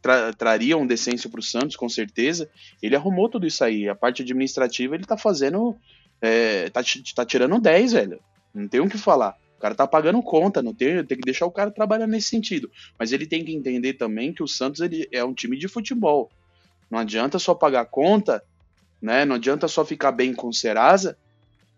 tra 0.00 0.32
traria 0.32 0.76
um 0.76 0.86
decêncio 0.86 1.30
para 1.30 1.40
o 1.40 1.42
Santos, 1.42 1.76
com 1.76 1.88
certeza. 1.88 2.48
Ele 2.82 2.96
arrumou 2.96 3.28
tudo 3.28 3.46
isso 3.46 3.64
aí. 3.64 3.88
A 3.88 3.94
parte 3.94 4.22
administrativa 4.22 4.94
ele 4.94 5.04
tá 5.04 5.16
fazendo. 5.16 5.76
É, 6.20 6.70
tá, 6.70 6.82
tá 7.14 7.24
tirando 7.24 7.60
10, 7.60 7.92
velho. 7.92 8.20
Não 8.54 8.68
tem 8.68 8.80
o 8.80 8.88
que 8.88 8.98
falar. 8.98 9.36
O 9.56 9.60
cara 9.60 9.74
tá 9.74 9.86
pagando 9.86 10.20
conta, 10.22 10.60
não 10.60 10.74
tem, 10.74 11.04
tem 11.04 11.18
que 11.18 11.24
deixar 11.24 11.46
o 11.46 11.50
cara 11.50 11.70
trabalhar 11.70 12.06
nesse 12.06 12.28
sentido. 12.28 12.70
Mas 12.98 13.12
ele 13.12 13.26
tem 13.26 13.44
que 13.44 13.52
entender 13.52 13.94
também 13.94 14.32
que 14.32 14.42
o 14.42 14.48
Santos 14.48 14.80
ele 14.80 15.08
é 15.12 15.24
um 15.24 15.32
time 15.32 15.56
de 15.56 15.68
futebol. 15.68 16.30
Não 16.90 16.98
adianta 16.98 17.38
só 17.38 17.54
pagar 17.54 17.86
conta, 17.86 18.44
né? 19.00 19.24
Não 19.24 19.36
adianta 19.36 19.66
só 19.68 19.84
ficar 19.84 20.12
bem 20.12 20.34
com 20.34 20.48
o 20.48 20.52
Serasa, 20.52 21.16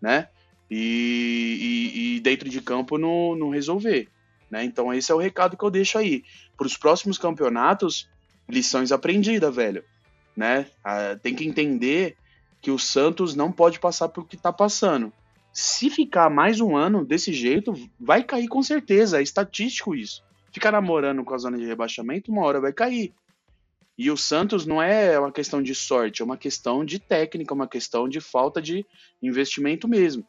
né? 0.01 0.29
E, 0.77 1.93
e, 1.95 2.15
e 2.17 2.19
dentro 2.19 2.49
de 2.49 2.61
campo 2.61 2.97
não, 2.97 3.33
não 3.33 3.49
resolver. 3.49 4.09
Né? 4.51 4.65
Então 4.65 4.93
esse 4.93 5.09
é 5.09 5.15
o 5.15 5.19
recado 5.19 5.55
que 5.55 5.63
eu 5.63 5.71
deixo 5.71 5.97
aí. 5.97 6.21
Para 6.57 6.67
os 6.67 6.75
próximos 6.75 7.17
campeonatos, 7.17 8.09
lições 8.49 8.91
aprendidas, 8.91 9.55
velho. 9.55 9.85
Né? 10.35 10.67
Ah, 10.83 11.17
tem 11.23 11.33
que 11.33 11.47
entender 11.47 12.17
que 12.61 12.71
o 12.71 12.77
Santos 12.77 13.35
não 13.35 13.53
pode 13.53 13.79
passar 13.79 14.09
pelo 14.09 14.25
que 14.25 14.35
está 14.35 14.51
passando. 14.51 15.13
Se 15.53 15.89
ficar 15.89 16.29
mais 16.29 16.59
um 16.59 16.75
ano 16.75 17.05
desse 17.05 17.31
jeito, 17.31 17.73
vai 17.97 18.21
cair 18.21 18.49
com 18.49 18.61
certeza. 18.61 19.19
É 19.19 19.23
estatístico 19.23 19.95
isso. 19.95 20.21
Ficar 20.51 20.73
namorando 20.73 21.23
com 21.23 21.33
a 21.33 21.37
zona 21.37 21.57
de 21.57 21.65
rebaixamento, 21.65 22.31
uma 22.33 22.43
hora 22.43 22.59
vai 22.59 22.73
cair. 22.73 23.13
E 23.97 24.11
o 24.11 24.17
Santos 24.17 24.65
não 24.65 24.83
é 24.83 25.17
uma 25.17 25.31
questão 25.31 25.63
de 25.63 25.73
sorte, 25.73 26.21
é 26.21 26.25
uma 26.25 26.35
questão 26.35 26.83
de 26.83 26.99
técnica, 26.99 27.53
uma 27.53 27.67
questão 27.67 28.09
de 28.09 28.19
falta 28.19 28.61
de 28.61 28.85
investimento 29.23 29.87
mesmo. 29.87 30.25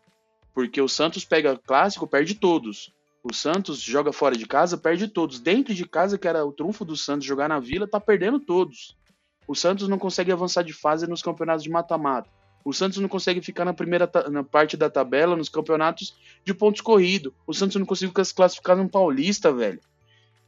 Porque 0.56 0.80
o 0.80 0.88
Santos 0.88 1.22
pega 1.22 1.54
clássico, 1.54 2.06
perde 2.06 2.34
todos. 2.34 2.90
O 3.22 3.34
Santos 3.34 3.78
joga 3.78 4.10
fora 4.10 4.34
de 4.34 4.46
casa, 4.46 4.78
perde 4.78 5.06
todos. 5.06 5.38
Dentro 5.38 5.74
de 5.74 5.86
casa, 5.86 6.16
que 6.16 6.26
era 6.26 6.46
o 6.46 6.50
trunfo 6.50 6.82
do 6.82 6.96
Santos 6.96 7.26
jogar 7.26 7.46
na 7.46 7.60
Vila, 7.60 7.86
tá 7.86 8.00
perdendo 8.00 8.40
todos. 8.40 8.96
O 9.46 9.54
Santos 9.54 9.86
não 9.86 9.98
consegue 9.98 10.32
avançar 10.32 10.62
de 10.62 10.72
fase 10.72 11.06
nos 11.06 11.20
campeonatos 11.20 11.62
de 11.62 11.68
mata-mata. 11.68 12.30
O 12.64 12.72
Santos 12.72 12.96
não 12.96 13.08
consegue 13.08 13.42
ficar 13.42 13.66
na 13.66 13.74
primeira 13.74 14.10
na 14.30 14.42
parte 14.42 14.78
da 14.78 14.88
tabela 14.88 15.36
nos 15.36 15.50
campeonatos 15.50 16.16
de 16.42 16.54
pontos 16.54 16.80
corridos. 16.80 17.34
O 17.46 17.52
Santos 17.52 17.76
não 17.76 17.84
conseguiu 17.84 18.24
se 18.24 18.34
classificar 18.34 18.78
no 18.78 18.88
Paulista, 18.88 19.52
velho. 19.52 19.80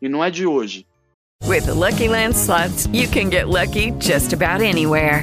E 0.00 0.08
não 0.08 0.24
é 0.24 0.30
de 0.30 0.46
hoje. 0.46 0.86
With 1.44 1.66
the 1.66 1.74
Lucky 1.74 2.08
Land 2.08 2.34
slots, 2.34 2.86
you 2.94 3.06
can 3.10 3.30
get 3.30 3.48
lucky 3.48 3.92
just 4.00 4.32
about 4.32 4.64
anywhere. 4.64 5.22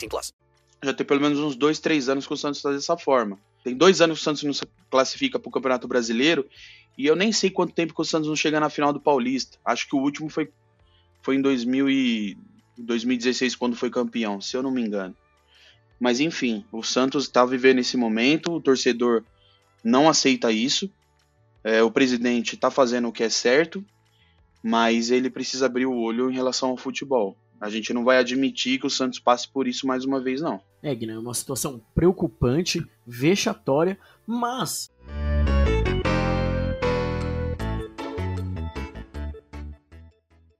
plus. 0.07 0.33
Já 0.83 0.93
tem 0.93 1.05
pelo 1.05 1.21
menos 1.21 1.39
uns 1.39 1.55
dois, 1.55 1.79
três 1.79 2.09
anos 2.09 2.25
que 2.25 2.33
o 2.33 2.37
Santos 2.37 2.57
está 2.57 2.71
dessa 2.71 2.97
forma. 2.97 3.39
Tem 3.63 3.75
dois 3.75 4.01
anos 4.01 4.17
que 4.17 4.21
o 4.21 4.23
Santos 4.23 4.43
não 4.43 4.53
se 4.53 4.65
classifica 4.89 5.39
para 5.39 5.49
o 5.49 5.51
Campeonato 5.51 5.87
Brasileiro 5.87 6.47
e 6.97 7.05
eu 7.05 7.15
nem 7.15 7.31
sei 7.31 7.49
quanto 7.49 7.73
tempo 7.73 7.93
que 7.93 8.01
o 8.01 8.05
Santos 8.05 8.27
não 8.27 8.35
chega 8.35 8.59
na 8.59 8.69
final 8.69 8.91
do 8.91 8.99
Paulista. 8.99 9.57
Acho 9.63 9.87
que 9.87 9.95
o 9.95 9.99
último 9.99 10.29
foi, 10.29 10.51
foi 11.21 11.35
em 11.35 11.41
2000 11.41 11.89
e 11.89 12.37
2016 12.77 13.55
quando 13.55 13.75
foi 13.75 13.89
campeão, 13.89 14.41
se 14.41 14.57
eu 14.57 14.63
não 14.63 14.71
me 14.71 14.81
engano. 14.81 15.15
Mas 15.99 16.19
enfim, 16.19 16.65
o 16.71 16.81
Santos 16.81 17.25
está 17.25 17.45
vivendo 17.45 17.79
esse 17.79 17.95
momento, 17.95 18.51
o 18.51 18.61
torcedor 18.61 19.23
não 19.83 20.09
aceita 20.09 20.51
isso. 20.51 20.89
É, 21.63 21.83
o 21.83 21.91
presidente 21.91 22.55
está 22.55 22.71
fazendo 22.71 23.07
o 23.07 23.11
que 23.11 23.23
é 23.23 23.29
certo, 23.29 23.85
mas 24.63 25.11
ele 25.11 25.29
precisa 25.29 25.67
abrir 25.67 25.85
o 25.85 25.95
olho 25.95 26.31
em 26.31 26.33
relação 26.33 26.69
ao 26.69 26.77
futebol. 26.77 27.37
A 27.61 27.69
gente 27.69 27.93
não 27.93 28.03
vai 28.03 28.17
admitir 28.17 28.79
que 28.79 28.87
o 28.87 28.89
Santos 28.89 29.19
passe 29.19 29.47
por 29.47 29.67
isso 29.67 29.85
mais 29.85 30.03
uma 30.03 30.19
vez, 30.19 30.41
não. 30.41 30.59
É, 30.81 30.95
Guilherme, 30.95 31.21
é 31.21 31.23
uma 31.23 31.33
situação 31.35 31.79
preocupante, 31.93 32.83
vexatória, 33.05 33.99
mas. 34.25 34.89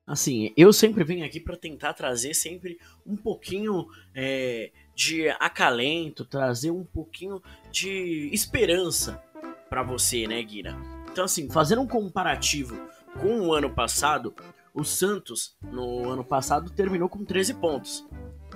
Assim, 0.06 0.54
eu 0.56 0.72
sempre 0.72 1.04
venho 1.04 1.26
aqui 1.26 1.40
para 1.40 1.58
tentar 1.58 1.94
trazer 1.94 2.36
sempre 2.36 2.78
um 3.04 3.16
pouquinho 3.16 3.88
é, 4.14 4.72
de 4.94 5.28
acalento, 5.40 6.24
trazer 6.24 6.70
um 6.70 6.84
pouquinho 6.84 7.42
de 7.72 8.30
esperança 8.32 9.20
para 9.68 9.82
você, 9.82 10.28
né, 10.28 10.44
Guira? 10.44 10.78
Então, 11.12 11.26
assim, 11.26 11.50
fazendo 11.50 11.82
um 11.82 11.88
comparativo 11.88 12.80
com 13.20 13.48
o 13.48 13.54
ano 13.56 13.72
passado, 13.72 14.36
o 14.74 14.84
Santos, 14.84 15.56
no 15.62 16.10
ano 16.10 16.24
passado, 16.24 16.72
terminou 16.72 17.10
com 17.10 17.26
13 17.26 17.56
pontos. 17.56 18.06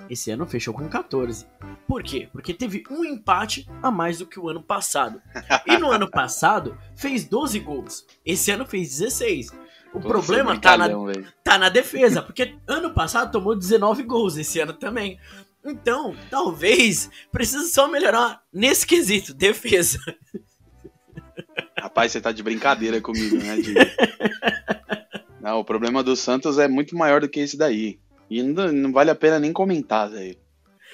Esse 0.10 0.32
ano 0.32 0.46
fechou 0.46 0.74
com 0.74 0.88
14. 0.88 1.46
Por 1.88 2.04
quê? 2.04 2.30
Porque 2.32 2.54
teve 2.54 2.84
um 2.90 3.04
empate 3.04 3.68
a 3.82 3.90
mais 3.90 4.20
do 4.20 4.26
que 4.26 4.40
o 4.40 4.50
ano 4.50 4.62
passado. 4.62 5.22
E 5.66 5.78
no 5.78 5.92
ano 5.92 6.10
passado 6.12 6.78
fez 6.96 7.26
12 7.26 7.60
gols. 7.60 8.06
Esse 8.26 8.52
ano 8.52 8.66
fez 8.66 8.90
16. 8.90 9.50
O 9.94 10.00
Todo 10.00 10.08
problema 10.08 10.60
tá 10.60 10.78
na, 10.78 10.90
tá 11.44 11.58
na 11.58 11.70
defesa, 11.70 12.22
porque 12.22 12.56
ano 12.68 12.94
passado 12.94 13.32
tomou 13.32 13.56
19 13.56 14.04
gols, 14.04 14.36
esse 14.38 14.60
ano 14.60 14.74
também. 14.74 15.18
Então, 15.64 16.16
talvez 16.30 17.10
precise 17.32 17.72
só 17.72 17.88
melhorar 17.88 18.44
nesse 18.54 18.86
quesito, 18.86 19.34
defesa. 19.34 20.00
Rapaz, 21.80 22.12
você 22.12 22.22
tá 22.22 22.32
de 22.32 22.44
brincadeira 22.44 23.02
comigo, 23.02 23.38
né, 23.38 23.58
Di? 23.58 23.74
Não, 25.46 25.60
o 25.60 25.64
problema 25.64 26.02
do 26.02 26.16
Santos 26.16 26.58
é 26.58 26.68
muito 26.68 26.98
maior 26.98 27.22
do 27.22 27.30
que 27.30 27.40
esse 27.40 27.56
daí. 27.56 28.00
E 28.28 28.42
não, 28.42 28.72
não 28.72 28.92
vale 28.92 29.12
a 29.12 29.16
pena 29.16 29.38
nem 29.38 29.54
comentar, 29.54 30.10
velho. 30.10 30.36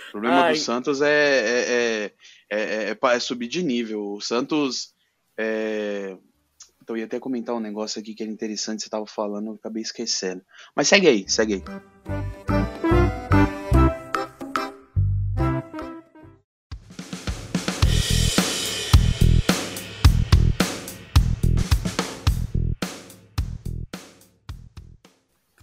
O 0.10 0.12
problema 0.12 0.42
Ai. 0.42 0.52
do 0.52 0.60
Santos 0.60 1.02
é, 1.02 1.08
é, 1.08 2.12
é, 2.50 2.60
é, 2.60 2.90
é 2.92 2.98
é 3.16 3.20
subir 3.22 3.48
de 3.48 3.64
nível. 3.64 4.12
O 4.12 4.20
Santos. 4.20 4.94
É... 5.38 6.18
Então, 6.84 6.98
eu 6.98 7.00
ia 7.00 7.06
até 7.06 7.18
comentar 7.18 7.56
um 7.56 7.62
negócio 7.62 8.02
aqui 8.02 8.14
que 8.14 8.24
era 8.24 8.32
interessante, 8.32 8.84
você 8.84 8.90
tava 8.90 9.06
falando, 9.06 9.48
eu 9.48 9.54
acabei 9.54 9.84
esquecendo. 9.84 10.42
Mas 10.76 10.90
segue 10.90 11.08
aí, 11.08 11.26
segue 11.30 11.54
aí. 11.54 12.81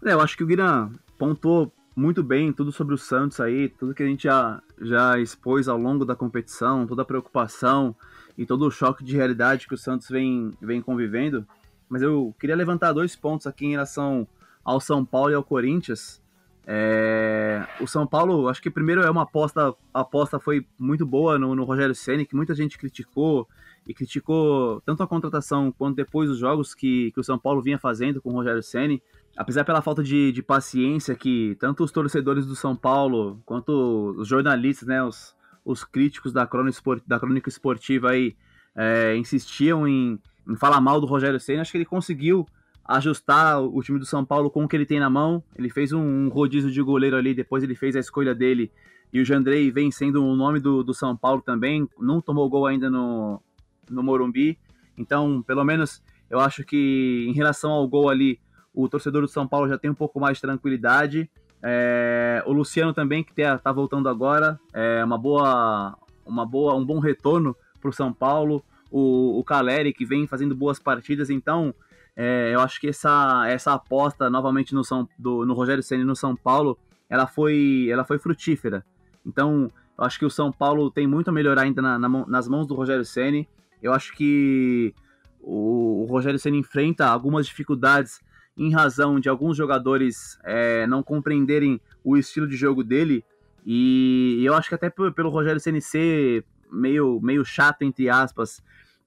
É, 0.08 0.14
eu 0.14 0.22
acho 0.22 0.38
que 0.38 0.42
o 0.42 0.46
Guiran 0.46 0.90
pontuou 1.18 1.70
muito 1.94 2.22
bem 2.22 2.50
tudo 2.50 2.72
sobre 2.72 2.94
o 2.94 2.98
Santos 2.98 3.40
aí, 3.40 3.68
tudo 3.68 3.92
que 3.92 4.02
a 4.02 4.06
gente 4.06 4.22
já, 4.22 4.62
já 4.80 5.18
expôs 5.18 5.68
ao 5.68 5.76
longo 5.76 6.02
da 6.02 6.16
competição, 6.16 6.86
toda 6.86 7.02
a 7.02 7.04
preocupação 7.04 7.94
e 8.36 8.46
todo 8.46 8.66
o 8.66 8.70
choque 8.70 9.04
de 9.04 9.14
realidade 9.14 9.68
que 9.68 9.74
o 9.74 9.76
Santos 9.76 10.08
vem, 10.08 10.50
vem 10.62 10.80
convivendo. 10.80 11.46
Mas 11.90 12.00
eu 12.00 12.34
queria 12.40 12.56
levantar 12.56 12.94
dois 12.94 13.14
pontos 13.14 13.46
aqui 13.46 13.66
em 13.66 13.72
relação 13.72 14.26
ao 14.64 14.80
São 14.80 15.04
Paulo 15.04 15.30
e 15.30 15.34
ao 15.34 15.44
Corinthians. 15.44 16.22
É, 16.66 17.66
o 17.78 17.86
São 17.86 18.06
Paulo, 18.06 18.48
acho 18.48 18.62
que 18.62 18.70
primeiro 18.70 19.02
é 19.02 19.10
uma 19.10 19.24
aposta, 19.24 19.74
a 19.92 20.00
aposta 20.00 20.40
foi 20.40 20.66
muito 20.78 21.04
boa 21.04 21.38
no, 21.38 21.54
no 21.54 21.64
Rogério 21.64 21.94
Ceni, 21.94 22.24
que 22.24 22.34
muita 22.34 22.54
gente 22.54 22.78
criticou 22.78 23.46
e 23.86 23.92
criticou 23.92 24.80
tanto 24.86 25.02
a 25.02 25.06
contratação 25.06 25.70
quanto 25.70 25.96
depois 25.96 26.30
os 26.30 26.38
jogos 26.38 26.74
que, 26.74 27.12
que 27.12 27.20
o 27.20 27.24
São 27.24 27.38
Paulo 27.38 27.60
vinha 27.60 27.78
fazendo 27.78 28.22
com 28.22 28.30
o 28.30 28.34
Rogério 28.34 28.62
Ceni. 28.62 29.02
Apesar 29.38 29.64
pela 29.64 29.80
falta 29.80 30.02
de, 30.02 30.32
de 30.32 30.42
paciência 30.42 31.14
que 31.14 31.56
tanto 31.60 31.84
os 31.84 31.92
torcedores 31.92 32.44
do 32.44 32.56
São 32.56 32.74
Paulo 32.74 33.40
quanto 33.46 34.16
os 34.18 34.26
jornalistas, 34.26 34.88
né, 34.88 35.00
os, 35.00 35.32
os 35.64 35.84
críticos 35.84 36.32
da 36.32 36.44
crônica, 36.44 36.80
da 37.06 37.20
crônica 37.20 37.48
esportiva 37.48 38.10
aí 38.10 38.34
é, 38.74 39.16
insistiam 39.16 39.86
em, 39.86 40.18
em 40.48 40.56
falar 40.56 40.80
mal 40.80 41.00
do 41.00 41.06
Rogério 41.06 41.38
Ceni, 41.38 41.60
acho 41.60 41.70
que 41.70 41.78
ele 41.78 41.84
conseguiu 41.84 42.48
ajustar 42.84 43.62
o 43.62 43.80
time 43.80 44.00
do 44.00 44.04
São 44.04 44.24
Paulo 44.24 44.50
com 44.50 44.64
o 44.64 44.68
que 44.68 44.74
ele 44.74 44.86
tem 44.86 44.98
na 44.98 45.08
mão. 45.08 45.40
Ele 45.54 45.70
fez 45.70 45.92
um 45.92 46.28
rodízio 46.28 46.72
de 46.72 46.82
goleiro 46.82 47.16
ali, 47.16 47.32
depois 47.32 47.62
ele 47.62 47.76
fez 47.76 47.94
a 47.94 48.00
escolha 48.00 48.34
dele. 48.34 48.72
E 49.12 49.20
o 49.20 49.24
Jandrei 49.24 49.70
vem 49.70 49.92
sendo 49.92 50.24
o 50.24 50.34
nome 50.34 50.58
do, 50.58 50.82
do 50.82 50.92
São 50.92 51.16
Paulo 51.16 51.42
também. 51.42 51.88
Não 51.96 52.20
tomou 52.20 52.48
gol 52.48 52.66
ainda 52.66 52.90
no, 52.90 53.40
no 53.88 54.02
Morumbi. 54.02 54.58
Então, 54.96 55.42
pelo 55.42 55.62
menos, 55.64 56.02
eu 56.28 56.40
acho 56.40 56.64
que 56.64 57.26
em 57.28 57.32
relação 57.32 57.70
ao 57.70 57.86
gol 57.86 58.08
ali, 58.08 58.40
o 58.78 58.88
torcedor 58.88 59.22
do 59.22 59.28
São 59.28 59.46
Paulo 59.46 59.68
já 59.68 59.76
tem 59.76 59.90
um 59.90 59.94
pouco 59.94 60.20
mais 60.20 60.36
de 60.36 60.42
tranquilidade. 60.42 61.28
É, 61.60 62.40
o 62.46 62.52
Luciano 62.52 62.94
também, 62.94 63.24
que 63.24 63.32
está 63.40 63.72
voltando 63.72 64.08
agora, 64.08 64.58
é 64.72 65.04
uma 65.04 65.18
boa, 65.18 65.98
uma 66.24 66.46
boa, 66.46 66.76
um 66.76 66.84
bom 66.84 67.00
retorno 67.00 67.56
para 67.80 67.90
o 67.90 67.92
São 67.92 68.12
Paulo. 68.12 68.62
O, 68.88 69.36
o 69.40 69.42
Caleri, 69.42 69.92
que 69.92 70.06
vem 70.06 70.28
fazendo 70.28 70.54
boas 70.54 70.78
partidas. 70.78 71.28
Então, 71.28 71.74
é, 72.16 72.54
eu 72.54 72.60
acho 72.60 72.80
que 72.80 72.88
essa, 72.88 73.48
essa 73.48 73.74
aposta 73.74 74.30
novamente 74.30 74.72
no, 74.72 74.84
São, 74.84 75.08
do, 75.18 75.44
no 75.44 75.54
Rogério 75.54 75.82
Ceni 75.82 76.04
no 76.04 76.14
São 76.14 76.36
Paulo, 76.36 76.78
ela 77.10 77.26
foi, 77.26 77.88
ela 77.90 78.04
foi 78.04 78.20
frutífera. 78.20 78.86
Então, 79.26 79.68
eu 79.98 80.04
acho 80.04 80.20
que 80.20 80.24
o 80.24 80.30
São 80.30 80.52
Paulo 80.52 80.88
tem 80.88 81.06
muito 81.06 81.30
a 81.30 81.32
melhorar 81.32 81.62
ainda 81.62 81.82
na, 81.82 81.98
na, 81.98 82.08
nas 82.08 82.46
mãos 82.46 82.64
do 82.64 82.74
Rogério 82.76 83.04
Ceni. 83.04 83.48
Eu 83.82 83.92
acho 83.92 84.14
que 84.14 84.94
o, 85.40 86.04
o 86.04 86.06
Rogério 86.08 86.38
Ceni 86.38 86.58
enfrenta 86.58 87.08
algumas 87.08 87.44
dificuldades 87.44 88.20
em 88.58 88.72
razão 88.72 89.20
de 89.20 89.28
alguns 89.28 89.56
jogadores 89.56 90.38
é, 90.42 90.86
não 90.86 91.02
compreenderem 91.02 91.80
o 92.02 92.16
estilo 92.16 92.46
de 92.46 92.56
jogo 92.56 92.82
dele. 92.82 93.24
E 93.64 94.42
eu 94.44 94.54
acho 94.54 94.68
que 94.68 94.74
até 94.74 94.90
pelo 94.90 95.30
Rogério 95.30 95.60
ser 95.60 96.44
meio, 96.70 97.20
meio 97.22 97.44
chato, 97.44 97.82
entre 97.82 98.10
aspas, 98.10 98.62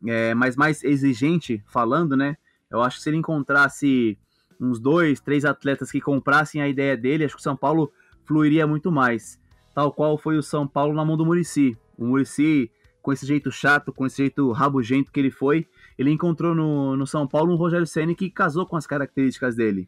é, 0.07 0.33
mas 0.33 0.55
mais 0.55 0.83
exigente 0.83 1.61
falando, 1.67 2.15
né? 2.15 2.37
Eu 2.69 2.81
acho 2.81 2.97
que 2.97 3.03
se 3.03 3.09
ele 3.09 3.17
encontrasse 3.17 4.17
uns 4.59 4.79
dois, 4.79 5.19
três 5.19 5.43
atletas 5.43 5.91
que 5.91 5.99
comprassem 5.99 6.61
a 6.61 6.67
ideia 6.67 6.95
dele, 6.95 7.25
acho 7.25 7.35
que 7.35 7.41
o 7.41 7.43
São 7.43 7.57
Paulo 7.57 7.91
fluiria 8.23 8.65
muito 8.65 8.91
mais. 8.91 9.39
Tal 9.73 9.91
qual 9.91 10.17
foi 10.17 10.37
o 10.37 10.43
São 10.43 10.67
Paulo 10.67 10.93
na 10.93 11.03
mão 11.03 11.17
do 11.17 11.25
Murici. 11.25 11.77
O 11.97 12.05
Murici, 12.05 12.71
com 13.01 13.11
esse 13.11 13.25
jeito 13.25 13.51
chato, 13.51 13.91
com 13.91 14.05
esse 14.05 14.17
jeito 14.17 14.51
rabugento 14.51 15.11
que 15.11 15.19
ele 15.19 15.31
foi, 15.31 15.67
ele 15.97 16.11
encontrou 16.11 16.55
no, 16.55 16.95
no 16.95 17.05
São 17.05 17.27
Paulo 17.27 17.53
um 17.53 17.57
Rogério 17.57 17.87
Ceni 17.87 18.15
que 18.15 18.29
casou 18.29 18.65
com 18.65 18.75
as 18.75 18.87
características 18.87 19.55
dele. 19.55 19.87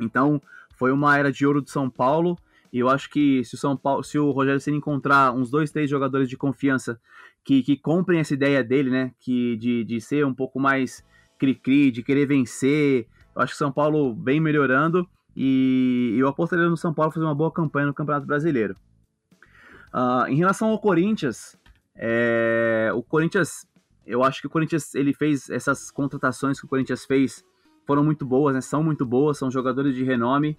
Então, 0.00 0.40
foi 0.76 0.92
uma 0.92 1.16
era 1.16 1.32
de 1.32 1.46
ouro 1.46 1.62
do 1.62 1.70
São 1.70 1.88
Paulo. 1.88 2.38
E 2.72 2.78
eu 2.78 2.88
acho 2.88 3.08
que 3.08 3.44
se 3.44 3.54
o 3.54 3.58
São 3.58 3.76
Paulo, 3.76 4.02
se 4.02 4.18
o 4.18 4.30
Rogério 4.30 4.60
Ceni 4.60 4.76
encontrar 4.76 5.32
uns 5.32 5.50
dois, 5.50 5.70
três 5.70 5.88
jogadores 5.88 6.28
de 6.28 6.36
confiança 6.36 7.00
que, 7.44 7.62
que 7.62 7.76
comprem 7.76 8.20
essa 8.20 8.34
ideia 8.34 8.62
dele, 8.62 8.90
né? 8.90 9.12
Que 9.20 9.56
de, 9.56 9.84
de 9.84 10.00
ser 10.00 10.26
um 10.26 10.34
pouco 10.34 10.58
mais 10.58 11.04
cri-cri, 11.38 11.90
de 11.90 12.02
querer 12.02 12.26
vencer. 12.26 13.06
Eu 13.34 13.42
acho 13.42 13.52
que 13.52 13.58
São 13.58 13.72
Paulo 13.72 14.14
vem 14.14 14.40
melhorando 14.40 15.08
e 15.34 16.14
eu 16.16 16.28
apostaria 16.28 16.68
no 16.68 16.76
São 16.76 16.92
Paulo 16.92 17.12
fazer 17.12 17.24
uma 17.24 17.34
boa 17.34 17.52
campanha 17.52 17.86
no 17.86 17.94
Campeonato 17.94 18.26
Brasileiro. 18.26 18.74
Uh, 19.92 20.26
em 20.28 20.36
relação 20.36 20.68
ao 20.68 20.78
Corinthians, 20.78 21.56
é, 21.94 22.90
o 22.94 23.02
Corinthians, 23.02 23.66
eu 24.06 24.22
acho 24.22 24.40
que 24.40 24.46
o 24.46 24.50
Corinthians 24.50 24.94
ele 24.94 25.12
fez 25.12 25.50
essas 25.50 25.90
contratações 25.90 26.58
que 26.60 26.66
o 26.66 26.68
Corinthians 26.68 27.04
fez 27.04 27.44
foram 27.86 28.04
muito 28.04 28.24
boas, 28.24 28.54
né? 28.54 28.60
São 28.60 28.82
muito 28.82 29.04
boas, 29.04 29.38
são 29.38 29.50
jogadores 29.50 29.94
de 29.94 30.02
renome, 30.02 30.56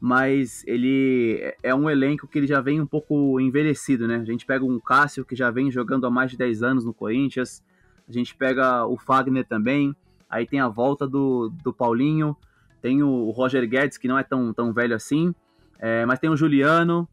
mas 0.00 0.64
ele 0.66 1.54
é 1.62 1.74
um 1.74 1.90
elenco 1.90 2.26
que 2.26 2.38
ele 2.38 2.46
já 2.46 2.60
vem 2.60 2.80
um 2.80 2.86
pouco 2.86 3.38
envelhecido, 3.40 4.08
né? 4.08 4.16
A 4.16 4.24
gente 4.24 4.46
pega 4.46 4.64
um 4.64 4.80
Cássio 4.80 5.24
que 5.24 5.36
já 5.36 5.50
vem 5.50 5.70
jogando 5.70 6.06
há 6.06 6.10
mais 6.10 6.30
de 6.30 6.36
10 6.38 6.62
anos 6.62 6.84
no 6.84 6.94
Corinthians, 6.94 7.62
a 8.08 8.12
gente 8.12 8.34
pega 8.34 8.86
o 8.86 8.96
Fagner 8.96 9.46
também, 9.46 9.94
Aí 10.30 10.46
tem 10.46 10.60
a 10.60 10.68
volta 10.68 11.08
do, 11.08 11.52
do 11.64 11.72
Paulinho, 11.72 12.36
tem 12.80 13.02
o 13.02 13.30
Roger 13.30 13.68
Guedes, 13.68 13.98
que 13.98 14.06
não 14.06 14.16
é 14.16 14.22
tão, 14.22 14.54
tão 14.54 14.72
velho 14.72 14.94
assim, 14.94 15.34
é, 15.80 16.06
mas 16.06 16.20
tem 16.20 16.30
o 16.30 16.36
Juliano. 16.36 17.08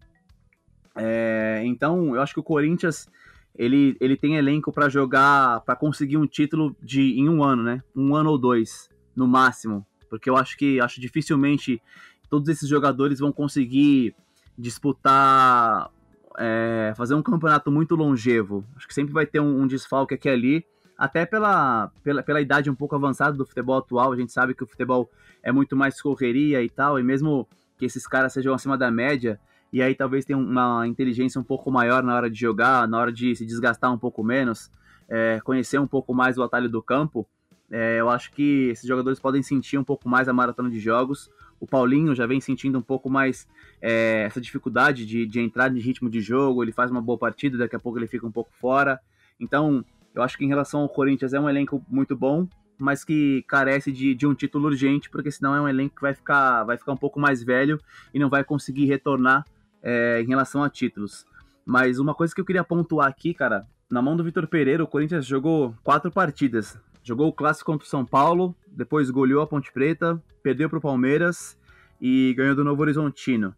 É, 0.96 1.64
então, 1.66 2.16
eu 2.16 2.22
acho 2.22 2.36
que 2.36 2.40
o 2.40 2.44
Corinthians 2.44 3.10
ele, 3.58 3.98
ele 4.00 4.16
tem 4.16 4.36
elenco 4.36 4.72
para 4.72 4.88
jogar, 4.88 5.62
para 5.62 5.76
conseguir 5.76 6.18
um 6.18 6.28
título 6.28 6.76
de 6.82 7.20
em 7.20 7.28
um 7.28 7.44
ano, 7.44 7.64
né? 7.64 7.82
Um 7.96 8.16
ano 8.16 8.30
ou 8.30 8.38
dois, 8.38 8.90
no 9.16 9.28
máximo. 9.28 9.86
Porque 10.10 10.30
eu 10.30 10.38
acho 10.38 10.56
que 10.58 10.80
acho 10.80 11.02
dificilmente 11.02 11.82
todos 12.30 12.48
esses 12.50 12.70
jogadores 12.70 13.20
vão 13.20 13.32
conseguir 13.32 14.16
disputar, 14.58 15.90
é, 16.38 16.94
fazer 16.96 17.16
um 17.16 17.22
campeonato 17.22 17.72
muito 17.72 17.96
longevo. 17.96 18.64
Acho 18.76 18.88
que 18.88 18.94
sempre 18.94 19.14
vai 19.14 19.26
ter 19.26 19.40
um, 19.40 19.62
um 19.62 19.68
desfalque 19.68 20.14
aqui 20.14 20.30
e 20.30 20.32
ali 20.32 20.66
até 20.98 21.26
pela, 21.26 21.92
pela, 22.04 22.24
pela 22.24 22.42
idade 22.42 22.70
um 22.70 22.76
pouco 22.76 22.96
avançada 22.96 23.38
do 23.38 23.46
futebol 23.46 23.78
atual, 23.78 24.12
a 24.12 24.16
gente 24.16 24.32
sabe 24.32 24.56
que 24.56 24.64
o 24.64 24.68
futebol 24.68 25.10
é 25.44 25.52
muito 25.52 25.76
mais 25.76 26.02
correria 26.02 26.64
e 26.64 26.70
tal, 26.70 27.00
e 27.00 27.04
mesmo 27.04 27.48
que 27.78 27.86
esses 27.86 28.08
caras 28.08 28.34
sejam 28.34 28.54
acima 28.54 28.78
da 28.78 28.90
média, 28.90 29.40
e 29.72 29.82
aí 29.82 29.94
talvez 29.94 30.26
tenham 30.26 30.42
uma 30.42 30.88
inteligência 30.88 31.40
um 31.40 31.44
pouco 31.44 31.72
maior 31.72 32.04
na 32.04 32.16
hora 32.16 32.30
de 32.30 32.40
jogar, 32.40 32.88
na 32.88 32.98
hora 32.98 33.12
de 33.12 33.36
se 33.36 33.46
desgastar 33.46 33.92
um 33.94 33.98
pouco 33.98 34.24
menos, 34.24 34.72
é, 35.10 35.40
conhecer 35.44 35.80
um 35.80 35.88
pouco 35.88 36.14
mais 36.14 36.38
o 36.38 36.44
atalho 36.44 36.70
do 36.70 36.82
campo, 36.82 37.28
é, 37.70 38.00
eu 38.00 38.10
acho 38.10 38.32
que 38.32 38.70
esses 38.70 38.88
jogadores 38.88 39.20
podem 39.20 39.44
sentir 39.44 39.78
um 39.78 39.84
pouco 39.84 40.08
mais 40.08 40.28
a 40.30 40.34
maratona 40.34 40.70
de 40.70 40.80
jogos. 40.80 41.30
O 41.60 41.68
Paulinho 41.68 42.16
já 42.16 42.26
vem 42.26 42.40
sentindo 42.40 42.78
um 42.78 42.82
pouco 42.82 43.10
mais 43.10 43.48
é, 43.82 44.24
essa 44.26 44.40
dificuldade 44.40 45.06
de, 45.06 45.26
de 45.26 45.40
entrar 45.40 45.76
em 45.76 45.80
ritmo 45.80 46.10
de 46.10 46.22
jogo, 46.22 46.64
ele 46.64 46.72
faz 46.72 46.90
uma 46.90 47.02
boa 47.02 47.18
partida, 47.18 47.58
daqui 47.58 47.76
a 47.76 47.80
pouco 47.80 48.00
ele 48.00 48.08
fica 48.08 48.26
um 48.26 48.32
pouco 48.32 48.52
fora. 48.60 49.00
Então, 49.40 49.84
eu 50.16 50.22
acho 50.22 50.38
que 50.38 50.46
em 50.46 50.48
relação 50.48 50.82
ao 50.82 50.90
Corinthians 50.90 51.34
é 51.34 51.40
um 51.40 51.50
elenco 51.50 51.84
muito 51.90 52.16
bom, 52.16 52.48
mas 52.78 53.04
que 53.04 53.44
carece 53.48 53.92
de, 53.92 54.14
de 54.14 54.26
um 54.26 54.36
título 54.36 54.68
urgente, 54.68 55.10
porque 55.10 55.32
senão 55.32 55.56
é 55.56 55.62
um 55.62 55.68
elenco 55.68 55.96
que 55.96 56.02
vai 56.02 56.14
ficar, 56.14 56.64
vai 56.64 56.78
ficar 56.78 56.94
um 56.94 56.98
pouco 56.98 57.20
mais 57.20 57.44
velho 57.44 57.80
e 58.14 58.20
não 58.20 58.30
vai 58.30 58.44
conseguir 58.44 58.86
retornar 58.86 59.44
é, 59.82 60.22
em 60.22 60.28
relação 60.28 60.64
a 60.64 60.70
títulos. 60.70 61.26
Mas 61.66 62.00
uma 62.00 62.14
coisa 62.14 62.34
que 62.34 62.42
eu 62.42 62.46
queria 62.46 62.64
pontuar 62.64 63.08
aqui, 63.08 63.34
cara, 63.34 63.66
na 63.90 64.02
mão 64.02 64.16
do 64.16 64.24
Vitor 64.24 64.48
Pereira, 64.48 64.84
o 64.84 64.88
Corinthians 64.88 65.26
jogou 65.26 65.76
quatro 65.84 66.12
partidas. 66.12 66.80
Jogou 67.04 67.28
o 67.28 67.34
clássico 67.34 67.72
contra 67.72 67.86
o 67.86 67.90
São 67.90 68.06
Paulo, 68.06 68.56
depois 68.68 69.10
goleou 69.10 69.42
a 69.42 69.48
Ponte 69.48 69.72
Preta, 69.72 70.22
perdeu 70.44 70.70
para 70.70 70.78
o 70.78 70.82
Palmeiras 70.82 71.58
e 72.02 72.34
ganhou 72.36 72.56
do 72.56 72.64
Novo 72.64 72.82
Horizontino. 72.82 73.56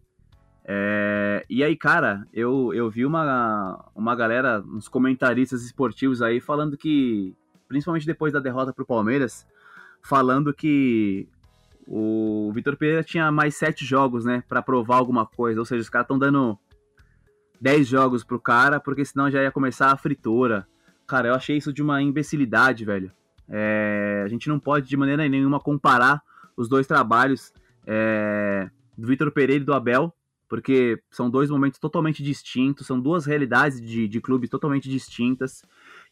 É, 0.64 1.44
e 1.50 1.64
aí, 1.64 1.76
cara, 1.76 2.28
eu, 2.32 2.72
eu 2.76 2.92
vi 2.92 3.06
uma, 3.06 3.84
uma 3.96 4.16
galera, 4.16 4.62
uns 4.62 4.88
comentaristas 4.88 5.64
esportivos 5.64 6.22
aí 6.22 6.40
falando 6.40 6.78
que, 6.78 7.36
principalmente 7.68 8.06
depois 8.06 8.32
da 8.32 8.40
derrota 8.40 8.72
pro 8.72 8.86
Palmeiras, 8.86 9.48
falando 10.04 10.54
que 10.54 11.28
o 11.92 12.52
Vitor 12.54 12.78
Pereira 12.78 13.04
tinha 13.04 13.32
mais 13.32 13.56
sete 13.56 13.84
jogos, 13.84 14.24
né, 14.24 14.44
para 14.48 14.62
provar 14.62 14.98
alguma 14.98 15.26
coisa. 15.26 15.60
Ou 15.60 15.66
seja, 15.66 15.82
os 15.82 15.90
caras 15.90 16.06
estão 16.06 16.20
dando 16.20 16.56
dez 17.60 17.88
jogos 17.88 18.24
pro 18.24 18.40
cara, 18.40 18.80
porque 18.80 19.04
senão 19.04 19.32
já 19.32 19.42
ia 19.42 19.52
começar 19.52 19.92
a 19.92 19.98
fritura. 19.98 20.68
Cara, 21.08 21.30
eu 21.30 21.34
achei 21.34 21.58
isso 21.58 21.74
de 21.74 21.82
uma 21.82 22.00
imbecilidade, 22.00 22.86
velho. 22.86 23.12
É, 23.50 24.22
a 24.24 24.28
gente 24.28 24.48
não 24.48 24.60
pode 24.60 24.88
de 24.88 24.96
maneira 24.96 25.28
nenhuma 25.28 25.60
comparar 25.60 26.22
os 26.56 26.70
dois 26.70 26.86
trabalhos 26.86 27.52
é, 27.88 28.70
do 28.96 29.08
Vitor 29.08 29.32
Pereira 29.32 29.64
e 29.64 29.66
do 29.66 29.74
Abel, 29.74 30.14
porque 30.48 31.02
são 31.10 31.28
dois 31.28 31.50
momentos 31.50 31.80
totalmente 31.80 32.22
distintos, 32.22 32.86
são 32.86 33.00
duas 33.00 33.26
realidades 33.26 33.82
de, 33.82 34.08
de 34.08 34.22
clubes 34.22 34.48
totalmente 34.48 34.88
distintas, 34.88 35.64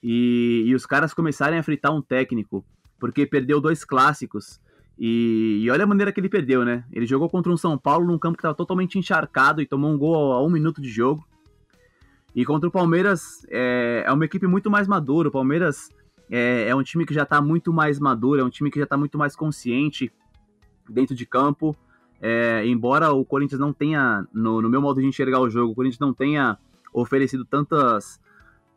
e, 0.02 0.64
e 0.66 0.74
os 0.74 0.88
caras 0.88 1.14
começarem 1.14 1.60
a 1.60 1.64
fritar 1.64 1.94
um 1.94 2.02
técnico, 2.02 2.66
porque 3.00 3.28
perdeu 3.28 3.62
dois 3.62 3.86
clássicos, 3.86 4.60
e, 5.00 5.62
e, 5.64 5.70
olha 5.70 5.84
a 5.84 5.88
maneira 5.88 6.12
que 6.12 6.20
ele 6.20 6.30
perdeu, 6.30 6.66
né? 6.66 6.84
Ele 6.92 7.06
jogou 7.06 7.30
contra 7.30 7.52
um 7.52 7.58
São 7.58 7.78
Paulo 7.78 8.08
num 8.08 8.18
campo 8.18 8.36
que 8.36 8.42
estava 8.42 8.56
totalmente 8.56 8.98
encharcado 8.98 9.62
e 9.62 9.66
tomou 9.68 9.92
um 9.92 9.98
gol 9.98 10.32
a 10.32 10.44
um 10.44 10.50
minuto 10.50 10.82
de 10.82 10.90
jogo. 10.90 11.26
E 12.36 12.44
contra 12.46 12.68
o 12.68 12.72
Palmeiras 12.72 13.46
é, 13.50 14.04
é 14.06 14.12
uma 14.12 14.26
equipe 14.26 14.48
muito 14.48 14.70
mais 14.72 14.88
madura. 14.88 15.30
O 15.30 15.32
Palmeiras 15.32 15.90
é, 16.30 16.68
é 16.70 16.76
um 16.76 16.84
time 16.84 17.06
que 17.06 17.14
já 17.14 17.24
está 17.24 17.42
muito 17.42 17.72
mais 17.72 18.00
maduro, 18.00 18.42
é 18.42 18.44
um 18.44 18.50
time 18.50 18.72
que 18.72 18.80
já 18.80 18.84
está 18.84 18.98
muito 18.98 19.18
mais 19.18 19.36
consciente 19.36 20.12
dentro 20.90 21.16
de 21.16 21.26
campo. 21.26 21.76
É, 22.20 22.66
embora 22.66 23.12
o 23.12 23.24
Corinthians 23.24 23.60
não 23.60 23.72
tenha, 23.72 24.26
no, 24.34 24.62
no, 24.62 24.70
meu 24.70 24.82
modo 24.82 25.00
de 25.00 25.06
enxergar 25.06 25.40
o 25.40 25.50
jogo, 25.50 25.74
o 25.74 25.76
Corinthians 25.76 26.00
não 26.00 26.14
tenha 26.14 26.58
oferecido 26.92 27.46
tantas, 27.46 28.20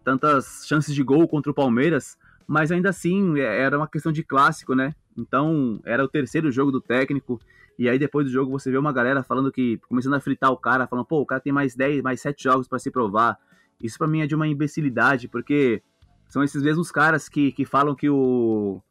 tantas 0.04 0.64
chances 0.66 0.94
de 0.94 1.02
gol 1.02 1.26
contra 1.26 1.50
o 1.50 1.54
Palmeiras, 1.54 2.18
mas 2.46 2.70
ainda 2.70 2.90
assim 2.90 3.38
é, 3.38 3.62
era 3.62 3.78
uma 3.78 3.88
questão 3.88 4.12
de 4.12 4.22
clássico, 4.22 4.74
né? 4.74 4.94
Então 5.20 5.80
era 5.84 6.04
o 6.04 6.08
terceiro 6.08 6.50
jogo 6.50 6.72
do 6.72 6.80
técnico 6.80 7.38
E 7.78 7.88
aí 7.88 7.98
depois 7.98 8.26
do 8.26 8.32
jogo 8.32 8.50
você 8.50 8.70
vê 8.70 8.78
uma 8.78 8.92
galera 8.92 9.22
falando 9.22 9.52
que, 9.52 9.78
começando 9.88 10.14
a 10.14 10.20
fritar 10.20 10.50
o 10.50 10.56
cara, 10.56 10.86
falando, 10.86 11.04
pô, 11.04 11.20
o 11.20 11.26
cara 11.26 11.40
tem 11.40 11.52
mais 11.52 11.74
10, 11.74 12.02
mais 12.02 12.20
7 12.20 12.42
jogos 12.42 12.68
para 12.68 12.78
se 12.78 12.90
provar. 12.90 13.38
Isso 13.80 13.96
para 13.98 14.06
mim 14.06 14.20
é 14.20 14.26
de 14.26 14.34
uma 14.34 14.48
imbecilidade, 14.48 15.28
porque 15.28 15.82
são 16.28 16.42
esses 16.44 16.62
mesmos 16.62 16.90
caras 16.92 17.28
que, 17.28 17.52
que 17.52 17.64
falam 17.64 17.94
que 17.94 18.08
o, 18.08 18.82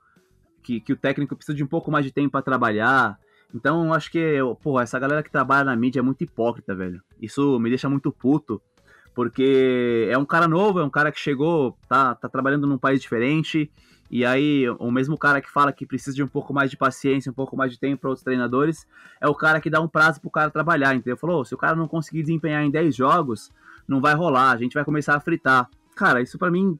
que, 0.63 0.79
que 0.79 0.93
o 0.93 0.97
técnico 0.97 1.35
precisa 1.35 1.55
de 1.55 1.63
um 1.63 1.67
pouco 1.67 1.91
mais 1.91 2.05
de 2.05 2.11
tempo 2.11 2.31
para 2.31 2.41
trabalhar. 2.41 3.17
Então, 3.53 3.87
eu 3.87 3.93
acho 3.93 4.11
que, 4.11 4.37
pô, 4.61 4.79
essa 4.79 4.99
galera 4.99 5.23
que 5.23 5.31
trabalha 5.31 5.63
na 5.63 5.75
mídia 5.75 5.99
é 5.99 6.03
muito 6.03 6.23
hipócrita, 6.23 6.75
velho. 6.75 7.01
Isso 7.19 7.59
me 7.59 7.69
deixa 7.69 7.89
muito 7.89 8.11
puto, 8.11 8.61
porque 9.15 10.07
é 10.09 10.17
um 10.17 10.25
cara 10.25 10.47
novo, 10.47 10.79
é 10.79 10.83
um 10.83 10.89
cara 10.89 11.11
que 11.11 11.19
chegou, 11.19 11.77
tá, 11.87 12.13
tá 12.13 12.29
trabalhando 12.29 12.67
num 12.67 12.77
país 12.77 13.01
diferente, 13.01 13.71
e 14.09 14.25
aí 14.25 14.67
o 14.79 14.89
mesmo 14.89 15.17
cara 15.17 15.39
que 15.39 15.49
fala 15.49 15.71
que 15.71 15.85
precisa 15.85 16.15
de 16.15 16.23
um 16.23 16.27
pouco 16.27 16.53
mais 16.53 16.71
de 16.71 16.77
paciência, 16.77 17.31
um 17.31 17.33
pouco 17.33 17.55
mais 17.55 17.71
de 17.71 17.79
tempo 17.79 18.01
para 18.01 18.09
outros 18.09 18.23
treinadores, 18.23 18.87
é 19.21 19.27
o 19.27 19.35
cara 19.35 19.61
que 19.61 19.69
dá 19.69 19.79
um 19.79 19.87
prazo 19.87 20.19
pro 20.19 20.31
cara 20.31 20.49
trabalhar, 20.49 20.95
entendeu? 20.95 21.15
Falou, 21.15 21.45
se 21.45 21.53
o 21.53 21.57
cara 21.57 21.75
não 21.75 21.87
conseguir 21.87 22.23
desempenhar 22.23 22.63
em 22.63 22.71
10 22.71 22.95
jogos, 22.95 23.51
não 23.87 24.01
vai 24.01 24.15
rolar, 24.15 24.51
a 24.51 24.57
gente 24.57 24.73
vai 24.73 24.83
começar 24.83 25.15
a 25.15 25.19
fritar. 25.19 25.69
Cara, 25.95 26.21
isso 26.21 26.39
para 26.39 26.49
mim, 26.49 26.79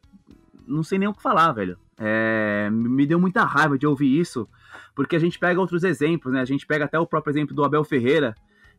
não 0.67 0.81
sei 0.81 0.97
nem 0.97 1.07
o 1.07 1.13
que 1.13 1.21
falar, 1.21 1.51
velho. 1.51 1.77
É, 1.97 2.69
me 2.71 3.05
deu 3.05 3.19
muita 3.19 3.43
raiva 3.43 3.77
de 3.77 3.85
ouvir 3.85 4.19
isso, 4.19 4.47
porque 4.95 5.15
a 5.15 5.19
gente 5.19 5.37
pega 5.37 5.59
outros 5.59 5.83
exemplos, 5.83 6.33
né? 6.33 6.41
A 6.41 6.45
gente 6.45 6.65
pega 6.65 6.85
até 6.85 6.97
o 6.97 7.05
próprio 7.05 7.31
exemplo 7.31 7.53
do 7.53 7.63
Abel 7.63 7.83
Ferreira, 7.83 8.33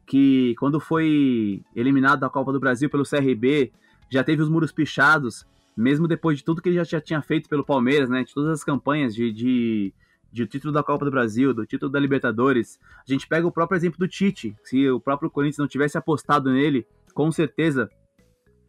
que 0.07 0.57
quando 0.59 0.81
foi 0.81 1.63
eliminado 1.77 2.21
da 2.21 2.29
Copa 2.29 2.53
do 2.53 2.59
Brasil 2.59 2.91
pelo 2.91 3.05
CRB, 3.05 3.71
já 4.11 4.25
teve 4.25 4.43
os 4.43 4.49
muros 4.49 4.73
pichados, 4.73 5.47
mesmo 5.81 6.07
depois 6.07 6.39
de 6.39 6.45
tudo 6.45 6.61
que 6.61 6.69
ele 6.69 6.85
já, 6.85 7.01
tinha 7.01 7.23
feito 7.23 7.49
pelo 7.49 7.65
Palmeiras, 7.65 8.11
né? 8.11 8.23
De 8.23 8.35
todas 8.35 8.51
as 8.51 8.63
campanhas 8.63 9.15
de, 9.15 9.33
de, 9.33 9.95
de 10.31 10.47
título 10.47 10.73
da 10.73 10.83
Copa 10.83 11.05
do 11.05 11.11
Brasil, 11.11 11.55
do 11.55 11.65
título 11.65 11.91
da 11.91 11.99
Libertadores. 11.99 12.79
A 13.09 13.11
gente 13.11 13.27
pega 13.27 13.47
o 13.47 13.53
próprio 13.53 13.77
exemplo 13.77 13.99
do 13.99 14.07
Tite. 14.07 14.55
Se 14.63 14.89
o 14.91 15.01
próprio 15.01 15.31
Corinthians 15.31 15.59
não 15.59 15.67
tivesse 15.67 15.97
apostado 15.97 16.51
nele, 16.51 16.87
com 17.15 17.33
certeza 17.33 17.91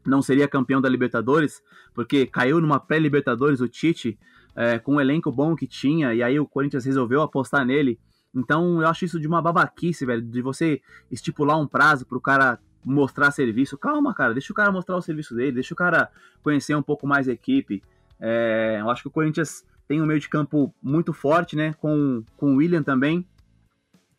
não 0.05 0.21
seria 0.21 0.47
campeão 0.47 0.81
da 0.81 0.89
Libertadores, 0.89 1.61
porque 1.93 2.25
caiu 2.25 2.59
numa 2.59 2.79
pré-Libertadores 2.79 3.61
o 3.61 3.67
Tite, 3.67 4.17
é, 4.55 4.79
com 4.79 4.95
o 4.95 5.01
elenco 5.01 5.31
bom 5.31 5.55
que 5.55 5.67
tinha, 5.67 6.13
e 6.13 6.23
aí 6.23 6.39
o 6.39 6.47
Corinthians 6.47 6.85
resolveu 6.85 7.21
apostar 7.21 7.65
nele. 7.65 7.99
Então 8.33 8.81
eu 8.81 8.87
acho 8.87 9.05
isso 9.05 9.19
de 9.19 9.27
uma 9.27 9.41
babaquice, 9.41 10.05
velho, 10.05 10.21
de 10.21 10.41
você 10.41 10.81
estipular 11.11 11.59
um 11.59 11.67
prazo 11.67 12.05
pro 12.05 12.21
cara 12.21 12.57
mostrar 12.83 13.31
serviço. 13.31 13.77
Calma, 13.77 14.13
cara, 14.13 14.33
deixa 14.33 14.51
o 14.51 14.55
cara 14.55 14.71
mostrar 14.71 14.95
o 14.95 15.01
serviço 15.01 15.35
dele, 15.35 15.53
deixa 15.53 15.73
o 15.73 15.77
cara 15.77 16.09
conhecer 16.43 16.75
um 16.75 16.81
pouco 16.81 17.07
mais 17.07 17.27
a 17.27 17.31
equipe. 17.31 17.83
É, 18.19 18.77
eu 18.79 18.89
acho 18.89 19.01
que 19.01 19.07
o 19.07 19.11
Corinthians 19.11 19.65
tem 19.87 20.01
um 20.01 20.05
meio 20.05 20.19
de 20.19 20.29
campo 20.29 20.73
muito 20.81 21.11
forte, 21.11 21.55
né, 21.55 21.73
com, 21.73 22.23
com 22.37 22.53
o 22.53 22.55
William 22.57 22.83
também, 22.83 23.25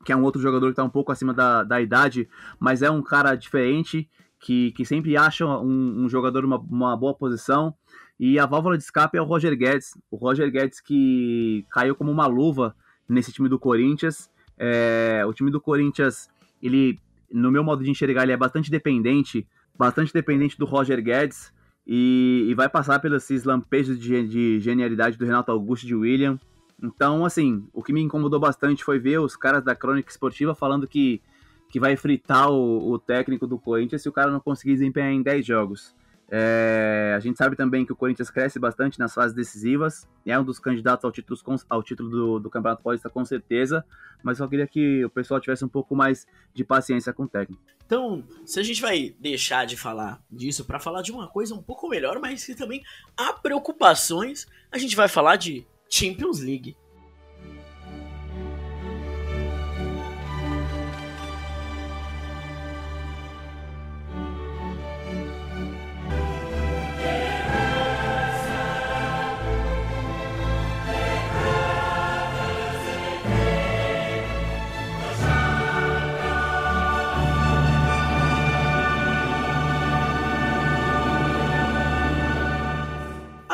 que 0.04 0.12
é 0.12 0.16
um 0.16 0.22
outro 0.22 0.40
jogador 0.40 0.68
que 0.70 0.76
tá 0.76 0.84
um 0.84 0.90
pouco 0.90 1.12
acima 1.12 1.32
da, 1.32 1.62
da 1.62 1.80
idade, 1.80 2.28
mas 2.58 2.82
é 2.82 2.90
um 2.90 3.02
cara 3.02 3.34
diferente, 3.34 4.08
que, 4.42 4.72
que 4.72 4.84
sempre 4.84 5.16
acha 5.16 5.46
um, 5.46 6.04
um 6.04 6.08
jogador 6.08 6.44
uma, 6.44 6.58
uma 6.58 6.96
boa 6.96 7.14
posição. 7.14 7.74
E 8.18 8.38
a 8.38 8.44
válvula 8.44 8.76
de 8.76 8.82
escape 8.82 9.16
é 9.16 9.22
o 9.22 9.24
Roger 9.24 9.56
Guedes. 9.56 9.96
O 10.10 10.16
Roger 10.16 10.50
Guedes 10.50 10.80
que 10.80 11.64
caiu 11.70 11.94
como 11.94 12.10
uma 12.10 12.26
luva 12.26 12.74
nesse 13.08 13.32
time 13.32 13.48
do 13.48 13.58
Corinthians. 13.58 14.30
É, 14.58 15.24
o 15.26 15.32
time 15.32 15.50
do 15.50 15.60
Corinthians, 15.60 16.28
ele, 16.60 17.00
no 17.32 17.50
meu 17.50 17.64
modo 17.64 17.82
de 17.82 17.90
enxergar, 17.90 18.22
ele 18.24 18.32
é 18.32 18.36
bastante 18.36 18.70
dependente, 18.70 19.46
bastante 19.76 20.12
dependente 20.12 20.58
do 20.58 20.64
Roger 20.64 21.02
Guedes. 21.02 21.52
E, 21.84 22.46
e 22.48 22.54
vai 22.54 22.68
passar 22.68 23.00
pelos 23.00 23.28
lampejos 23.44 23.98
de, 23.98 24.26
de 24.28 24.60
genialidade 24.60 25.18
do 25.18 25.24
Renato 25.24 25.50
Augusto 25.50 25.86
de 25.86 25.94
William. 25.94 26.38
Então, 26.80 27.24
assim, 27.24 27.66
o 27.72 27.82
que 27.82 27.92
me 27.92 28.00
incomodou 28.00 28.38
bastante 28.38 28.84
foi 28.84 28.98
ver 28.98 29.18
os 29.18 29.36
caras 29.36 29.64
da 29.64 29.74
Crônica 29.74 30.10
Esportiva 30.10 30.54
falando 30.54 30.86
que, 30.86 31.20
que 31.68 31.80
vai 31.80 31.96
fritar 31.96 32.50
o, 32.50 32.92
o 32.92 32.98
técnico 32.98 33.46
do 33.46 33.58
Corinthians 33.58 34.02
se 34.02 34.08
o 34.08 34.12
cara 34.12 34.30
não 34.30 34.40
conseguir 34.40 34.74
desempenhar 34.74 35.12
em 35.12 35.22
10 35.22 35.44
jogos. 35.44 35.94
É, 36.34 37.12
a 37.14 37.20
gente 37.20 37.36
sabe 37.36 37.54
também 37.54 37.84
que 37.84 37.92
o 37.92 37.96
Corinthians 37.96 38.30
cresce 38.30 38.58
bastante 38.58 38.98
nas 38.98 39.12
fases 39.12 39.36
decisivas, 39.36 40.08
é 40.24 40.38
um 40.38 40.42
dos 40.42 40.58
candidatos 40.58 41.04
ao 41.04 41.12
título, 41.12 41.38
ao 41.68 41.82
título 41.82 42.08
do, 42.08 42.40
do 42.40 42.48
Campeonato 42.48 42.82
Paulista 42.82 43.10
com 43.10 43.22
certeza, 43.22 43.84
mas 44.22 44.38
só 44.38 44.48
queria 44.48 44.66
que 44.66 45.04
o 45.04 45.10
pessoal 45.10 45.38
tivesse 45.38 45.62
um 45.62 45.68
pouco 45.68 45.94
mais 45.94 46.26
de 46.54 46.64
paciência 46.64 47.12
com 47.12 47.24
o 47.24 47.28
técnico. 47.28 47.62
Então, 47.84 48.24
se 48.46 48.58
a 48.58 48.62
gente 48.62 48.80
vai 48.80 49.14
deixar 49.20 49.66
de 49.66 49.76
falar 49.76 50.22
disso 50.30 50.64
para 50.64 50.80
falar 50.80 51.02
de 51.02 51.12
uma 51.12 51.28
coisa 51.28 51.54
um 51.54 51.62
pouco 51.62 51.86
melhor, 51.86 52.18
mas 52.18 52.46
que 52.46 52.54
também 52.54 52.82
há 53.14 53.34
preocupações, 53.34 54.46
a 54.70 54.78
gente 54.78 54.96
vai 54.96 55.08
falar 55.08 55.36
de 55.36 55.66
Champions 55.86 56.40
League. 56.40 56.74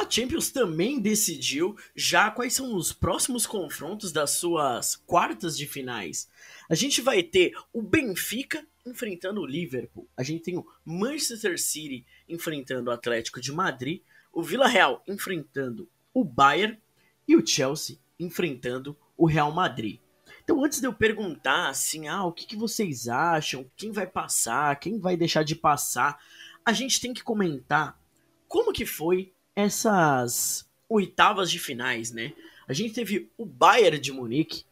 Champions 0.09 0.51
também 0.51 1.01
decidiu 1.01 1.77
já 1.95 2.31
quais 2.31 2.55
são 2.55 2.75
os 2.75 2.93
próximos 2.93 3.47
confrontos 3.47 4.13
das 4.13 4.31
suas 4.33 4.97
quartas 4.97 5.57
de 5.57 5.67
finais. 5.67 6.29
A 6.69 6.75
gente 6.75 7.01
vai 7.01 7.23
ter 7.23 7.53
o 7.73 7.83
Benfica 7.83 8.67
enfrentando 8.87 9.41
o 9.41 9.47
Liverpool. 9.47 10.09
A 10.17 10.23
gente 10.23 10.43
tem 10.43 10.57
o 10.57 10.67
Manchester 10.85 11.61
City 11.61 12.07
enfrentando 12.29 12.91
o 12.91 12.93
Atlético 12.93 13.41
de 13.41 13.53
Madrid, 13.53 14.03
o 14.33 14.43
Vila 14.43 14.67
Real 14.67 15.03
enfrentando 15.07 15.89
o 16.13 16.25
Bayern 16.25 16.79
e 17.27 17.37
o 17.37 17.47
Chelsea 17.47 17.99
enfrentando 18.19 18.97
o 19.17 19.27
Real 19.27 19.53
Madrid. 19.53 20.01
Então, 20.43 20.65
antes 20.65 20.81
de 20.81 20.87
eu 20.87 20.95
perguntar 20.95 21.69
assim, 21.69 22.09
ah, 22.09 22.25
o 22.25 22.33
que, 22.33 22.47
que 22.47 22.57
vocês 22.57 23.09
acham, 23.09 23.71
quem 23.77 23.93
vai 23.93 24.07
passar, 24.07 24.79
quem 24.81 24.99
vai 24.99 25.17
deixar 25.17 25.43
de 25.43 25.55
passar, 25.55 26.19
a 26.65 26.73
gente 26.73 27.01
tem 27.01 27.13
que 27.13 27.23
comentar 27.23 28.01
como 28.47 28.73
que 28.73 28.87
foi 28.87 29.33
essas 29.59 30.71
oitavas 30.89 31.51
de 31.51 31.59
finais, 31.59 32.13
né? 32.13 32.33
A 32.69 32.73
gente 32.73 32.95
teve 32.95 33.29
o 33.37 33.45
Bayern 33.45 33.99
de 33.99 34.13
Munique, 34.13 34.65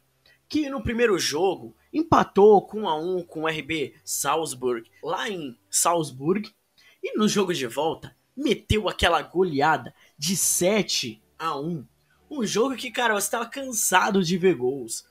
que 0.49 0.71
no 0.71 0.81
primeiro 0.81 1.19
jogo 1.19 1.75
empatou 1.93 2.63
com 2.63 2.83
1 2.83 2.89
a 2.89 2.97
1 2.97 3.25
com 3.25 3.43
o 3.43 3.49
RB 3.49 3.95
Salzburg, 4.05 4.89
lá 5.03 5.29
em 5.29 5.59
Salzburg, 5.69 6.49
e 7.03 7.19
no 7.19 7.27
jogo 7.27 7.53
de 7.53 7.67
volta 7.67 8.15
meteu 8.37 8.89
aquela 8.89 9.21
goleada 9.23 9.93
de 10.17 10.37
7 10.37 11.21
a 11.37 11.59
1. 11.59 11.85
Um 12.31 12.47
jogo 12.47 12.77
que, 12.77 12.93
cara, 12.93 13.15
você 13.15 13.27
estava 13.27 13.47
cansado 13.47 14.23
de 14.23 14.39
ver 14.39 14.55
gols. 14.55 15.05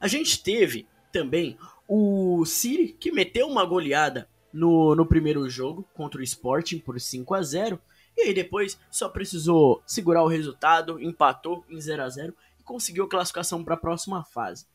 A 0.00 0.08
gente 0.08 0.42
teve 0.42 0.86
também 1.12 1.58
o 1.86 2.46
City, 2.46 2.96
que 2.98 3.12
meteu 3.12 3.46
uma 3.46 3.66
goleada 3.66 4.26
no, 4.50 4.94
no 4.94 5.04
primeiro 5.04 5.50
jogo 5.50 5.86
contra 5.92 6.18
o 6.18 6.24
Sporting 6.24 6.78
por 6.78 6.98
5 6.98 7.34
a 7.34 7.42
0 7.42 7.78
e 8.18 8.22
aí 8.22 8.34
depois 8.34 8.76
só 8.90 9.08
precisou 9.08 9.80
segurar 9.86 10.24
o 10.24 10.28
resultado, 10.28 11.00
empatou 11.00 11.64
em 11.68 11.80
0 11.80 12.02
a 12.02 12.08
0 12.08 12.34
e 12.58 12.64
conseguiu 12.64 13.04
a 13.04 13.08
classificação 13.08 13.62
para 13.62 13.74
a 13.74 13.78
próxima 13.78 14.24
fase. 14.24 14.66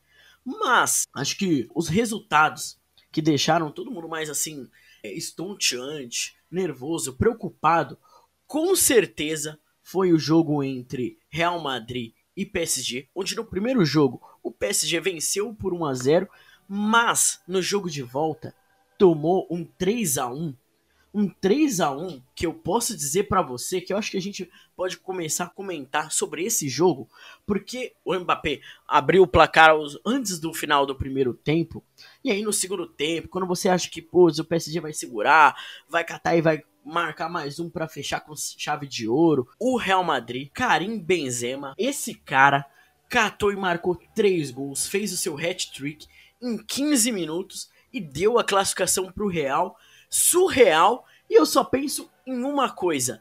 Mas 0.42 1.06
acho 1.12 1.36
que 1.36 1.68
os 1.74 1.86
resultados 1.86 2.78
que 3.12 3.20
deixaram 3.20 3.70
todo 3.70 3.90
mundo 3.90 4.08
mais 4.08 4.30
assim 4.30 4.66
estonteante, 5.02 6.34
nervoso, 6.50 7.12
preocupado, 7.12 7.98
com 8.46 8.74
certeza 8.74 9.60
foi 9.82 10.10
o 10.10 10.18
jogo 10.18 10.62
entre 10.62 11.18
Real 11.28 11.60
Madrid 11.60 12.14
e 12.34 12.46
PSG, 12.46 13.08
onde 13.14 13.36
no 13.36 13.44
primeiro 13.44 13.84
jogo 13.84 14.22
o 14.42 14.50
PSG 14.50 15.00
venceu 15.00 15.54
por 15.54 15.74
1 15.74 15.84
a 15.84 15.94
0, 15.94 16.28
mas 16.66 17.42
no 17.46 17.60
jogo 17.60 17.90
de 17.90 18.02
volta 18.02 18.54
tomou 18.96 19.46
um 19.50 19.66
3 19.66 20.16
a 20.16 20.28
1 20.28 20.54
um 21.14 21.28
3 21.28 21.80
a 21.80 21.92
1 21.92 22.20
que 22.34 22.44
eu 22.44 22.52
posso 22.52 22.96
dizer 22.96 23.28
para 23.28 23.40
você 23.40 23.80
que 23.80 23.92
eu 23.92 23.96
acho 23.96 24.10
que 24.10 24.16
a 24.16 24.20
gente 24.20 24.50
pode 24.74 24.98
começar 24.98 25.44
a 25.44 25.50
comentar 25.50 26.10
sobre 26.10 26.44
esse 26.44 26.68
jogo, 26.68 27.08
porque 27.46 27.94
o 28.04 28.12
Mbappé 28.18 28.60
abriu 28.88 29.22
o 29.22 29.28
placar 29.28 29.70
antes 30.04 30.40
do 30.40 30.52
final 30.52 30.84
do 30.84 30.96
primeiro 30.96 31.32
tempo, 31.32 31.84
e 32.24 32.32
aí 32.32 32.42
no 32.42 32.52
segundo 32.52 32.86
tempo, 32.86 33.28
quando 33.28 33.46
você 33.46 33.68
acha 33.68 33.88
que 33.88 34.02
pô, 34.02 34.28
o 34.28 34.44
PSG 34.44 34.80
vai 34.80 34.92
segurar, 34.92 35.56
vai 35.88 36.02
catar 36.02 36.36
e 36.36 36.42
vai 36.42 36.62
marcar 36.84 37.28
mais 37.28 37.60
um 37.60 37.70
para 37.70 37.88
fechar 37.88 38.20
com 38.20 38.34
chave 38.36 38.88
de 38.88 39.06
ouro, 39.06 39.48
o 39.58 39.76
Real 39.76 40.02
Madrid, 40.02 40.50
Karim 40.52 40.98
Benzema, 40.98 41.74
esse 41.78 42.14
cara 42.14 42.66
catou 43.08 43.52
e 43.52 43.56
marcou 43.56 43.96
três 44.14 44.50
gols, 44.50 44.88
fez 44.88 45.12
o 45.12 45.16
seu 45.16 45.38
hat-trick 45.38 46.08
em 46.42 46.58
15 46.58 47.12
minutos 47.12 47.70
e 47.92 48.00
deu 48.00 48.38
a 48.38 48.44
classificação 48.44 49.10
para 49.12 49.24
o 49.24 49.28
Real 49.28 49.78
surreal. 50.14 51.04
E 51.28 51.34
eu 51.34 51.44
só 51.44 51.64
penso 51.64 52.08
em 52.24 52.44
uma 52.44 52.70
coisa: 52.70 53.20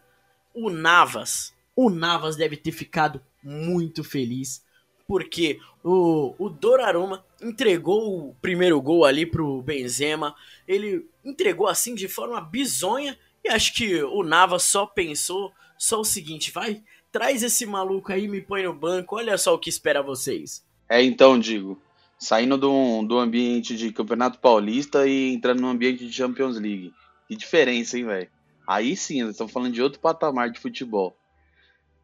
o 0.53 0.69
Navas. 0.69 1.51
O 1.75 1.89
Navas 1.89 2.35
deve 2.35 2.55
ter 2.55 2.71
ficado 2.71 3.19
muito 3.41 4.03
feliz. 4.03 4.63
porque 5.07 5.59
o, 5.83 6.35
o 6.37 6.49
Donnarumma 6.49 7.25
entregou 7.41 8.29
o 8.29 8.35
primeiro 8.35 8.79
gol 8.81 9.03
ali 9.03 9.25
pro 9.25 9.61
Benzema, 9.61 10.35
ele 10.67 11.05
entregou 11.25 11.67
assim 11.67 11.93
de 11.93 12.07
forma 12.07 12.39
bizonha 12.39 13.17
e 13.43 13.49
acho 13.49 13.73
que 13.73 14.01
o 14.03 14.23
Navas 14.23 14.63
só 14.63 14.85
pensou 14.85 15.51
só 15.77 15.99
o 15.99 16.05
seguinte, 16.05 16.51
vai, 16.51 16.81
traz 17.11 17.43
esse 17.43 17.65
maluco 17.65 18.13
aí, 18.13 18.27
me 18.27 18.39
põe 18.39 18.63
no 18.63 18.73
banco, 18.73 19.17
olha 19.17 19.37
só 19.37 19.53
o 19.53 19.59
que 19.59 19.69
espera 19.69 20.01
vocês. 20.01 20.65
É, 20.87 21.03
então, 21.03 21.37
digo, 21.37 21.81
saindo 22.23 22.57
do, 22.57 23.03
do 23.03 23.19
ambiente 23.19 23.75
de 23.75 23.91
Campeonato 23.91 24.39
Paulista 24.39 25.05
e 25.05 25.33
entrando 25.33 25.61
no 25.61 25.67
ambiente 25.67 26.05
de 26.05 26.13
Champions 26.13 26.57
League. 26.57 26.93
Que 27.27 27.35
diferença, 27.35 27.97
hein, 27.97 28.05
velho? 28.05 28.29
Aí 28.65 28.95
sim, 28.95 29.21
nós 29.21 29.31
estamos 29.31 29.51
falando 29.51 29.73
de 29.73 29.81
outro 29.81 29.99
patamar 29.99 30.49
de 30.49 30.59
futebol. 30.59 31.15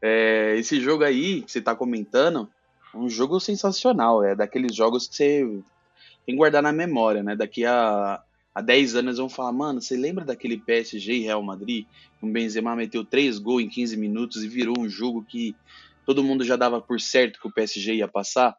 É, 0.01 0.55
esse 0.57 0.79
jogo 0.81 1.03
aí 1.03 1.41
que 1.41 1.51
você 1.51 1.59
está 1.59 1.73
comentando, 1.73 2.49
um 2.93 3.09
jogo 3.09 3.39
sensacional. 3.39 4.23
É 4.23 4.35
daqueles 4.35 4.75
jogos 4.75 5.07
que 5.07 5.15
você 5.15 5.43
tem 6.25 6.35
que 6.35 6.35
guardar 6.35 6.61
na 6.61 6.71
memória, 6.71 7.23
né? 7.23 7.35
Daqui 7.35 7.65
a, 7.65 8.21
a 8.53 8.61
10 8.61 8.95
anos 8.95 9.17
vão 9.17 9.29
falar, 9.29 9.53
mano, 9.53 9.81
você 9.81 9.95
lembra 9.95 10.25
daquele 10.25 10.57
PSG 10.57 11.13
e 11.13 11.23
Real 11.23 11.41
Madrid? 11.41 11.85
Um 12.21 12.31
Benzema 12.31 12.75
meteu 12.75 13.05
3 13.05 13.39
gols 13.39 13.63
em 13.63 13.69
15 13.69 13.95
minutos 13.95 14.43
e 14.43 14.49
virou 14.49 14.75
um 14.77 14.89
jogo 14.89 15.23
que 15.23 15.55
todo 16.05 16.23
mundo 16.23 16.43
já 16.43 16.55
dava 16.55 16.81
por 16.81 16.99
certo 16.99 17.39
que 17.39 17.47
o 17.47 17.51
PSG 17.51 17.95
ia 17.95 18.07
passar. 18.07 18.57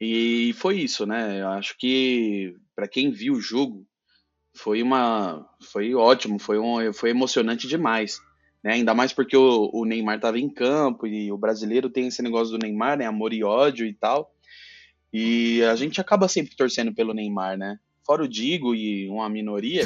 E 0.00 0.52
foi 0.54 0.78
isso, 0.80 1.06
né? 1.06 1.40
Eu 1.40 1.48
acho 1.48 1.76
que 1.78 2.56
para 2.74 2.88
quem 2.88 3.10
viu 3.10 3.34
o 3.34 3.40
jogo 3.40 3.86
foi 4.54 4.82
uma 4.82 5.46
foi 5.60 5.94
ótimo, 5.94 6.38
foi 6.38 6.58
um, 6.58 6.92
foi 6.92 7.10
emocionante 7.10 7.66
demais, 7.66 8.18
né? 8.62 8.74
Ainda 8.74 8.94
mais 8.94 9.12
porque 9.12 9.36
o, 9.36 9.70
o 9.72 9.84
Neymar 9.84 10.16
estava 10.16 10.38
em 10.38 10.48
campo 10.48 11.06
e 11.06 11.30
o 11.30 11.38
brasileiro 11.38 11.90
tem 11.90 12.06
esse 12.06 12.22
negócio 12.22 12.56
do 12.56 12.62
Neymar, 12.62 12.98
né? 12.98 13.06
Amor 13.06 13.32
e 13.32 13.42
ódio 13.42 13.86
e 13.86 13.92
tal. 13.92 14.32
E 15.12 15.62
a 15.62 15.76
gente 15.76 16.00
acaba 16.00 16.26
sempre 16.28 16.56
torcendo 16.56 16.92
pelo 16.92 17.14
Neymar, 17.14 17.56
né? 17.56 17.78
Fora 18.04 18.22
o 18.22 18.28
Digo 18.28 18.74
e 18.74 19.08
uma 19.08 19.28
minoria, 19.28 19.84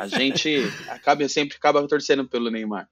a 0.00 0.06
gente 0.08 0.50
acaba 0.88 1.26
sempre 1.28 1.56
acaba 1.56 1.86
torcendo 1.86 2.28
pelo 2.28 2.50
Neymar. 2.50 2.88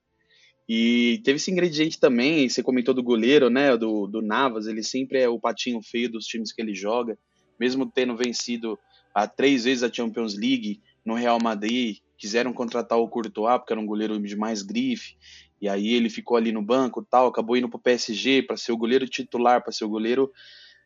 E 0.67 1.21
teve 1.23 1.35
esse 1.35 1.51
ingrediente 1.51 1.99
também, 1.99 2.47
você 2.47 2.63
comentou 2.63 2.93
do 2.93 3.03
goleiro, 3.03 3.49
né, 3.49 3.75
do, 3.75 4.07
do 4.07 4.21
Navas, 4.21 4.65
ele 4.65 4.81
sempre 4.81 5.19
é 5.19 5.27
o 5.27 5.39
patinho 5.39 5.81
feio 5.81 6.09
dos 6.09 6.25
times 6.25 6.53
que 6.53 6.61
ele 6.61 6.73
joga, 6.73 7.17
mesmo 7.59 7.85
tendo 7.85 8.15
vencido 8.15 8.79
a 9.13 9.27
três 9.27 9.65
vezes 9.65 9.83
a 9.83 9.91
Champions 9.91 10.35
League 10.35 10.81
no 11.05 11.15
Real 11.15 11.37
Madrid, 11.41 11.97
quiseram 12.17 12.53
contratar 12.53 12.97
o 12.97 13.09
Courtois, 13.09 13.57
porque 13.57 13.73
era 13.73 13.79
um 13.79 13.85
goleiro 13.85 14.17
de 14.19 14.35
mais 14.35 14.61
grife, 14.61 15.17
e 15.61 15.67
aí 15.67 15.93
ele 15.93 16.09
ficou 16.09 16.37
ali 16.37 16.51
no 16.51 16.61
banco 16.61 17.05
tal, 17.09 17.27
acabou 17.27 17.57
indo 17.57 17.69
para 17.69 17.77
o 17.77 17.81
PSG 17.81 18.43
para 18.43 18.57
ser 18.57 18.71
o 18.71 18.77
goleiro 18.77 19.07
titular, 19.07 19.61
para 19.61 19.73
ser 19.73 19.83
o 19.83 19.89
goleiro 19.89 20.31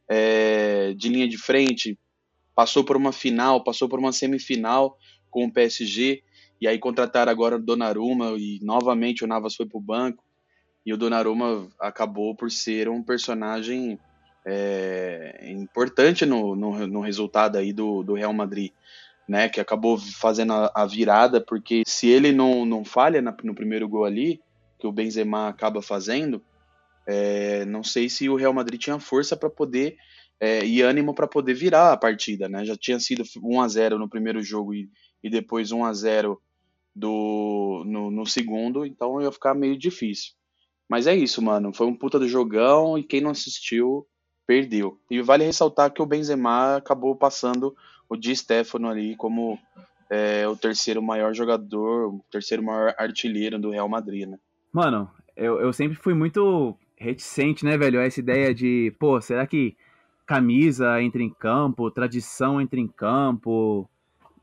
é, 0.10 0.94
de 0.96 1.10
linha 1.10 1.28
de 1.28 1.38
frente, 1.38 1.98
passou 2.56 2.84
por 2.84 2.98
uma 2.98 3.12
final, 3.12 3.64
passou 3.64 3.88
por 3.88 4.00
uma 4.00 4.12
semifinal 4.12 4.98
com 5.30 5.46
o 5.46 5.52
PSG, 5.52 6.24
e 6.60 6.68
aí 6.68 6.80
contrataram 6.80 7.32
agora 7.32 7.56
o 7.56 7.62
Donnarumma 7.62 8.32
e 8.38 8.60
novamente 8.62 9.24
o 9.24 9.28
Navas 9.28 9.56
foi 9.56 9.66
para 9.66 9.78
o 9.78 9.82
banco. 9.82 10.24
E 10.86 10.94
o 10.94 10.98
Donnarumma 10.98 11.68
acabou 11.80 12.34
por 12.34 12.50
ser 12.50 12.88
um 12.88 13.04
personagem 13.04 14.00
é, 14.46 15.52
importante 15.52 16.26
no, 16.26 16.56
no, 16.56 16.88
no, 16.88 17.02
resultado 17.02 17.58
aí 17.58 17.74
do, 17.74 18.02
do 18.02 18.14
Real 18.14 18.32
Madrid, 18.32 18.72
né? 19.28 19.50
Que 19.50 19.60
acabou 19.60 19.98
fazendo 19.98 20.54
a, 20.54 20.72
a 20.74 20.86
virada, 20.86 21.42
porque 21.42 21.84
se 21.86 22.08
ele 22.08 22.32
não, 22.32 22.66
não 22.66 22.86
falha 22.86 23.22
na, 23.22 23.36
no 23.44 23.54
primeiro 23.54 23.88
gol 23.90 24.06
ali, 24.06 24.40
que 24.80 24.88
o 24.88 24.92
Benzema 24.92 25.50
acaba 25.50 25.82
fazendo, 25.82 26.42
é, 27.06 27.66
não 27.66 27.84
sei 27.84 28.08
se 28.08 28.30
o 28.30 28.36
Real 28.36 28.54
Madrid 28.54 28.80
tinha 28.80 29.00
força 29.00 29.36
para 29.36 29.50
poder 29.50 29.98
é, 30.40 30.64
e 30.64 30.82
ânimo 30.82 31.14
para 31.14 31.28
poder 31.28 31.54
virar 31.54 31.92
a 31.92 31.98
partida, 31.98 32.48
né? 32.48 32.64
Já 32.64 32.78
tinha 32.78 33.00
sido 33.00 33.24
1 33.44 33.62
a 33.62 33.68
0 33.68 34.00
no 34.00 34.10
primeiro 34.10 34.42
jogo 34.42 34.74
e, 34.74 34.90
e 35.24 35.30
depois 35.30 35.72
1 35.72 35.84
a 35.84 35.94
0 35.94 36.42
do 36.98 37.84
no, 37.86 38.10
no, 38.10 38.26
segundo, 38.26 38.86
então 38.86 39.22
ia 39.22 39.32
ficar 39.32 39.54
meio 39.54 39.78
difícil. 39.78 40.34
Mas 40.90 41.06
é 41.06 41.16
isso, 41.16 41.42
mano. 41.42 41.74
Foi 41.74 41.86
um 41.86 41.96
puta 41.96 42.18
do 42.18 42.28
jogão 42.28 42.98
e 42.98 43.04
quem 43.04 43.22
não 43.22 43.32
assistiu 43.32 44.06
perdeu. 44.48 44.98
E 45.12 45.22
vale 45.22 45.44
ressaltar 45.44 45.92
que 45.92 46.02
o 46.02 46.06
Benzema 46.06 46.78
acabou 46.78 47.16
passando 47.16 47.76
o 48.10 48.16
Di 48.16 48.36
Stefano 48.36 48.88
ali 48.88 49.16
como 49.16 49.60
é, 50.10 50.48
o 50.48 50.56
terceiro 50.56 51.02
maior 51.04 51.34
jogador, 51.34 52.14
o 52.14 52.26
terceiro 52.32 52.64
maior 52.64 52.96
artilheiro 52.98 53.60
do 53.60 53.72
Real 53.72 53.90
Madrid, 53.90 54.28
né? 54.28 54.40
Mano, 54.72 55.10
eu, 55.36 55.60
eu 55.60 55.74
sempre 55.74 55.98
fui 55.98 56.14
muito 56.14 56.76
reticente, 56.96 57.66
né, 57.66 57.78
velho? 57.78 58.00
Essa 58.00 58.22
ideia 58.22 58.54
de, 58.54 58.94
pô, 58.98 59.20
será 59.22 59.46
que 59.46 59.76
camisa 60.26 61.02
entra 61.02 61.22
em 61.22 61.30
campo, 61.30 61.92
tradição 61.92 62.60
entra 62.62 62.80
em 62.80 62.88
campo? 62.88 63.90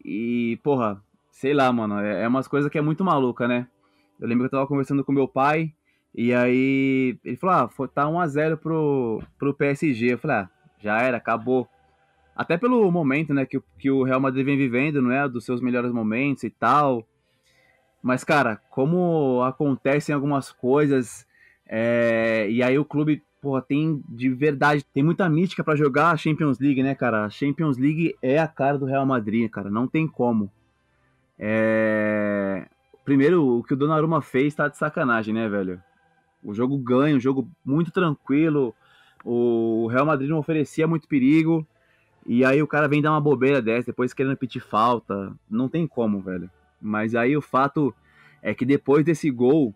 E, 0.04 0.58
porra, 0.62 1.02
sei 1.34 1.52
lá, 1.52 1.70
mano, 1.72 1.98
é, 1.98 2.22
é 2.22 2.28
umas 2.28 2.46
coisas 2.46 2.70
que 2.70 2.78
é 2.78 2.80
muito 2.80 3.04
maluca, 3.04 3.48
né? 3.48 3.66
Eu 4.20 4.28
lembro 4.28 4.44
que 4.48 4.54
eu 4.54 4.58
tava 4.58 4.68
conversando 4.68 5.04
com 5.04 5.10
meu 5.10 5.26
pai, 5.26 5.74
e 6.14 6.32
aí 6.32 7.18
ele 7.24 7.36
falou, 7.36 7.56
ah, 7.56 7.68
foi, 7.68 7.88
tá 7.88 8.04
1x0 8.04 8.56
pro, 8.56 9.20
pro 9.36 9.52
PSG. 9.52 10.12
Eu 10.12 10.18
falei, 10.18 10.36
ah, 10.36 10.50
já 10.78 11.02
era, 11.02 11.16
acabou. 11.16 11.68
Até 12.36 12.56
pelo 12.56 12.88
momento, 12.90 13.34
né, 13.34 13.44
que, 13.44 13.60
que 13.78 13.90
o 13.90 14.04
Real 14.04 14.20
Madrid 14.20 14.46
vem 14.46 14.56
vivendo, 14.56 15.02
não 15.02 15.10
é? 15.10 15.28
Dos 15.28 15.44
seus 15.44 15.60
melhores 15.60 15.90
momentos 15.90 16.44
e 16.44 16.50
tal. 16.50 17.04
Mas, 18.00 18.22
cara, 18.22 18.60
como 18.70 19.42
acontecem 19.42 20.14
algumas 20.14 20.52
coisas, 20.52 21.26
é, 21.66 22.46
e 22.48 22.62
aí 22.62 22.78
o 22.78 22.84
clube, 22.84 23.24
porra, 23.42 23.60
tem 23.60 24.00
de 24.08 24.28
verdade, 24.28 24.84
tem 24.94 25.02
muita 25.02 25.28
mística 25.28 25.64
para 25.64 25.74
jogar 25.74 26.12
a 26.12 26.16
Champions 26.16 26.60
League, 26.60 26.82
né, 26.82 26.94
cara? 26.94 27.24
A 27.24 27.30
Champions 27.30 27.76
League 27.76 28.14
é 28.22 28.38
a 28.38 28.46
cara 28.46 28.78
do 28.78 28.86
Real 28.86 29.04
Madrid, 29.04 29.50
cara, 29.50 29.68
não 29.68 29.88
tem 29.88 30.06
como. 30.06 30.48
É... 31.38 32.66
Primeiro, 33.04 33.58
o 33.58 33.62
que 33.62 33.74
o 33.74 33.76
Donnarumma 33.76 34.22
fez 34.22 34.54
tá 34.54 34.68
de 34.68 34.76
sacanagem, 34.76 35.34
né, 35.34 35.48
velho? 35.48 35.82
O 36.42 36.54
jogo 36.54 36.76
ganha, 36.78 37.16
um 37.16 37.20
jogo 37.20 37.48
muito 37.64 37.90
tranquilo. 37.90 38.74
O 39.24 39.86
Real 39.88 40.06
Madrid 40.06 40.28
não 40.28 40.38
oferecia 40.38 40.86
muito 40.86 41.08
perigo. 41.08 41.66
E 42.26 42.44
aí 42.44 42.62
o 42.62 42.66
cara 42.66 42.88
vem 42.88 43.02
dar 43.02 43.10
uma 43.10 43.20
bobeira 43.20 43.60
dessa, 43.60 43.86
depois 43.86 44.14
querendo 44.14 44.36
pedir 44.36 44.60
falta. 44.60 45.32
Não 45.50 45.68
tem 45.68 45.86
como, 45.86 46.20
velho. 46.20 46.50
Mas 46.80 47.14
aí 47.14 47.36
o 47.36 47.42
fato 47.42 47.94
é 48.42 48.54
que 48.54 48.64
depois 48.64 49.04
desse 49.04 49.30
gol, 49.30 49.74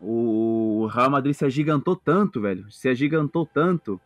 o 0.00 0.88
Real 0.92 1.10
Madrid 1.10 1.34
se 1.34 1.44
agigantou 1.44 1.96
tanto, 1.96 2.40
velho. 2.40 2.70
Se 2.70 2.88
agigantou 2.88 3.44
tanto 3.46 4.00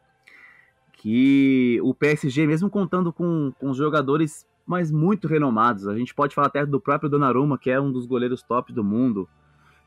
que 0.92 1.80
o 1.82 1.92
PSG, 1.92 2.46
mesmo 2.46 2.70
contando 2.70 3.12
com, 3.12 3.53
com 3.59 3.70
os 3.70 3.76
jogadores 3.76 4.46
mas 4.67 4.91
muito 4.91 5.29
renomados. 5.29 5.87
A 5.87 5.97
gente 5.97 6.15
pode 6.15 6.35
falar 6.35 6.49
até 6.49 6.65
do 6.65 6.81
próprio 6.81 7.11
Donnarumma, 7.11 7.59
que 7.59 7.71
é 7.71 7.81
um 7.81 7.93
dos 7.93 8.07
goleiros 8.07 8.43
top 8.43 8.73
do 8.73 8.85
mundo. 8.85 9.29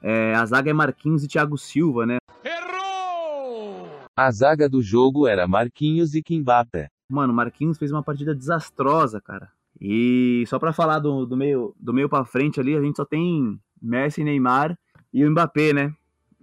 É, 0.01 0.35
a 0.35 0.45
zaga 0.45 0.69
é 0.69 0.73
Marquinhos 0.73 1.23
e 1.23 1.27
Thiago 1.27 1.57
Silva, 1.57 2.05
né? 2.05 2.17
Errou! 2.43 3.87
A 4.15 4.31
zaga 4.31 4.69
do 4.69 4.81
jogo 4.81 5.27
era 5.27 5.47
Marquinhos 5.47 6.13
e 6.13 6.21
Kimbata. 6.21 6.89
Mano, 7.09 7.33
Marquinhos 7.33 7.77
fez 7.77 7.91
uma 7.91 8.03
partida 8.03 8.33
desastrosa, 8.33 9.21
cara. 9.21 9.49
E 9.79 10.43
só 10.47 10.57
para 10.57 10.73
falar 10.73 10.99
do, 10.99 11.25
do 11.25 11.35
meio 11.35 11.75
do 11.79 11.93
meio 11.93 12.07
para 12.07 12.25
frente 12.25 12.59
ali, 12.59 12.75
a 12.75 12.81
gente 12.81 12.95
só 12.95 13.05
tem 13.05 13.59
Messi, 13.81 14.23
Neymar 14.23 14.77
e 15.13 15.25
o 15.25 15.31
Mbappé, 15.31 15.73
né? 15.73 15.93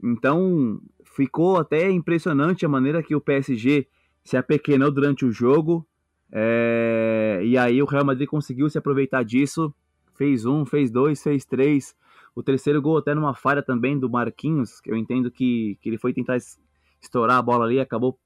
Então, 0.03 0.81
ficou 1.05 1.59
até 1.59 1.91
impressionante 1.91 2.67
a 2.67 2.69
maneira 2.69 3.03
que 3.03 3.15
o 3.15 3.21
PSG 3.21 3.87
se 4.25 4.37
apequenou 4.37 4.91
durante 4.91 5.25
o 5.25 5.33
jogo 5.33 5.87
é, 6.33 7.41
e 7.45 7.59
aí 7.59 7.83
o 7.83 7.87
Real 7.87 8.05
Madrid 8.05 8.27
conseguiu 8.27 8.71
se 8.71 8.79
aproveitar 8.79 9.23
disso, 9.23 9.73
fez 10.15 10.47
um, 10.47 10.65
fez 10.65 10.91
dois, 10.91 11.23
fez 11.23 11.45
três. 11.45 11.95
O 12.35 12.43
terceiro 12.43 12.81
gol 12.81 12.97
até 12.97 13.15
numa 13.15 13.35
falha 13.35 13.63
também 13.63 13.99
do 13.99 14.09
Marquinhos, 14.09 14.81
que 14.81 14.91
eu 14.91 14.97
entendo 14.97 15.31
que, 15.31 15.77
que 15.83 15.91
ele 15.91 15.99
foi 15.99 16.15
tentar 16.15 16.39
estourar 17.01 17.37
a 17.37 17.43
bola 17.43 17.67
ali, 17.67 17.79
acabou 17.79 18.19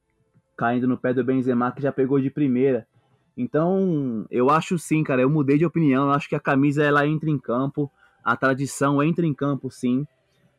caindo 0.57 0.87
no 0.87 0.97
pé 0.97 1.13
do 1.13 1.25
Benzema, 1.25 1.73
que 1.73 1.83
já 1.83 1.91
pegou 1.91 2.21
de 2.21 2.31
primeira. 2.31 2.87
Então, 3.37 4.25
eu 4.31 4.49
acho 4.49 4.79
sim, 4.79 5.03
cara, 5.03 5.21
eu 5.21 5.29
mudei 5.29 5.59
de 5.59 5.67
opinião, 5.67 6.07
eu 6.07 6.13
acho 6.13 6.29
que 6.29 6.37
a 6.37 6.41
camisa 6.41 6.85
ela 6.85 7.07
entra 7.07 7.29
em 7.29 7.39
campo, 7.39 7.91
a 8.25 8.37
tradição 8.37 9.03
entra 9.03 9.27
em 9.27 9.35
campo 9.35 9.71
sim, 9.71 10.07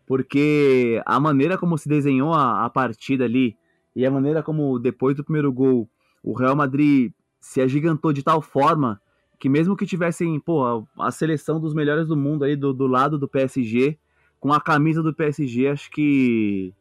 porque 0.06 1.02
a 1.06 1.20
maneira 1.20 1.58
como 1.58 1.78
se 1.78 1.90
desenhou 1.90 2.34
a, 2.34 2.66
a 2.66 2.70
partida 2.70 3.24
ali 3.24 3.58
e 3.96 4.06
a 4.06 4.12
maneira 4.12 4.44
como 4.44 4.78
depois 4.78 5.16
do 5.16 5.24
primeiro 5.24 5.52
gol 5.52 5.90
o 6.22 6.34
Real 6.34 6.56
Madrid 6.56 7.12
se 7.48 7.62
agigantou 7.62 8.12
de 8.12 8.22
tal 8.22 8.42
forma 8.42 9.00
que 9.40 9.48
mesmo 9.48 9.78
que 9.78 9.86
tivessem, 9.86 10.38
pô, 10.38 10.86
a 11.00 11.12
seleção 11.12 11.62
dos 11.62 11.74
melhores 11.74 12.08
do 12.08 12.18
mundo 12.18 12.44
aí 12.44 12.58
do, 12.58 12.74
do 12.74 12.88
lado 12.88 13.18
do 13.18 13.28
PSG, 13.28 13.98
com 14.38 14.52
a 14.52 14.60
camisa 14.60 15.02
do 15.02 15.14
PSG, 15.14 15.68
acho 15.68 15.90
que 15.90 16.74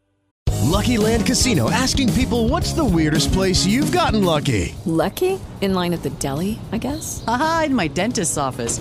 Lucky 0.65 0.99
Land 0.99 1.25
Casino 1.25 1.71
asking 1.71 2.13
people 2.15 2.49
what's 2.49 2.73
the 2.73 2.85
weirdest 2.85 3.33
place 3.33 3.65
you've 3.65 3.93
gotten 3.97 4.25
lucky? 4.25 4.75
Lucky? 4.85 5.39
In 5.61 5.73
line 5.73 5.95
at 5.95 6.03
the 6.03 6.11
deli, 6.19 6.59
I 6.73 6.79
guess? 6.79 7.23
Aha, 7.29 7.67
in 7.67 7.75
my 7.75 7.89
dentist's 7.89 8.37
office. 8.37 8.81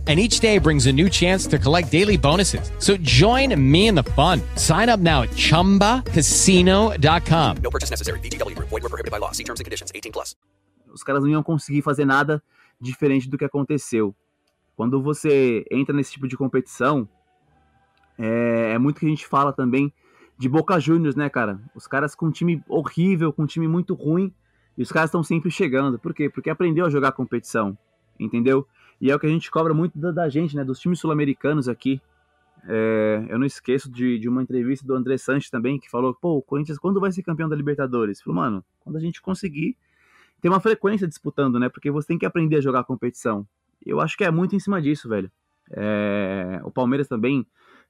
and 0.07 0.19
each 0.19 0.39
day 0.39 0.57
brings 0.57 0.87
a 0.87 0.91
new 0.91 1.09
chance 1.09 1.45
to 1.45 1.59
collect 1.59 1.91
daily 1.91 2.17
bonuses. 2.17 2.71
So 2.79 2.97
join 2.97 3.53
me 3.55 3.87
in 3.87 3.93
the 3.93 4.01
fun. 4.15 4.41
Sign 4.55 4.89
up 4.89 4.99
now 4.99 5.21
at 5.21 5.29
ChumbaCasino.com. 5.29 7.57
No 7.61 7.69
purchase 7.69 7.91
necessary. 7.91 8.19
VGW. 8.19 8.57
Void 8.57 8.71
were 8.71 8.89
prohibited 8.89 9.11
by 9.11 9.19
law. 9.19 9.31
See 9.31 9.43
terms 9.43 9.59
and 9.59 9.65
conditions. 9.65 9.91
18 9.93 10.11
plus. 10.11 10.35
Os 10.91 11.03
caras 11.03 11.23
não 11.23 11.29
iam 11.29 11.43
conseguir 11.43 11.83
fazer 11.83 12.05
nada 12.05 12.41
diferente 12.79 13.29
do 13.29 13.37
que 13.37 13.45
aconteceu. 13.45 14.15
Quando 14.75 14.99
você 15.01 15.63
entra 15.71 15.95
nesse 15.95 16.13
tipo 16.13 16.27
de 16.27 16.35
competição, 16.35 17.07
é, 18.17 18.73
é 18.73 18.79
muito 18.79 18.99
que 18.99 19.05
a 19.05 19.09
gente 19.09 19.27
fala 19.27 19.53
também 19.53 19.93
de 20.37 20.49
Boca 20.49 20.79
Juniors, 20.79 21.15
né, 21.15 21.29
cara? 21.29 21.61
Os 21.75 21.85
caras 21.85 22.15
com 22.15 22.25
um 22.25 22.31
time 22.31 22.63
horrível, 22.67 23.31
com 23.31 23.43
um 23.43 23.45
time 23.45 23.67
muito 23.67 23.93
ruim, 23.93 24.33
e 24.75 24.81
os 24.81 24.91
caras 24.91 25.09
estão 25.09 25.21
sempre 25.21 25.51
chegando. 25.51 25.99
Por 25.99 26.13
quê? 26.13 26.29
Porque 26.29 26.49
aprendeu 26.49 26.85
a 26.85 26.89
jogar 26.89 27.11
competição, 27.11 27.77
entendeu? 28.19 28.67
E 29.01 29.09
é 29.09 29.15
o 29.15 29.19
que 29.19 29.25
a 29.25 29.29
gente 29.29 29.49
cobra 29.49 29.73
muito 29.73 29.97
da, 29.97 30.11
da 30.11 30.29
gente, 30.29 30.55
né? 30.55 30.63
Dos 30.63 30.79
times 30.79 30.99
sul-americanos 30.99 31.67
aqui. 31.67 31.99
É, 32.69 33.25
eu 33.27 33.39
não 33.39 33.47
esqueço 33.47 33.91
de, 33.91 34.19
de, 34.19 34.29
uma 34.29 34.43
entrevista 34.43 34.85
do 34.85 34.93
André 34.93 35.17
Sanches 35.17 35.49
também, 35.49 35.79
que 35.79 35.89
falou: 35.89 36.13
pô, 36.13 36.37
o 36.37 36.41
Corinthians 36.41 36.77
quando 36.77 36.99
vai 36.99 37.11
ser 37.11 37.23
campeão 37.23 37.49
da 37.49 37.55
Libertadores? 37.55 38.21
Falou, 38.21 38.39
mano, 38.39 38.63
quando 38.81 38.97
a 38.97 38.99
gente 38.99 39.19
conseguir 39.19 39.75
ter 40.39 40.49
uma 40.49 40.59
frequência 40.59 41.07
disputando, 41.07 41.59
né? 41.59 41.67
Porque 41.67 41.89
você 41.89 42.09
tem 42.09 42.17
que 42.19 42.27
aprender 42.27 42.57
a 42.57 42.61
jogar 42.61 42.83
competição. 42.83 43.47
Eu 43.83 43.99
acho 43.99 44.15
que 44.15 44.23
é 44.23 44.29
muito 44.29 44.55
em 44.55 44.59
cima 44.59 44.79
disso, 44.79 45.09
velho. 45.09 45.31
É, 45.71 46.61
o 46.63 46.69
Palmeiras 46.69 47.07
também 47.07 47.43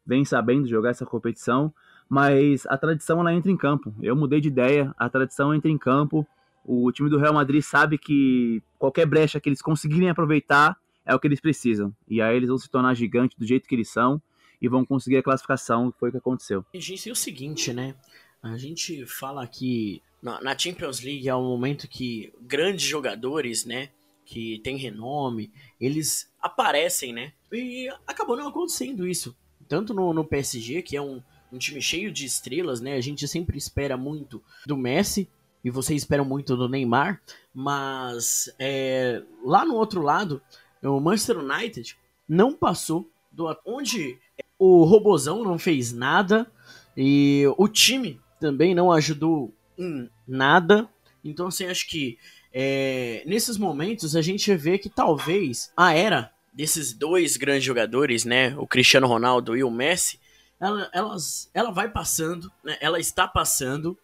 vem 0.05 0.23
sabendo 0.23 0.65
jogar 0.65 0.91
essa 0.91 1.05
competição, 1.05 1.73
mas 2.07 2.65
a 2.67 2.77
tradição 2.77 3.19
ela 3.19 3.33
entra 3.33 3.51
em 3.51 3.57
campo. 3.57 3.93
Eu 4.01 4.15
mudei 4.15 4.39
de 4.39 4.47
ideia, 4.47 4.95
a 4.97 5.09
tradição 5.09 5.53
entra 5.53 5.69
em 5.69 5.77
campo. 5.77 6.25
O 6.63 6.89
time 6.93 7.09
do 7.09 7.17
Real 7.17 7.33
Madrid 7.33 7.61
sabe 7.61 7.97
que 7.97 8.63
qualquer 8.79 9.05
brecha 9.05 9.41
que 9.41 9.49
eles 9.49 9.61
conseguirem 9.61 10.09
aproveitar 10.09 10.77
é 11.05 11.15
o 11.15 11.19
que 11.19 11.27
eles 11.27 11.39
precisam. 11.39 11.95
E 12.07 12.21
aí 12.21 12.35
eles 12.35 12.49
vão 12.49 12.57
se 12.57 12.69
tornar 12.69 12.93
gigantes 12.93 13.37
do 13.37 13.45
jeito 13.45 13.67
que 13.67 13.75
eles 13.75 13.89
são 13.89 14.21
e 14.61 14.67
vão 14.67 14.85
conseguir 14.85 15.17
a 15.17 15.23
classificação, 15.23 15.93
foi 15.99 16.09
o 16.09 16.11
que 16.11 16.17
aconteceu. 16.19 16.63
E, 16.73 16.79
gente, 16.79 17.09
é 17.09 17.11
o 17.11 17.15
seguinte, 17.15 17.73
né? 17.73 17.95
A 18.41 18.57
gente 18.57 19.05
fala 19.05 19.45
que 19.47 20.01
na, 20.21 20.57
Champions 20.57 21.01
League 21.01 21.27
é 21.27 21.35
um 21.35 21.43
momento 21.43 21.87
que 21.87 22.31
grandes 22.41 22.85
jogadores, 22.85 23.65
né? 23.65 23.89
Que 24.25 24.59
tem 24.59 24.77
renome, 24.77 25.51
eles 25.79 26.31
aparecem, 26.39 27.11
né? 27.11 27.33
E 27.51 27.89
acabou 28.05 28.37
não 28.37 28.47
acontecendo 28.47 29.07
isso. 29.07 29.35
Tanto 29.67 29.93
no, 29.93 30.13
no 30.13 30.23
PSG, 30.23 30.81
que 30.81 30.95
é 30.95 31.01
um, 31.01 31.21
um 31.51 31.57
time 31.57 31.81
cheio 31.81 32.11
de 32.11 32.25
estrelas, 32.25 32.79
né? 32.79 32.95
A 32.95 33.01
gente 33.01 33.27
sempre 33.27 33.57
espera 33.57 33.97
muito 33.97 34.43
do 34.65 34.77
Messi, 34.77 35.27
e 35.63 35.69
vocês 35.69 36.01
esperam 36.01 36.25
muito 36.25 36.57
do 36.57 36.67
Neymar, 36.67 37.21
mas 37.53 38.53
é, 38.57 39.21
lá 39.43 39.63
no 39.63 39.75
outro 39.75 40.01
lado, 40.01 40.41
o 40.81 40.99
Manchester 40.99 41.39
United 41.39 41.97
não 42.27 42.53
passou 42.53 43.09
do 43.31 43.47
onde 43.65 44.19
o 44.57 44.83
Robozão 44.83 45.43
não 45.43 45.57
fez 45.57 45.91
nada 45.91 46.51
e 46.95 47.43
o 47.57 47.67
time 47.67 48.19
também 48.39 48.75
não 48.75 48.91
ajudou 48.91 49.53
em 49.77 50.09
nada. 50.27 50.89
Então, 51.23 51.47
assim, 51.47 51.65
acho 51.65 51.87
que 51.87 52.17
é, 52.53 53.23
nesses 53.25 53.57
momentos 53.57 54.15
a 54.15 54.21
gente 54.21 54.53
vê 54.55 54.77
que 54.77 54.89
talvez 54.89 55.71
a 55.75 55.93
era 55.93 56.31
desses 56.53 56.93
dois 56.93 57.37
grandes 57.37 57.63
jogadores, 57.63 58.25
né, 58.25 58.55
o 58.57 58.67
Cristiano 58.67 59.07
Ronaldo 59.07 59.55
e 59.55 59.63
o 59.63 59.71
Messi, 59.71 60.19
ela, 60.59 60.89
elas, 60.93 61.49
ela 61.53 61.71
vai 61.71 61.89
passando, 61.89 62.51
né, 62.63 62.77
ela 62.81 62.99
está 62.99 63.27
passando 63.27 63.97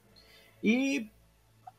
e 0.63 1.09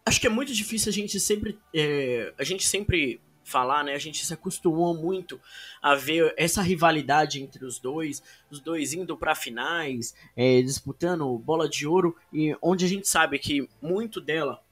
acho 0.05 0.21
que 0.21 0.27
é 0.27 0.31
muito 0.31 0.53
difícil 0.53 0.91
a 0.91 0.93
gente 0.93 1.19
sempre 1.19 1.59
é, 1.75 2.33
a 2.39 2.45
gente 2.45 2.67
sempre 2.67 3.21
falar, 3.49 3.85
né? 3.85 3.95
A 3.95 3.99
gente 3.99 4.25
se 4.25 4.33
acostumou 4.33 4.95
muito 4.95 5.41
a 5.81 5.95
ver 5.95 6.35
essa 6.37 6.63
rivalidade 6.63 7.43
entre 7.43 7.65
os 7.65 7.79
dois, 7.79 8.23
os 8.51 8.61
dois 8.61 8.93
indo 8.93 9.17
para 9.17 9.35
finais, 9.35 10.15
é, 10.37 10.61
disputando 10.63 11.39
bola 11.39 11.69
de 11.69 11.87
ouro, 11.87 12.17
e 12.33 12.57
onde 12.61 12.85
a 12.85 12.89
gente 12.89 13.09
sabe 13.09 13.39
que 13.39 13.69
muito 13.81 14.21
dela 14.21 14.63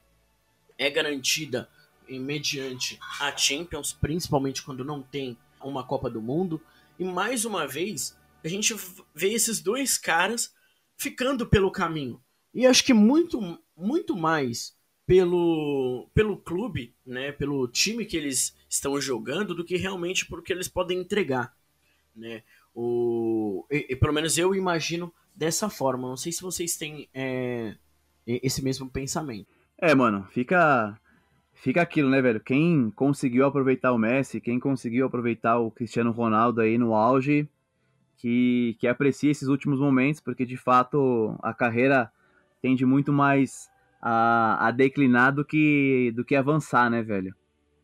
é 0.77 0.89
garantida 0.89 1.69
mediante 2.07 2.97
a 3.19 3.35
Champions, 3.35 3.91
principalmente 3.91 4.63
quando 4.63 4.85
não 4.85 5.01
tem 5.01 5.37
uma 5.61 5.83
Copa 5.83 6.09
do 6.09 6.21
Mundo. 6.21 6.61
E 6.97 7.03
mais 7.03 7.45
uma 7.45 7.67
vez, 7.67 8.17
a 8.43 8.47
gente 8.47 8.75
vê 9.13 9.33
esses 9.33 9.59
dois 9.59 9.97
caras 9.97 10.53
ficando 10.95 11.45
pelo 11.45 11.71
caminho. 11.71 12.21
E 12.53 12.65
acho 12.65 12.83
que 12.83 12.93
muito, 12.93 13.59
muito 13.75 14.15
mais 14.15 14.75
pelo, 15.05 16.09
pelo 16.13 16.37
clube, 16.37 16.95
né, 17.05 17.31
pelo 17.31 17.67
time 17.67 18.05
que 18.05 18.17
eles 18.17 18.55
estão 18.69 18.99
jogando 18.99 19.55
do 19.55 19.63
que 19.63 19.77
realmente 19.77 20.25
porque 20.25 20.51
eles 20.51 20.67
podem 20.67 20.99
entregar, 20.99 21.55
né? 22.15 22.43
O, 22.73 23.65
e, 23.71 23.87
e, 23.89 23.95
pelo 23.95 24.13
menos 24.13 24.37
eu 24.37 24.53
imagino 24.53 25.11
dessa 25.35 25.69
forma. 25.69 26.07
Não 26.07 26.17
sei 26.17 26.31
se 26.31 26.41
vocês 26.41 26.75
têm 26.77 27.09
é, 27.13 27.75
esse 28.25 28.63
mesmo 28.63 28.89
pensamento. 28.89 29.47
É, 29.77 29.95
mano, 29.95 30.27
fica 30.31 30.99
fica 31.53 31.81
aquilo, 31.81 32.09
né, 32.09 32.21
velho? 32.21 32.39
Quem 32.39 32.91
conseguiu 32.91 33.45
aproveitar 33.45 33.91
o 33.91 33.97
Messi, 33.97 34.39
quem 34.39 34.59
conseguiu 34.59 35.07
aproveitar 35.07 35.57
o 35.57 35.71
Cristiano 35.71 36.11
Ronaldo 36.11 36.61
aí 36.61 36.77
no 36.77 36.93
auge, 36.93 37.49
que, 38.17 38.75
que 38.79 38.87
aprecia 38.87 39.31
esses 39.31 39.47
últimos 39.47 39.79
momentos, 39.79 40.21
porque 40.21 40.45
de 40.45 40.57
fato 40.57 41.35
a 41.41 41.53
carreira 41.53 42.11
tende 42.61 42.85
muito 42.85 43.11
mais 43.11 43.69
a, 44.01 44.67
a 44.67 44.71
declinar 44.71 45.33
do 45.33 45.43
que, 45.43 46.11
do 46.15 46.23
que 46.23 46.35
avançar, 46.35 46.89
né, 46.89 47.01
velho? 47.01 47.35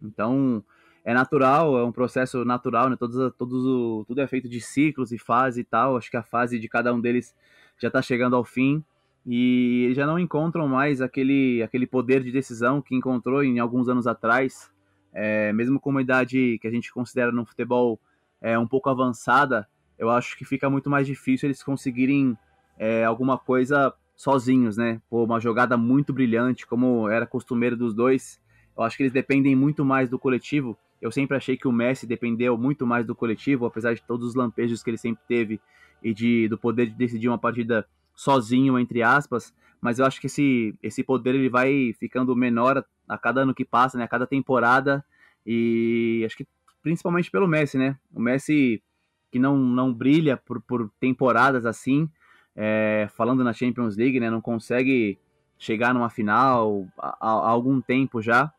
Então, 0.01 0.63
é 1.05 1.13
natural, 1.13 1.77
é 1.77 1.83
um 1.83 1.91
processo 1.91 2.45
natural, 2.45 2.89
né? 2.89 2.95
Todos, 2.95 3.33
todos 3.37 3.65
o, 3.65 4.05
tudo 4.07 4.21
é 4.21 4.27
feito 4.27 4.47
de 4.47 4.61
ciclos 4.61 5.11
e 5.11 5.17
fase 5.17 5.61
e 5.61 5.63
tal. 5.63 5.97
Acho 5.97 6.09
que 6.09 6.17
a 6.17 6.23
fase 6.23 6.57
de 6.57 6.69
cada 6.69 6.93
um 6.93 7.01
deles 7.01 7.35
já 7.77 7.89
está 7.89 8.01
chegando 8.01 8.35
ao 8.35 8.43
fim 8.43 8.83
e 9.25 9.83
eles 9.85 9.97
já 9.97 10.05
não 10.05 10.17
encontram 10.17 10.67
mais 10.67 11.01
aquele, 11.01 11.61
aquele 11.61 11.85
poder 11.85 12.23
de 12.23 12.31
decisão 12.31 12.81
que 12.81 12.95
encontrou 12.95 13.43
em 13.43 13.59
alguns 13.59 13.89
anos 13.89 14.07
atrás. 14.07 14.71
É, 15.11 15.51
mesmo 15.53 15.79
com 15.79 15.89
uma 15.89 16.01
idade 16.01 16.57
que 16.59 16.67
a 16.67 16.71
gente 16.71 16.91
considera 16.91 17.31
no 17.31 17.45
futebol 17.45 17.99
é, 18.41 18.57
um 18.57 18.67
pouco 18.67 18.89
avançada, 18.89 19.67
eu 19.99 20.09
acho 20.09 20.37
que 20.37 20.45
fica 20.45 20.69
muito 20.69 20.89
mais 20.89 21.05
difícil 21.05 21.47
eles 21.47 21.61
conseguirem 21.61 22.35
é, 22.79 23.03
alguma 23.03 23.37
coisa 23.37 23.93
sozinhos, 24.15 24.77
né? 24.77 25.01
Uma 25.11 25.39
jogada 25.39 25.75
muito 25.75 26.13
brilhante, 26.13 26.65
como 26.65 27.09
era 27.09 27.27
costumeiro 27.27 27.75
dos 27.75 27.93
dois. 27.93 28.41
Eu 28.75 28.83
acho 28.83 28.97
que 28.97 29.03
eles 29.03 29.13
dependem 29.13 29.55
muito 29.55 29.83
mais 29.85 30.09
do 30.09 30.17
coletivo 30.17 30.77
eu 31.03 31.11
sempre 31.11 31.35
achei 31.35 31.57
que 31.57 31.67
o 31.67 31.71
Messi 31.71 32.07
dependeu 32.07 32.57
muito 32.57 32.87
mais 32.87 33.05
do 33.05 33.13
coletivo, 33.13 33.65
apesar 33.65 33.93
de 33.93 34.01
todos 34.01 34.29
os 34.29 34.35
lampejos 34.35 34.81
que 34.81 34.89
ele 34.89 34.97
sempre 34.97 35.21
teve 35.27 35.59
e 36.01 36.13
de, 36.13 36.47
do 36.47 36.57
poder 36.57 36.85
de 36.85 36.93
decidir 36.93 37.27
uma 37.27 37.37
partida 37.37 37.85
sozinho, 38.15 38.79
entre 38.79 39.03
aspas. 39.03 39.53
Mas 39.81 39.99
eu 39.99 40.05
acho 40.05 40.21
que 40.21 40.27
esse, 40.27 40.73
esse 40.81 41.03
poder 41.03 41.35
ele 41.35 41.49
vai 41.49 41.93
ficando 41.99 42.33
menor 42.37 42.85
a 43.05 43.17
cada 43.17 43.41
ano 43.41 43.53
que 43.53 43.65
passa, 43.65 43.97
né? 43.97 44.05
A 44.05 44.07
cada 44.07 44.25
temporada. 44.25 45.03
E 45.45 46.23
acho 46.25 46.37
que 46.37 46.47
principalmente 46.81 47.29
pelo 47.29 47.49
Messi, 47.49 47.77
né? 47.77 47.99
O 48.13 48.21
Messi 48.21 48.81
que 49.29 49.37
não, 49.37 49.57
não 49.57 49.93
brilha 49.93 50.37
por, 50.37 50.61
por 50.61 50.89
temporadas 51.01 51.65
assim, 51.65 52.09
é, 52.55 53.09
falando 53.13 53.43
na 53.43 53.51
Champions 53.51 53.97
League, 53.97 54.21
né? 54.21 54.29
Não 54.29 54.39
consegue 54.39 55.19
chegar 55.57 55.93
numa 55.93 56.09
final 56.09 56.87
há, 56.97 57.17
há 57.19 57.49
algum 57.49 57.81
tempo 57.81 58.21
já. 58.21 58.53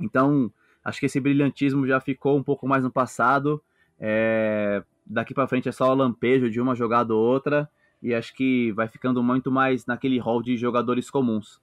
Então, 0.00 0.50
Acho 0.86 1.00
que 1.00 1.06
esse 1.06 1.18
brilhantismo 1.18 1.84
já 1.84 1.98
ficou 1.98 2.38
um 2.38 2.44
pouco 2.44 2.64
mais 2.68 2.84
no 2.84 2.92
passado. 2.92 3.60
É, 3.98 4.84
daqui 5.04 5.34
para 5.34 5.48
frente 5.48 5.68
é 5.68 5.72
só 5.72 5.90
o 5.90 5.94
lampejo 5.96 6.48
de 6.48 6.60
uma 6.60 6.76
jogada 6.76 7.12
ou 7.12 7.20
outra. 7.20 7.68
E 8.00 8.14
acho 8.14 8.32
que 8.32 8.70
vai 8.70 8.86
ficando 8.86 9.20
muito 9.20 9.50
mais 9.50 9.84
naquele 9.84 10.16
rol 10.20 10.40
de 10.40 10.56
jogadores 10.56 11.10
comuns. 11.10 11.60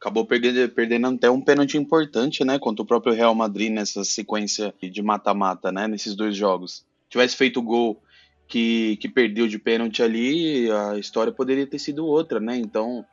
acabou 0.00 0.24
perdendo, 0.24 0.66
perdendo 0.72 1.08
até 1.08 1.30
um 1.30 1.42
pênalti 1.42 1.76
importante, 1.76 2.42
né? 2.42 2.58
Contra 2.58 2.82
o 2.82 2.86
próprio 2.86 3.12
Real 3.12 3.34
Madrid 3.34 3.70
nessa 3.70 4.02
sequência 4.02 4.74
de 4.80 5.02
mata-mata, 5.02 5.70
né? 5.70 5.86
Nesses 5.86 6.16
dois 6.16 6.34
jogos. 6.34 6.86
Tivesse 7.10 7.36
feito 7.36 7.60
o 7.60 7.62
gol 7.62 8.02
que, 8.48 8.96
que 8.96 9.10
perdeu 9.10 9.46
de 9.46 9.58
pênalti 9.58 10.02
ali, 10.02 10.70
a 10.70 10.98
história 10.98 11.30
poderia 11.30 11.66
ter 11.66 11.78
sido 11.78 12.06
outra, 12.06 12.40
né? 12.40 12.56
Então, 12.56 13.04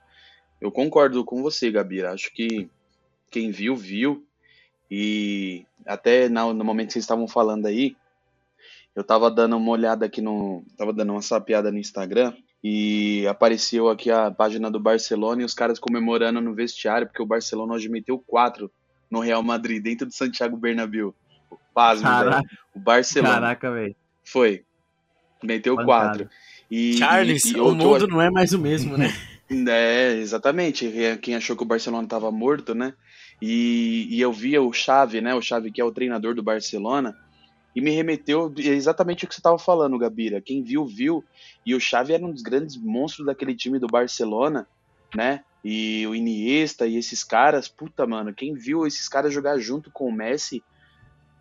eu 0.62 0.72
concordo 0.72 1.26
com 1.26 1.42
você, 1.42 1.70
Gabira. 1.70 2.14
Acho 2.14 2.34
que 2.34 2.70
quem 3.30 3.52
viu, 3.52 3.76
viu. 3.76 4.26
E 4.92 5.66
até 5.86 6.28
no, 6.28 6.54
no 6.54 6.66
momento 6.66 6.88
que 6.88 6.94
vocês 6.94 7.04
estavam 7.06 7.26
falando 7.28 7.66
aí, 7.68 7.96
eu 8.94 9.04
tava 9.06 9.32
dando 9.32 9.56
uma 9.56 9.72
olhada 9.72 10.06
aqui 10.06 10.22
no. 10.22 10.64
Tava 10.78 10.92
dando 10.92 11.14
uma 11.14 11.22
sapiada 11.22 11.72
no 11.72 11.78
Instagram 11.78 12.34
e 12.62 13.26
apareceu 13.28 13.88
aqui 13.90 14.12
a 14.12 14.30
página 14.30 14.70
do 14.70 14.80
Barcelona 14.82 15.42
e 15.42 15.46
os 15.46 15.54
caras 15.54 15.80
comemorando 15.80 16.42
no 16.42 16.54
vestiário, 16.54 17.08
porque 17.08 17.22
o 17.22 17.26
Barcelona 17.26 17.74
hoje 17.74 17.88
meteu 17.88 18.20
4 18.20 18.70
no 19.10 19.22
Real 19.22 19.42
Madrid, 19.42 19.82
dentro 19.82 20.06
do 20.06 20.14
Santiago 20.14 20.58
Bernabéu. 20.58 21.16
Pasme, 21.74 22.04
velho. 22.08 22.44
O 22.76 22.80
Barcelona. 22.80 23.34
Caraca, 23.36 23.72
velho. 23.72 23.96
Foi. 24.26 24.64
Meteu 25.42 25.76
4. 25.76 26.30
E, 26.70 26.98
Charles, 26.98 27.46
e- 27.46 27.54
e 27.54 27.60
o 27.60 27.76
tô- 27.76 27.76
mundo 27.76 28.08
não 28.08 28.22
é 28.22 28.30
mais 28.30 28.52
o 28.54 28.60
mesmo, 28.60 28.98
né? 28.98 29.08
É, 29.68 30.14
exatamente. 30.14 30.90
Quem 31.22 31.36
achou 31.36 31.58
que 31.58 31.64
o 31.64 31.66
Barcelona 31.66 32.06
estava 32.06 32.32
morto, 32.32 32.74
né? 32.74 32.94
E, 33.42 34.08
e 34.10 34.22
eu 34.22 34.32
via 34.32 34.62
o 34.62 34.72
Xavi, 34.72 35.20
né? 35.20 35.34
O 35.34 35.42
Xavi 35.42 35.72
que 35.72 35.82
é 35.82 35.84
o 35.84 35.92
treinador 35.92 36.36
do 36.36 36.44
Barcelona, 36.44 37.18
e 37.76 37.82
me 37.82 37.92
remeteu 37.92 38.54
exatamente 38.58 39.24
o 39.24 39.28
que 39.28 39.34
você 39.34 39.40
estava 39.40 39.58
falando, 39.58 39.98
Gabira. 39.98 40.42
Quem 40.42 40.62
viu, 40.62 40.86
viu. 40.86 41.24
E 41.66 41.74
o 41.74 41.80
Xavi 41.80 42.14
era 42.14 42.26
um 42.26 42.32
dos 42.32 42.42
grandes 42.42 42.78
monstros 42.78 43.26
daquele 43.26 43.56
time 43.56 43.80
do 43.80 43.88
Barcelona, 43.88 44.68
né? 45.16 45.44
E 45.64 46.06
o 46.08 46.16
Iniesta 46.16 46.86
e 46.86 46.98
esses 46.98 47.24
caras, 47.24 47.68
puta, 47.68 48.06
mano, 48.06 48.34
quem 48.34 48.54
viu 48.54 48.86
esses 48.86 49.08
caras 49.08 49.34
jogar 49.34 49.58
junto 49.58 49.90
com 49.92 50.08
o 50.08 50.12
Messi, 50.12 50.62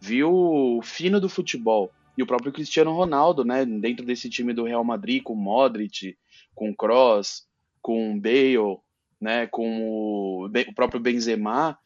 viu 0.00 0.32
o 0.32 0.82
fino 0.82 1.20
do 1.20 1.28
futebol. 1.28 1.90
E 2.16 2.22
o 2.22 2.26
próprio 2.26 2.52
Cristiano 2.52 2.92
Ronaldo, 2.92 3.44
né? 3.44 3.64
Dentro 3.64 4.04
desse 4.04 4.28
time 4.30 4.52
do 4.52 4.64
Real 4.64 4.84
Madrid, 4.84 5.22
com 5.22 5.34
Modric, 5.34 6.16
com 6.54 6.74
Kroos, 6.74 7.44
com 7.82 8.20
Bale, 8.20 8.78
né? 9.20 9.46
Com 9.46 9.82
o, 9.82 10.46
o 10.46 10.74
próprio 10.74 11.00
Benzema. 11.00 11.78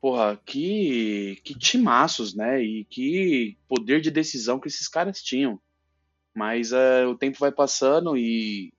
Porra, 0.00 0.40
que, 0.44 1.40
que 1.44 1.58
timaços, 1.58 2.34
né? 2.34 2.62
E 2.62 2.84
que 2.84 3.56
poder 3.68 4.00
de 4.00 4.10
decisão 4.10 4.60
que 4.60 4.68
esses 4.68 4.88
caras 4.88 5.22
tinham. 5.22 5.60
Mas 6.34 6.72
eh, 6.72 7.06
o 7.06 7.16
tempo 7.16 7.38
vai 7.38 7.50
passando 7.50 8.16
e, 8.16 8.72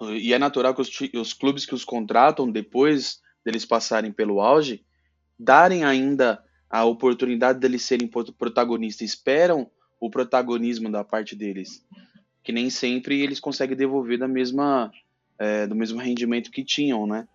e 0.00 0.34
é 0.34 0.38
natural 0.38 0.74
que 0.74 0.80
os, 0.80 0.90
os 1.14 1.32
clubes 1.32 1.64
que 1.64 1.74
os 1.74 1.84
contratam, 1.84 2.50
depois 2.50 3.20
deles 3.44 3.64
passarem 3.64 4.10
pelo 4.10 4.40
auge, 4.40 4.84
darem 5.38 5.84
ainda 5.84 6.42
a 6.68 6.84
oportunidade 6.84 7.60
deles 7.60 7.82
serem 7.82 8.08
pro- 8.08 8.32
protagonistas, 8.32 9.08
esperam 9.08 9.70
o 10.00 10.10
protagonismo 10.10 10.90
da 10.90 11.04
parte 11.04 11.36
deles, 11.36 11.86
que 12.42 12.50
nem 12.50 12.68
sempre 12.68 13.20
eles 13.20 13.38
conseguem 13.38 13.76
devolver 13.76 14.18
da 14.18 14.26
mesma, 14.26 14.90
é, 15.38 15.66
do 15.66 15.74
mesmo 15.74 16.00
rendimento 16.00 16.50
que 16.50 16.64
tinham, 16.64 17.06
né? 17.06 17.26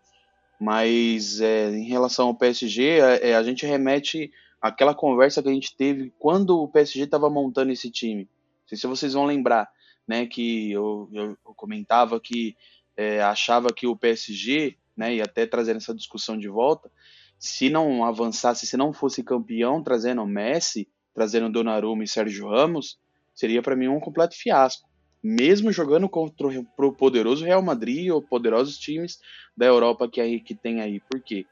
Mas 0.59 1.39
é, 1.39 1.69
em 1.71 1.85
relação 1.85 2.27
ao 2.27 2.35
PSG, 2.35 2.99
é, 2.99 3.29
é, 3.29 3.35
a 3.35 3.43
gente 3.43 3.65
remete 3.65 4.31
àquela 4.61 4.93
conversa 4.93 5.41
que 5.41 5.49
a 5.49 5.53
gente 5.53 5.75
teve 5.75 6.13
quando 6.19 6.61
o 6.61 6.67
PSG 6.67 7.03
estava 7.03 7.29
montando 7.29 7.71
esse 7.71 7.89
time. 7.89 8.23
Não 8.23 8.67
sei 8.67 8.77
se 8.77 8.87
vocês 8.87 9.13
vão 9.13 9.25
lembrar, 9.25 9.69
né? 10.07 10.25
Que 10.25 10.71
eu, 10.71 11.09
eu, 11.13 11.37
eu 11.45 11.53
comentava 11.55 12.19
que 12.19 12.57
é, 12.97 13.21
achava 13.21 13.69
que 13.73 13.87
o 13.87 13.95
PSG, 13.95 14.75
né? 14.97 15.15
E 15.15 15.21
até 15.21 15.45
trazendo 15.45 15.77
essa 15.77 15.95
discussão 15.95 16.37
de 16.37 16.49
volta, 16.49 16.91
se 17.37 17.69
não 17.69 18.03
avançasse, 18.03 18.67
se 18.67 18.75
não 18.75 18.91
fosse 18.91 19.23
campeão, 19.23 19.81
trazendo 19.81 20.25
Messi, 20.25 20.89
trazendo 21.13 21.49
Donnarumma 21.49 22.03
e 22.03 22.07
Sérgio 22.07 22.49
Ramos, 22.49 22.99
seria 23.33 23.61
para 23.61 23.77
mim 23.77 23.87
um 23.87 23.99
completo 23.99 24.35
fiasco. 24.35 24.88
Mesmo 25.23 25.71
jogando 25.71 26.07
contra 26.09 26.47
o 26.47 26.95
poderoso 26.95 27.45
Real 27.45 27.61
Madrid 27.61 28.09
ou 28.11 28.21
poderosos 28.21 28.77
times 28.77 29.17
da 29.55 29.65
Europa 29.65 30.09
que, 30.09 30.21
aí, 30.21 30.39
que 30.41 30.55
tem 30.55 30.81
aí. 30.81 31.01
Por 31.01 31.21
quê? 31.23 31.47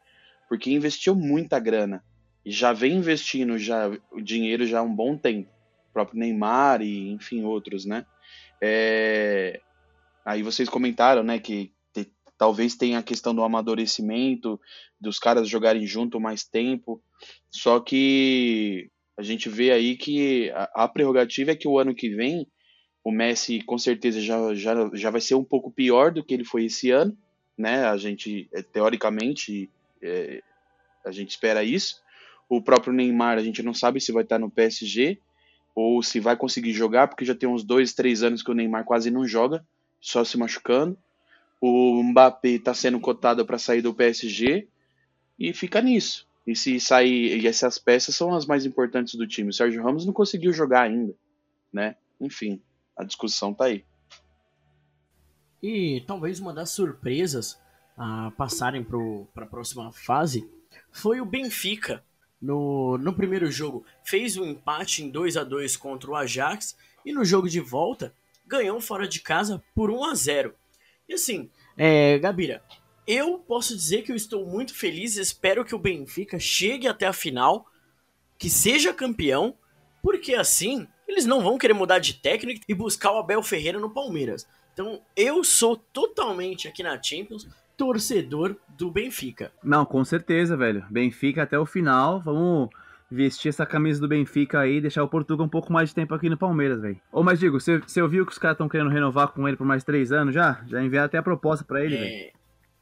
Porque 0.47 0.71
investiu 0.71 1.15
muita 1.15 1.59
grana. 1.59 2.03
E 2.45 2.51
já 2.51 2.71
vem 2.73 2.95
investindo 2.97 3.57
já, 3.57 3.89
o 4.11 4.21
dinheiro 4.21 4.65
já 4.65 4.79
há 4.79 4.83
um 4.83 4.95
bom 4.95 5.17
tempo. 5.17 5.49
O 5.89 5.93
próprio 5.93 6.19
Neymar 6.19 6.81
e, 6.81 7.11
enfim, 7.13 7.43
outros, 7.43 7.85
né? 7.85 8.05
É, 8.63 9.61
Aí 10.25 10.43
vocês 10.43 10.67
comentaram, 10.69 11.23
né, 11.23 11.39
que 11.39 11.71
te- 11.93 12.11
talvez 12.37 12.75
tenha 12.75 12.99
a 12.99 13.03
questão 13.03 13.33
do 13.33 13.43
amadurecimento, 13.43 14.59
dos 14.99 15.19
caras 15.19 15.47
jogarem 15.47 15.85
junto 15.87 16.19
mais 16.19 16.43
tempo. 16.43 17.01
Só 17.49 17.79
que 17.79 18.89
a 19.17 19.23
gente 19.23 19.49
vê 19.49 19.71
aí 19.71 19.95
que 19.97 20.49
a, 20.51 20.83
a 20.83 20.87
prerrogativa 20.87 21.51
é 21.51 21.55
que 21.55 21.67
o 21.67 21.79
ano 21.79 21.95
que 21.95 22.09
vem 22.09 22.45
o 23.07 23.11
Messi 23.11 23.61
com 23.61 23.77
certeza 23.77 24.19
já, 24.19 24.53
já, 24.53 24.73
já 24.91 25.09
vai 25.09 25.21
ser 25.21 25.33
um 25.35 25.43
pouco 25.43 25.71
pior 25.71 26.11
do 26.11 26.21
que 26.21 26.33
ele 26.33 26.43
foi 26.43 26.65
esse 26.65 26.91
ano, 26.91 27.17
né? 27.57 27.85
A 27.85 27.95
gente, 27.95 28.49
é, 28.51 28.61
teoricamente, 28.61 29.69
é, 30.01 30.43
a 31.05 31.11
gente 31.13 31.29
espera 31.29 31.63
isso. 31.63 32.01
O 32.49 32.61
próprio 32.61 32.91
Neymar, 32.91 33.37
a 33.37 33.41
gente 33.41 33.63
não 33.63 33.73
sabe 33.73 34.01
se 34.01 34.11
vai 34.11 34.23
estar 34.23 34.37
no 34.37 34.51
PSG 34.51 35.21
ou 35.73 36.03
se 36.03 36.19
vai 36.19 36.35
conseguir 36.35 36.73
jogar, 36.73 37.07
porque 37.07 37.23
já 37.23 37.33
tem 37.33 37.47
uns 37.47 37.63
dois, 37.63 37.93
três 37.93 38.23
anos 38.23 38.43
que 38.43 38.51
o 38.51 38.53
Neymar 38.53 38.83
quase 38.83 39.09
não 39.09 39.25
joga, 39.25 39.65
só 40.01 40.25
se 40.25 40.37
machucando. 40.37 40.97
O 41.61 42.03
Mbappé 42.03 42.49
está 42.49 42.73
sendo 42.73 42.99
cotado 42.99 43.45
para 43.45 43.57
sair 43.57 43.81
do 43.81 43.93
PSG 43.93 44.67
e 45.39 45.53
fica 45.53 45.81
nisso. 45.81 46.27
E 46.45 46.53
se 46.53 46.77
sair, 46.77 47.41
e 47.41 47.47
essas 47.47 47.77
peças 47.77 48.13
são 48.17 48.35
as 48.35 48.45
mais 48.45 48.65
importantes 48.65 49.15
do 49.15 49.25
time. 49.25 49.51
O 49.51 49.53
Sérgio 49.53 49.81
Ramos 49.81 50.05
não 50.05 50.11
conseguiu 50.11 50.51
jogar 50.51 50.81
ainda, 50.81 51.15
né? 51.71 51.95
Enfim, 52.19 52.61
a 52.97 53.03
discussão 53.03 53.53
tá 53.53 53.65
aí. 53.65 53.85
E 55.61 56.03
talvez 56.07 56.39
uma 56.39 56.53
das 56.53 56.71
surpresas 56.71 57.59
a 57.97 58.31
passarem 58.31 58.83
para 58.83 59.45
a 59.45 59.47
próxima 59.47 59.91
fase 59.91 60.49
foi 60.91 61.21
o 61.21 61.25
Benfica. 61.25 62.03
No, 62.39 62.99
no 62.99 63.13
primeiro 63.13 63.49
jogo 63.51 63.83
fez 64.03 64.37
um 64.37 64.45
empate 64.45 65.03
em 65.03 65.09
2 65.09 65.37
a 65.37 65.43
2 65.43 65.75
contra 65.75 66.11
o 66.11 66.15
Ajax 66.15 66.77
e 67.03 67.11
no 67.11 67.25
jogo 67.25 67.49
de 67.49 67.59
volta 67.59 68.13
ganhou 68.45 68.79
fora 68.79 69.07
de 69.07 69.19
casa 69.21 69.63
por 69.73 69.89
1 69.89 70.03
a 70.03 70.13
0 70.13 70.53
E 71.09 71.15
assim, 71.15 71.49
é, 71.75 72.19
Gabira, 72.19 72.63
eu 73.07 73.39
posso 73.39 73.75
dizer 73.75 74.03
que 74.03 74.11
eu 74.11 74.15
estou 74.15 74.45
muito 74.45 74.75
feliz, 74.75 75.17
espero 75.17 75.65
que 75.65 75.73
o 75.73 75.79
Benfica 75.79 76.37
chegue 76.37 76.87
até 76.87 77.07
a 77.07 77.13
final, 77.13 77.65
que 78.37 78.51
seja 78.51 78.93
campeão, 78.93 79.57
porque 80.03 80.35
assim 80.35 80.87
eles 81.07 81.25
não 81.25 81.41
vão 81.41 81.57
querer 81.57 81.73
mudar 81.73 81.99
de 81.99 82.13
técnico 82.13 82.61
e 82.67 82.73
buscar 82.73 83.11
o 83.11 83.17
Abel 83.17 83.41
Ferreira 83.41 83.79
no 83.79 83.89
Palmeiras. 83.89 84.47
Então 84.73 85.01
eu 85.15 85.43
sou 85.43 85.75
totalmente 85.75 86.67
aqui 86.67 86.83
na 86.83 87.01
Champions 87.01 87.47
torcedor 87.75 88.55
do 88.77 88.91
Benfica. 88.91 89.51
Não, 89.63 89.85
com 89.85 90.03
certeza, 90.03 90.57
velho. 90.57 90.83
Benfica 90.89 91.43
até 91.43 91.57
o 91.57 91.65
final. 91.65 92.19
Vamos 92.19 92.69
vestir 93.09 93.49
essa 93.49 93.65
camisa 93.65 94.01
do 94.01 94.07
Benfica 94.07 94.59
aí 94.59 94.77
e 94.77 94.81
deixar 94.81 95.03
o 95.03 95.07
Portugal 95.07 95.45
um 95.45 95.49
pouco 95.49 95.71
mais 95.71 95.89
de 95.89 95.95
tempo 95.95 96.13
aqui 96.13 96.29
no 96.29 96.37
Palmeiras, 96.37 96.81
velho. 96.81 96.99
Ô, 97.11 97.23
mas 97.23 97.39
digo, 97.39 97.59
você, 97.59 98.01
ouviu 98.01 98.25
que 98.25 98.31
os 98.31 98.37
caras 98.37 98.55
estão 98.55 98.67
querendo 98.67 98.89
renovar 98.89 99.29
com 99.29 99.47
ele 99.47 99.55
por 99.55 99.65
mais 99.65 99.83
três 99.83 100.11
anos 100.11 100.33
já? 100.33 100.61
Já 100.67 100.83
enviaram 100.83 101.05
até 101.05 101.17
a 101.17 101.23
proposta 101.23 101.63
pra 101.63 101.83
ele, 101.83 101.97
velho. 101.97 102.36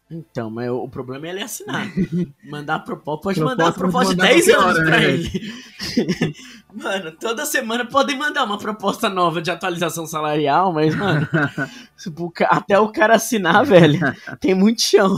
Então, 0.10 0.52
mas 0.52 0.70
o 0.70 0.88
problema 0.88 1.26
é 1.28 1.32
ele 1.32 1.44
assinar. 1.44 1.92
Mandar 2.46 2.80
proposta, 2.80 3.24
pode 3.24 3.40
Proposta 3.40 3.64
mandar 3.64 3.74
proposta 3.74 4.14
de 4.14 4.22
mandar 4.22 4.34
10 4.34 4.46
qualquer 4.46 4.64
anos 4.64 4.84
pra 4.84 5.00
né? 5.00 5.10
ele. 5.10 6.36
mano, 6.74 7.12
toda 7.20 7.46
semana 7.46 7.86
podem 7.86 8.18
mandar 8.18 8.44
uma 8.44 8.60
proposta 8.60 9.10
nova 9.10 9.42
de 9.42 9.50
atualização 9.50 10.06
salarial, 10.06 10.72
mas, 10.72 10.96
mano, 10.96 11.28
até 12.50 12.80
o 12.80 12.92
cara 12.92 13.16
assinar, 13.16 13.66
velho, 13.66 14.00
tem 14.40 14.54
muito 14.54 14.84
chão. 14.84 15.18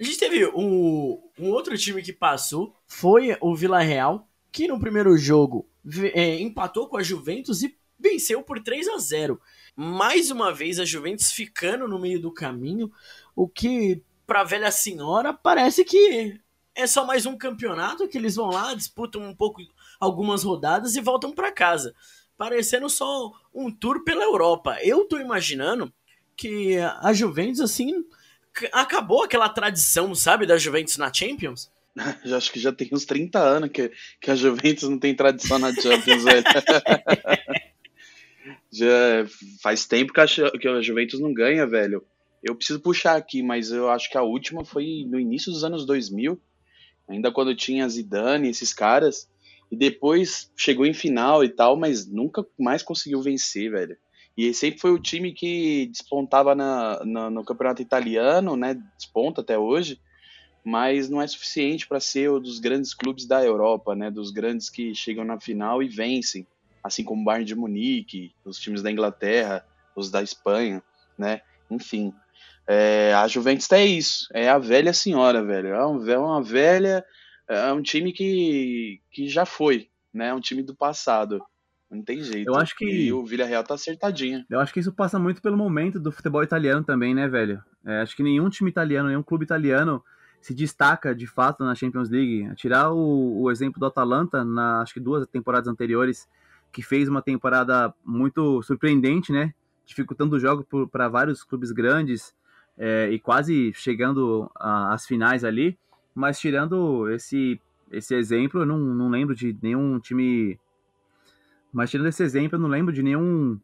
A 0.00 0.04
gente 0.04 0.18
teve 0.18 0.46
um, 0.54 1.20
um 1.36 1.50
outro 1.50 1.76
time 1.76 2.00
que 2.00 2.12
passou, 2.12 2.72
foi 2.86 3.36
o 3.40 3.56
Vila 3.56 3.80
Real, 3.80 4.28
que 4.52 4.68
no 4.68 4.78
primeiro 4.78 5.18
jogo 5.18 5.68
é, 6.14 6.40
empatou 6.40 6.88
com 6.88 6.96
a 6.96 7.02
Juventus 7.02 7.62
e 7.62 7.76
venceu 7.98 8.42
por 8.42 8.60
3 8.62 8.88
a 8.88 8.98
0 8.98 9.40
Mais 9.74 10.30
uma 10.30 10.52
vez 10.52 10.78
a 10.78 10.84
Juventus 10.84 11.32
ficando 11.32 11.88
no 11.88 11.98
meio 11.98 12.20
do 12.20 12.32
caminho, 12.32 12.90
o 13.38 13.46
que 13.46 14.02
pra 14.26 14.42
velha 14.42 14.68
senhora 14.72 15.32
parece 15.32 15.84
que 15.84 16.40
é 16.74 16.88
só 16.88 17.06
mais 17.06 17.24
um 17.24 17.38
campeonato 17.38 18.08
que 18.08 18.18
eles 18.18 18.34
vão 18.34 18.50
lá, 18.50 18.74
disputam 18.74 19.22
um 19.22 19.32
pouco 19.32 19.62
algumas 20.00 20.42
rodadas 20.42 20.96
e 20.96 21.00
voltam 21.00 21.30
pra 21.30 21.52
casa. 21.52 21.94
Parecendo 22.36 22.90
só 22.90 23.30
um 23.54 23.70
tour 23.70 24.02
pela 24.02 24.24
Europa. 24.24 24.76
Eu 24.82 25.04
tô 25.04 25.20
imaginando 25.20 25.92
que 26.36 26.78
a 26.78 27.12
Juventus 27.12 27.60
assim 27.60 28.04
acabou 28.72 29.22
aquela 29.22 29.48
tradição, 29.48 30.16
sabe, 30.16 30.44
da 30.44 30.58
Juventus 30.58 30.96
na 30.96 31.12
Champions. 31.12 31.70
Já 32.24 32.38
acho 32.38 32.50
que 32.50 32.58
já 32.58 32.72
tem 32.72 32.88
uns 32.92 33.04
30 33.04 33.38
anos 33.38 33.70
que, 33.70 33.92
que 34.20 34.32
a 34.32 34.34
Juventus 34.34 34.88
não 34.88 34.98
tem 34.98 35.14
tradição 35.14 35.60
na 35.60 35.72
Champions, 35.72 36.24
velho. 36.24 36.44
já 38.70 39.26
faz 39.62 39.86
tempo 39.86 40.12
que 40.12 40.20
a, 40.20 40.26
que 40.26 40.68
a 40.68 40.82
Juventus 40.82 41.20
não 41.20 41.32
ganha, 41.32 41.64
velho. 41.66 42.04
Eu 42.42 42.54
preciso 42.54 42.80
puxar 42.80 43.16
aqui, 43.16 43.42
mas 43.42 43.70
eu 43.70 43.90
acho 43.90 44.10
que 44.10 44.18
a 44.18 44.22
última 44.22 44.64
foi 44.64 45.04
no 45.08 45.18
início 45.18 45.52
dos 45.52 45.64
anos 45.64 45.84
2000, 45.84 46.40
ainda 47.08 47.32
quando 47.32 47.54
tinha 47.54 47.88
Zidane, 47.88 48.48
esses 48.48 48.72
caras, 48.72 49.28
e 49.70 49.76
depois 49.76 50.50
chegou 50.56 50.86
em 50.86 50.94
final 50.94 51.44
e 51.44 51.48
tal, 51.48 51.76
mas 51.76 52.06
nunca 52.06 52.46
mais 52.58 52.82
conseguiu 52.82 53.20
vencer, 53.20 53.70
velho. 53.70 53.96
E 54.36 54.54
sempre 54.54 54.80
foi 54.80 54.92
o 54.92 55.00
time 55.00 55.32
que 55.32 55.86
despontava 55.86 56.54
na, 56.54 57.04
na, 57.04 57.28
no 57.28 57.44
campeonato 57.44 57.82
italiano, 57.82 58.56
né? 58.56 58.80
Desponta 58.96 59.40
até 59.40 59.58
hoje, 59.58 60.00
mas 60.64 61.10
não 61.10 61.20
é 61.20 61.26
suficiente 61.26 61.88
para 61.88 61.98
ser 61.98 62.30
um 62.30 62.40
dos 62.40 62.60
grandes 62.60 62.94
clubes 62.94 63.26
da 63.26 63.44
Europa, 63.44 63.96
né? 63.96 64.10
Dos 64.10 64.30
grandes 64.30 64.70
que 64.70 64.94
chegam 64.94 65.24
na 65.24 65.40
final 65.40 65.82
e 65.82 65.88
vencem, 65.88 66.46
assim 66.84 67.02
como 67.02 67.20
o 67.20 67.24
Bayern 67.24 67.44
de 67.44 67.56
Munique, 67.56 68.32
os 68.44 68.58
times 68.58 68.80
da 68.80 68.92
Inglaterra, 68.92 69.66
os 69.96 70.08
da 70.08 70.22
Espanha, 70.22 70.82
né? 71.18 71.40
Enfim, 71.68 72.14
é, 72.68 73.14
a 73.14 73.26
Juventus 73.26 73.72
é 73.72 73.82
isso, 73.86 74.26
é 74.34 74.50
a 74.50 74.58
velha 74.58 74.92
senhora, 74.92 75.42
velho. 75.42 75.68
É 75.68 75.86
uma, 75.86 76.12
é 76.12 76.18
uma 76.18 76.42
velha, 76.42 77.02
é 77.48 77.72
um 77.72 77.80
time 77.80 78.12
que, 78.12 79.00
que 79.10 79.26
já 79.26 79.46
foi, 79.46 79.88
né? 80.12 80.28
É 80.28 80.34
um 80.34 80.40
time 80.40 80.62
do 80.62 80.76
passado. 80.76 81.40
Não 81.90 82.02
tem 82.02 82.22
jeito. 82.22 82.46
Eu 82.46 82.56
acho 82.56 82.76
que 82.76 82.84
e 82.84 83.10
o 83.10 83.24
Villarreal 83.24 83.64
tá 83.64 83.72
acertadinho. 83.72 84.44
Eu 84.50 84.60
acho 84.60 84.74
que 84.74 84.80
isso 84.80 84.92
passa 84.92 85.18
muito 85.18 85.40
pelo 85.40 85.56
momento 85.56 85.98
do 85.98 86.12
futebol 86.12 86.42
italiano 86.42 86.84
também, 86.84 87.14
né, 87.14 87.26
velho? 87.26 87.62
É, 87.86 88.02
acho 88.02 88.14
que 88.14 88.22
nenhum 88.22 88.50
time 88.50 88.68
italiano, 88.68 89.08
nenhum 89.08 89.22
clube 89.22 89.44
italiano 89.46 90.04
se 90.38 90.52
destaca 90.52 91.14
de 91.14 91.26
fato 91.26 91.64
na 91.64 91.74
Champions 91.74 92.10
League. 92.10 92.54
Tirar 92.54 92.92
o, 92.92 93.44
o 93.44 93.50
exemplo 93.50 93.80
do 93.80 93.86
Atalanta, 93.86 94.44
na 94.44 94.82
acho 94.82 94.92
que 94.92 95.00
duas 95.00 95.26
temporadas 95.26 95.68
anteriores, 95.68 96.28
que 96.70 96.82
fez 96.82 97.08
uma 97.08 97.22
temporada 97.22 97.94
muito 98.04 98.62
surpreendente, 98.62 99.32
né? 99.32 99.54
Dificultando 99.86 100.36
o 100.36 100.38
jogo 100.38 100.66
para 100.92 101.08
vários 101.08 101.42
clubes 101.42 101.72
grandes 101.72 102.36
é, 102.78 103.10
e 103.10 103.18
quase 103.18 103.72
chegando 103.74 104.50
às 104.54 105.04
finais 105.06 105.44
ali. 105.44 105.76
Mas 106.14 106.38
tirando 106.38 107.08
esse, 107.10 107.60
esse 107.90 108.14
exemplo, 108.14 108.62
eu 108.62 108.66
não, 108.66 108.78
não 108.78 109.10
lembro 109.10 109.34
de 109.34 109.56
nenhum 109.60 109.98
time. 109.98 110.58
Mas 111.72 111.90
tirando 111.90 112.06
esse 112.06 112.22
exemplo, 112.22 112.56
eu 112.56 112.60
não 112.60 112.68
lembro 112.68 112.92
de 112.92 113.02
nenhum. 113.02 113.58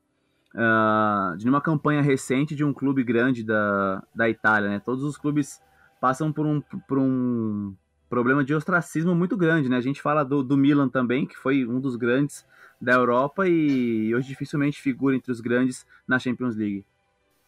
Uh, 0.55 1.37
de 1.37 1.45
nenhuma 1.45 1.61
campanha 1.61 2.01
recente 2.01 2.55
de 2.55 2.63
um 2.63 2.73
clube 2.73 3.03
grande 3.03 3.43
da, 3.43 4.05
da 4.15 4.29
Itália, 4.29 4.69
né? 4.69 4.79
Todos 4.79 5.03
os 5.03 5.17
clubes 5.17 5.61
passam 6.01 6.33
por 6.33 6.47
um, 6.47 6.61
por 6.61 6.97
um 6.97 7.75
problema 8.09 8.45
de 8.45 8.55
ostracismo 8.55 9.17
muito 9.17 9.37
grande, 9.37 9.69
né? 9.69 9.77
A 9.77 9.81
gente 9.81 10.01
fala 10.01 10.25
do, 10.25 10.45
do 10.45 10.57
Milan 10.57 10.89
também, 10.89 11.27
que 11.27 11.37
foi 11.37 11.67
um 11.67 11.81
dos 11.81 11.97
grandes 11.97 12.47
da 12.81 12.93
Europa 12.93 13.49
e 13.49 14.15
hoje 14.15 14.29
dificilmente 14.29 14.81
figura 14.81 15.17
entre 15.17 15.33
os 15.33 15.41
grandes 15.41 15.85
na 16.07 16.21
Champions 16.21 16.55
League. 16.55 16.85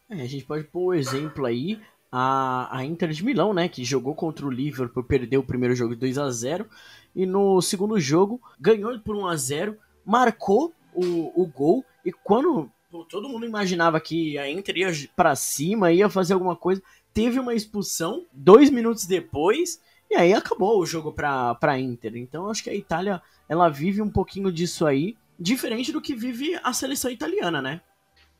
É, 0.09 0.21
a 0.21 0.27
gente 0.27 0.45
pode 0.45 0.63
pôr 0.65 0.87
o 0.87 0.93
exemplo 0.93 1.45
aí 1.45 1.79
a, 2.11 2.77
a 2.77 2.85
Inter 2.85 3.09
de 3.09 3.23
Milão, 3.23 3.53
né, 3.53 3.67
que 3.67 3.83
jogou 3.83 4.15
contra 4.15 4.45
o 4.45 4.49
Liverpool, 4.49 5.03
perdeu 5.03 5.41
o 5.41 5.45
primeiro 5.45 5.75
jogo 5.75 5.93
de 5.93 5.99
2 5.99 6.17
a 6.17 6.29
0 6.29 6.65
e 7.13 7.25
no 7.25 7.61
segundo 7.61 7.99
jogo 7.99 8.41
ganhou 8.59 8.97
por 8.99 9.15
1 9.15 9.27
a 9.27 9.35
0 9.35 9.77
marcou 10.05 10.73
o, 10.93 11.41
o 11.41 11.45
gol 11.45 11.83
e 12.05 12.11
quando 12.11 12.71
pô, 12.89 13.03
todo 13.03 13.27
mundo 13.27 13.45
imaginava 13.45 13.99
que 13.99 14.37
a 14.37 14.49
Inter 14.49 14.77
ia 14.77 14.91
para 15.15 15.35
cima, 15.35 15.91
ia 15.91 16.09
fazer 16.09 16.33
alguma 16.33 16.55
coisa, 16.55 16.81
teve 17.13 17.39
uma 17.39 17.53
expulsão 17.53 18.25
dois 18.31 18.69
minutos 18.69 19.05
depois 19.05 19.81
e 20.09 20.15
aí 20.15 20.33
acabou 20.33 20.79
o 20.79 20.85
jogo 20.85 21.11
para 21.11 21.53
para 21.55 21.77
Inter. 21.77 22.15
Então 22.15 22.49
acho 22.49 22.63
que 22.63 22.69
a 22.69 22.75
Itália 22.75 23.21
ela 23.49 23.67
vive 23.67 24.01
um 24.01 24.09
pouquinho 24.09 24.51
disso 24.53 24.85
aí, 24.85 25.17
diferente 25.37 25.91
do 25.91 26.01
que 26.01 26.15
vive 26.15 26.57
a 26.63 26.71
seleção 26.71 27.11
italiana, 27.11 27.61
né? 27.61 27.81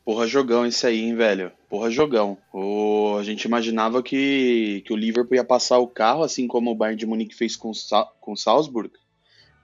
Porra, 0.07 0.25
jogão 0.25 0.65
esse 0.65 0.87
aí, 0.87 1.01
hein, 1.01 1.17
velho? 1.17 1.51
Porra, 1.69 1.91
jogão. 1.91 2.37
O, 2.53 3.17
a 3.19 3.23
gente 3.23 3.43
imaginava 3.43 4.01
que, 4.01 4.81
que 4.85 4.93
o 4.93 4.95
Liverpool 4.95 5.35
ia 5.35 5.43
passar 5.43 5.79
o 5.79 5.87
carro, 5.87 6.23
assim 6.23 6.47
como 6.47 6.71
o 6.71 6.75
Bayern 6.75 6.97
de 6.97 7.05
Munique 7.05 7.35
fez 7.35 7.57
com 7.57 7.73
com 8.21 8.33
Salzburg, 8.33 8.89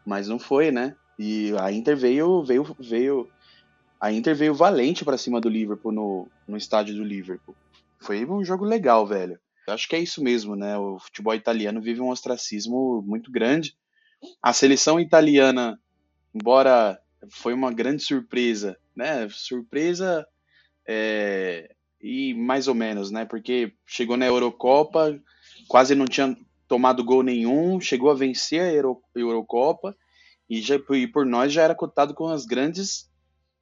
mas 0.06 0.28
não 0.28 0.38
foi, 0.38 0.70
né? 0.70 0.98
E 1.18 1.54
a 1.58 1.72
Inter 1.72 1.96
veio, 1.96 2.44
veio, 2.44 2.76
veio, 2.78 3.30
a 3.98 4.12
Inter 4.12 4.36
veio 4.36 4.54
valente 4.54 5.06
para 5.06 5.18
cima 5.18 5.40
do 5.40 5.48
Liverpool 5.48 5.94
no, 5.94 6.28
no 6.46 6.58
estádio 6.58 6.94
do 6.94 7.06
Liverpool. 7.06 7.56
Foi 8.02 8.26
um 8.26 8.44
jogo 8.44 8.66
legal, 8.66 9.08
velho. 9.08 9.40
Acho 9.70 9.88
que 9.88 9.96
é 9.96 10.00
isso 10.00 10.22
mesmo, 10.22 10.58
né? 10.58 10.78
O 10.78 11.00
futebol 11.00 11.34
italiano 11.34 11.80
vive 11.80 12.02
um 12.02 12.10
ostracismo 12.10 13.02
muito 13.08 13.32
grande. 13.32 13.78
A 14.42 14.52
seleção 14.52 15.00
italiana, 15.00 15.80
embora 16.36 17.00
foi 17.30 17.54
uma 17.54 17.72
grande 17.72 18.04
surpresa, 18.04 18.78
né? 18.94 19.30
Surpresa 19.30 20.28
é, 20.88 21.74
e 22.02 22.34
mais 22.34 22.68
ou 22.68 22.76
menos, 22.76 23.12
né? 23.12 23.26
Porque 23.26 23.74
chegou 23.86 24.18
na 24.18 24.26
Eurocopa, 24.26 25.20
quase 25.68 25.96
não 25.96 26.06
tinha 26.06 26.38
tomado 26.68 27.04
gol 27.04 27.24
nenhum, 27.24 27.80
chegou 27.80 28.10
a 28.10 28.16
vencer 28.16 28.62
a 28.62 28.72
Euro, 28.72 29.02
Eurocopa 29.16 29.96
e, 30.50 30.62
já, 30.62 30.76
e 30.92 31.08
por 31.08 31.26
nós 31.26 31.54
já 31.54 31.64
era 31.64 31.76
cotado 31.76 32.14
com 32.14 32.28
as 32.28 32.46
grandes 32.46 33.12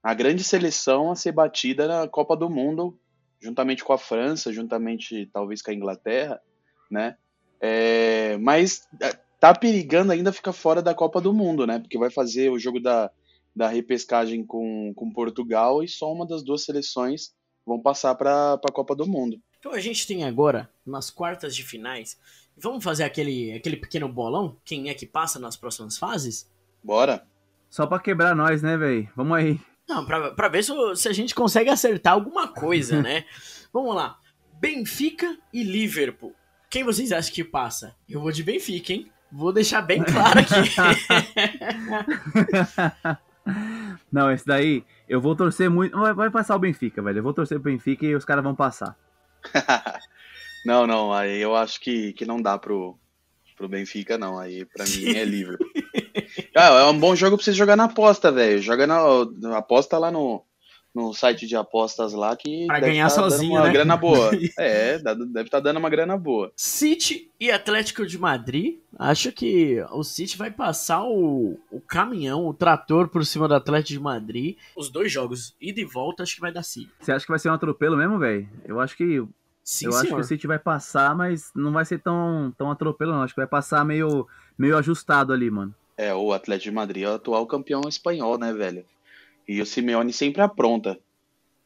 a 0.03 0.13
grande 0.15 0.43
seleção 0.43 1.11
a 1.11 1.15
ser 1.15 1.31
batida 1.31 1.87
na 1.87 2.07
Copa 2.07 2.35
do 2.35 2.49
Mundo, 2.49 2.97
juntamente 3.39 3.83
com 3.83 3.93
a 3.93 3.99
França, 3.99 4.51
juntamente 4.51 5.29
talvez 5.31 5.61
com 5.61 5.69
a 5.69 5.73
Inglaterra, 5.73 6.41
né? 6.89 7.15
É, 7.59 8.35
mas 8.37 8.87
é, 8.99 9.15
tá 9.39 9.53
perigando 9.53 10.11
ainda 10.11 10.33
ficar 10.33 10.53
fora 10.53 10.81
da 10.81 10.95
Copa 10.95 11.21
do 11.21 11.31
Mundo, 11.31 11.67
né? 11.67 11.79
Porque 11.79 11.99
vai 11.99 12.09
fazer 12.09 12.49
o 12.49 12.57
jogo 12.57 12.79
da, 12.79 13.11
da 13.55 13.67
repescagem 13.67 14.45
com, 14.45 14.93
com 14.95 15.11
Portugal 15.11 15.83
e 15.83 15.87
só 15.87 16.11
uma 16.11 16.25
das 16.25 16.43
duas 16.43 16.63
seleções 16.63 17.33
vão 17.65 17.81
passar 17.81 18.15
para 18.15 18.53
a 18.53 18.71
Copa 18.71 18.95
do 18.95 19.07
Mundo. 19.07 19.39
Então 19.59 19.73
a 19.73 19.79
gente 19.79 20.07
tem 20.07 20.23
agora, 20.23 20.69
nas 20.85 21.09
quartas 21.09 21.55
de 21.55 21.63
finais, 21.63 22.17
vamos 22.57 22.83
fazer 22.83 23.03
aquele, 23.03 23.53
aquele 23.53 23.77
pequeno 23.77 24.09
bolão? 24.09 24.57
Quem 24.65 24.89
é 24.89 24.93
que 24.93 25.05
passa 25.05 25.39
nas 25.39 25.55
próximas 25.55 25.97
fases? 25.97 26.49
Bora. 26.83 27.25
Só 27.69 27.85
para 27.85 28.01
quebrar 28.01 28.35
nós, 28.35 28.61
né, 28.61 28.75
velho? 28.75 29.07
Vamos 29.15 29.37
aí. 29.37 29.59
Não, 29.87 30.05
pra, 30.05 30.31
pra 30.31 30.47
ver 30.47 30.63
se, 30.63 30.71
se 30.95 31.07
a 31.07 31.13
gente 31.13 31.35
consegue 31.35 31.69
acertar 31.69 32.13
alguma 32.13 32.47
coisa, 32.47 33.01
né? 33.01 33.25
Vamos 33.71 33.95
lá. 33.95 34.17
Benfica 34.59 35.37
e 35.53 35.63
Liverpool. 35.63 36.33
Quem 36.69 36.83
vocês 36.83 37.11
acham 37.11 37.33
que 37.33 37.43
passa? 37.43 37.95
Eu 38.07 38.21
vou 38.21 38.31
de 38.31 38.43
Benfica, 38.43 38.93
hein? 38.93 39.11
Vou 39.31 39.53
deixar 39.53 39.81
bem 39.81 40.03
claro 40.03 40.39
aqui. 40.39 40.71
Não, 44.11 44.31
esse 44.31 44.45
daí 44.45 44.83
eu 45.07 45.21
vou 45.21 45.35
torcer 45.35 45.69
muito. 45.69 45.97
Vai, 45.97 46.13
vai 46.13 46.29
passar 46.29 46.55
o 46.55 46.59
Benfica, 46.59 47.01
velho. 47.01 47.19
Eu 47.19 47.23
vou 47.23 47.33
torcer 47.33 47.59
pro 47.59 47.71
Benfica 47.71 48.05
e 48.05 48.15
os 48.15 48.25
caras 48.25 48.43
vão 48.43 48.55
passar. 48.55 48.95
não, 50.65 50.85
não, 50.85 51.13
aí 51.13 51.39
eu 51.39 51.55
acho 51.55 51.79
que, 51.79 52.13
que 52.13 52.25
não 52.25 52.41
dá 52.41 52.57
pro, 52.57 52.97
pro 53.55 53.69
Benfica, 53.69 54.17
não. 54.17 54.37
Aí 54.37 54.65
pra 54.65 54.85
mim 54.85 55.15
é 55.15 55.23
livre. 55.23 55.57
ah, 56.55 56.79
é 56.79 56.83
um 56.85 56.99
bom 56.99 57.15
jogo 57.15 57.37
pra 57.37 57.43
você 57.43 57.53
jogar 57.53 57.75
na 57.75 57.85
aposta, 57.85 58.31
velho. 58.31 58.61
Joga 58.61 58.87
na 58.87 59.57
aposta 59.57 59.97
lá 59.97 60.11
no, 60.11 60.43
no 60.93 61.13
site 61.13 61.47
de 61.47 61.55
apostas 61.55 62.13
lá 62.13 62.35
que 62.35 62.65
pra 62.67 62.79
ganhar 62.79 63.05
tá 63.05 63.09
sozinho, 63.09 63.53
uma 63.53 63.63
né? 63.63 63.71
grana 63.71 63.95
boa. 63.95 64.31
é, 64.59 64.97
deve 64.99 65.41
estar 65.41 65.57
tá 65.57 65.59
dando 65.59 65.77
uma 65.77 65.89
grana 65.89 66.17
boa. 66.17 66.51
City 66.55 67.31
e 67.39 67.49
Atlético 67.49 68.05
de 68.05 68.17
Madrid. 68.17 68.79
Acho 68.99 69.31
que 69.31 69.83
o 69.91 70.03
City 70.03 70.37
vai 70.37 70.51
passar 70.51 71.03
o, 71.03 71.57
o 71.71 71.79
caminhão, 71.79 72.45
o 72.45 72.53
trator 72.53 73.07
por 73.07 73.25
cima 73.25 73.47
do 73.47 73.55
Atlético 73.55 73.93
de 73.93 73.99
Madrid. 73.99 74.57
Os 74.75 74.89
dois 74.89 75.11
jogos, 75.11 75.55
ida 75.59 75.79
e 75.79 75.85
volta, 75.85 76.23
acho 76.23 76.35
que 76.35 76.41
vai 76.41 76.51
dar 76.51 76.63
City. 76.63 76.91
Você 76.99 77.11
acha 77.11 77.25
que 77.25 77.31
vai 77.31 77.39
ser 77.39 77.49
um 77.49 77.53
atropelo 77.53 77.95
mesmo, 77.95 78.19
velho? 78.19 78.47
Eu 78.65 78.79
acho 78.79 78.95
que 78.97 79.23
Sim, 79.63 79.85
eu 79.85 79.91
senhor. 79.91 80.03
acho 80.03 80.15
que 80.15 80.21
o 80.21 80.23
City 80.23 80.47
vai 80.47 80.59
passar, 80.59 81.15
mas 81.15 81.51
não 81.55 81.71
vai 81.71 81.85
ser 81.85 81.99
tão, 81.99 82.53
tão 82.57 82.69
atropelo, 82.69 83.13
não. 83.13 83.23
Acho 83.23 83.33
que 83.33 83.39
vai 83.39 83.47
passar 83.47 83.85
meio, 83.85 84.27
meio 84.57 84.77
ajustado 84.77 85.31
ali, 85.31 85.49
mano. 85.49 85.73
É, 85.97 86.13
o 86.13 86.33
Atlético 86.33 86.71
de 86.71 86.75
Madrid 86.75 87.03
é 87.03 87.09
o 87.09 87.13
atual 87.13 87.45
campeão 87.45 87.81
espanhol, 87.87 88.37
né, 88.37 88.51
velho? 88.51 88.83
E 89.47 89.61
o 89.61 89.65
Simeone 89.65 90.13
sempre 90.13 90.41
apronta. 90.41 90.99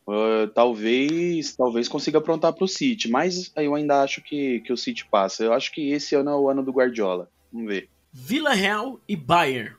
Uh, 0.07 0.47
talvez 0.53 1.55
talvez 1.55 1.87
consiga 1.87 2.19
aprontar 2.19 2.53
para 2.53 2.63
o 2.63 2.67
City, 2.67 3.09
mas 3.09 3.51
eu 3.55 3.73
ainda 3.73 4.03
acho 4.03 4.21
que, 4.21 4.59
que 4.59 4.71
o 4.71 4.77
City 4.77 5.05
passa. 5.05 5.43
Eu 5.43 5.53
acho 5.53 5.71
que 5.71 5.91
esse 5.91 6.15
ano 6.15 6.29
é 6.29 6.35
o 6.35 6.49
ano 6.49 6.63
do 6.63 6.71
Guardiola. 6.71 7.29
Vamos 7.51 7.67
ver. 7.67 7.89
Vila 8.13 8.53
Real 8.53 8.99
e 9.07 9.15
Bayern. 9.15 9.75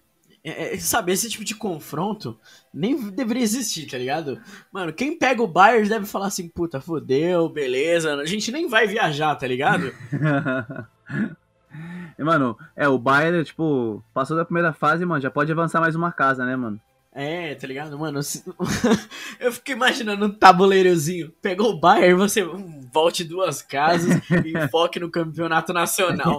É, 0.47 0.75
é, 0.75 0.79
sabe, 0.79 1.11
esse 1.11 1.29
tipo 1.29 1.45
de 1.45 1.57
confronto 1.57 2.39
nem 2.73 3.11
deveria 3.11 3.43
existir, 3.43 3.91
tá 3.91 3.99
ligado? 3.99 4.41
Mano, 4.71 4.93
quem 4.93 5.19
pega 5.19 5.43
o 5.43 5.47
Bayern 5.47 5.89
deve 5.89 6.07
falar 6.07 6.27
assim, 6.27 6.49
puta, 6.49 6.81
fodeu, 6.81 7.49
beleza. 7.49 8.15
A 8.15 8.25
gente 8.25 8.53
nem 8.53 8.69
vai 8.69 8.87
viajar, 8.87 9.35
tá 9.35 9.45
ligado? 9.45 9.93
mano, 12.17 12.57
é, 12.77 12.87
o 12.87 12.97
Bayern, 12.97 13.45
tipo, 13.45 14.01
passou 14.15 14.37
da 14.37 14.45
primeira 14.45 14.73
fase, 14.73 15.05
mano, 15.05 15.21
já 15.21 15.31
pode 15.31 15.51
avançar 15.51 15.81
mais 15.81 15.97
uma 15.97 16.13
casa, 16.13 16.47
né, 16.47 16.55
mano? 16.55 16.81
É, 17.19 17.55
tá 17.55 17.67
ligado? 17.67 17.99
Mano, 17.99 18.23
se... 18.23 18.45
eu 19.41 19.51
fico 19.51 19.71
imaginando 19.71 20.27
um 20.27 20.31
tabuleirozinho. 20.31 21.33
Pegou 21.41 21.71
o 21.71 21.81
Bayern, 21.81 22.13
você 22.13 22.45
volte 22.93 23.25
duas 23.25 23.63
casas 23.63 24.21
e 24.45 24.53
foque 24.69 25.01
no 25.01 25.11
campeonato 25.11 25.73
nacional. 25.73 26.39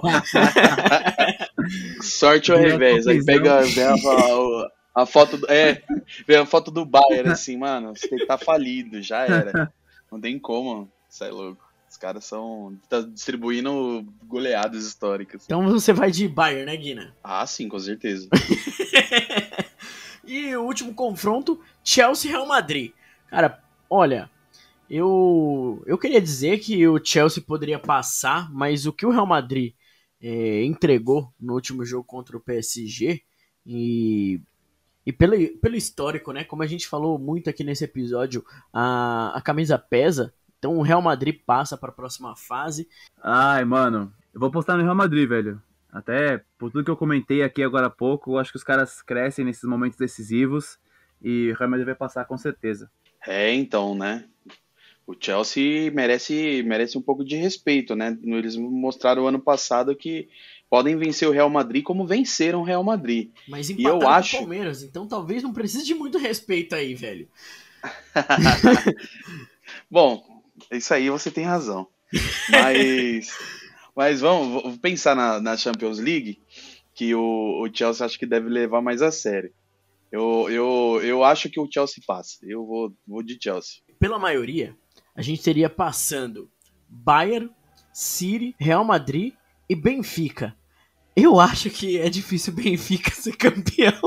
Sorte 1.99 2.51
ao 2.51 2.59
revés. 2.59 3.07
Aí 3.07 3.25
pega 3.25 3.63
vê 3.63 3.85
a, 3.85 3.93
a, 3.95 5.01
a, 5.01 5.05
foto 5.07 5.37
do. 5.37 5.51
É, 5.51 5.81
vê 6.27 6.35
a 6.35 6.45
foto 6.45 6.69
do 6.69 6.85
Bayern 6.85 7.31
assim, 7.31 7.57
mano. 7.57 7.95
Você 7.95 8.23
tá 8.27 8.37
falido, 8.37 9.01
já 9.01 9.25
era. 9.25 9.73
Não 10.11 10.21
tem 10.21 10.37
como, 10.37 10.87
isso 11.09 11.23
é 11.23 11.31
louco. 11.31 11.65
Os 11.89 11.97
caras 11.97 12.23
são. 12.23 12.77
tá 12.87 13.01
distribuindo 13.01 14.05
goleadas 14.25 14.85
históricas. 14.85 15.41
Então 15.45 15.67
você 15.67 15.91
vai 15.91 16.11
de 16.11 16.27
Bayern, 16.27 16.65
né, 16.65 16.77
Guina? 16.77 17.15
Ah, 17.23 17.47
sim, 17.47 17.67
com 17.67 17.79
certeza. 17.79 18.29
E 20.27 20.55
o 20.55 20.63
último 20.63 20.93
confronto, 20.93 21.59
Chelsea 21.83 22.29
Real 22.29 22.45
Madrid. 22.45 22.91
Cara, 23.29 23.63
olha, 23.89 24.29
eu, 24.89 25.81
eu 25.85 25.97
queria 25.97 26.21
dizer 26.21 26.59
que 26.59 26.87
o 26.87 27.03
Chelsea 27.03 27.41
poderia 27.41 27.79
passar, 27.79 28.51
mas 28.53 28.85
o 28.85 28.93
que 28.93 29.05
o 29.05 29.11
Real 29.11 29.25
Madrid 29.25 29.73
é, 30.21 30.63
entregou 30.63 31.33
no 31.39 31.53
último 31.53 31.85
jogo 31.85 32.03
contra 32.03 32.35
o 32.37 32.41
PSG 32.41 33.21
e, 33.65 34.41
e 35.05 35.13
pelo, 35.13 35.35
pelo 35.59 35.75
histórico, 35.75 36.31
né? 36.31 36.43
Como 36.43 36.63
a 36.63 36.67
gente 36.67 36.87
falou 36.87 37.17
muito 37.17 37.49
aqui 37.49 37.63
nesse 37.63 37.83
episódio, 37.83 38.45
a, 38.73 39.31
a 39.35 39.41
camisa 39.41 39.77
pesa. 39.77 40.33
Então 40.57 40.77
o 40.77 40.81
Real 40.81 41.01
Madrid 41.01 41.39
passa 41.45 41.77
para 41.77 41.89
a 41.89 41.93
próxima 41.93 42.35
fase. 42.35 42.87
Ai, 43.21 43.63
mano, 43.63 44.11
eu 44.33 44.39
vou 44.39 44.51
postar 44.51 44.77
no 44.77 44.83
Real 44.83 44.95
Madrid, 44.95 45.27
velho. 45.27 45.61
Até 45.91 46.43
por 46.57 46.71
tudo 46.71 46.83
que 46.83 46.91
eu 46.91 46.97
comentei 46.97 47.41
aqui 47.41 47.63
agora 47.63 47.87
há 47.87 47.89
pouco, 47.89 48.33
eu 48.33 48.37
acho 48.37 48.51
que 48.51 48.57
os 48.57 48.63
caras 48.63 49.01
crescem 49.01 49.45
nesses 49.45 49.63
momentos 49.63 49.97
decisivos 49.97 50.77
e 51.21 51.51
o 51.51 51.55
Real 51.55 51.69
Madrid 51.69 51.85
vai 51.85 51.95
passar 51.95 52.25
com 52.25 52.37
certeza. 52.37 52.89
É, 53.25 53.53
então, 53.53 53.95
né? 53.95 54.25
O 55.05 55.15
Chelsea 55.17 55.89
merece, 55.91 56.61
merece 56.65 56.97
um 56.97 57.01
pouco 57.01 57.23
de 57.23 57.37
respeito, 57.37 57.95
né? 57.95 58.17
Eles 58.23 58.57
mostraram 58.57 59.25
ano 59.25 59.39
passado 59.39 59.95
que 59.95 60.27
podem 60.69 60.97
vencer 60.97 61.27
o 61.27 61.31
Real 61.31 61.49
Madrid 61.49 61.81
como 61.81 62.05
venceram 62.05 62.59
o 62.59 62.63
Real 62.63 62.83
Madrid. 62.83 63.31
Mas 63.47 63.69
e 63.69 63.81
eu 63.81 64.07
acho 64.07 64.31
com 64.31 64.37
o 64.37 64.47
Palmeiras, 64.47 64.83
então 64.83 65.07
talvez 65.07 65.41
não 65.41 65.53
precise 65.53 65.85
de 65.85 65.93
muito 65.93 66.17
respeito 66.17 66.75
aí, 66.75 66.93
velho. 66.93 67.27
Bom, 69.89 70.43
isso 70.71 70.93
aí 70.93 71.09
você 71.09 71.31
tem 71.31 71.45
razão. 71.45 71.87
Mas, 72.49 73.29
mas 73.97 74.21
vamos, 74.21 74.77
pensar 74.77 75.15
na, 75.15 75.41
na 75.41 75.57
Champions 75.57 75.97
League, 75.97 76.39
que 76.93 77.15
o, 77.15 77.63
o 77.63 77.67
Chelsea 77.73 78.05
acho 78.05 78.19
que 78.19 78.27
deve 78.27 78.47
levar 78.47 78.79
mais 78.79 79.01
a 79.01 79.11
sério. 79.11 79.51
Eu, 80.11 80.47
eu, 80.51 81.01
eu 81.03 81.23
acho 81.23 81.49
que 81.49 81.59
o 81.59 81.67
Chelsea 81.69 82.03
passa. 82.05 82.37
Eu 82.43 82.63
vou, 82.63 82.93
vou 83.07 83.23
de 83.23 83.39
Chelsea. 83.41 83.81
Pela 83.99 84.19
maioria, 84.19 84.77
a 85.15 85.23
gente 85.23 85.41
teria 85.41 85.67
passando 85.67 86.47
Bayern, 86.87 87.49
City, 87.91 88.55
Real 88.59 88.85
Madrid 88.85 89.33
e 89.67 89.75
Benfica. 89.75 90.55
Eu 91.15 91.39
acho 91.39 91.71
que 91.71 91.97
é 91.97 92.07
difícil 92.07 92.53
Benfica 92.53 93.09
ser 93.19 93.35
campeão. 93.35 93.99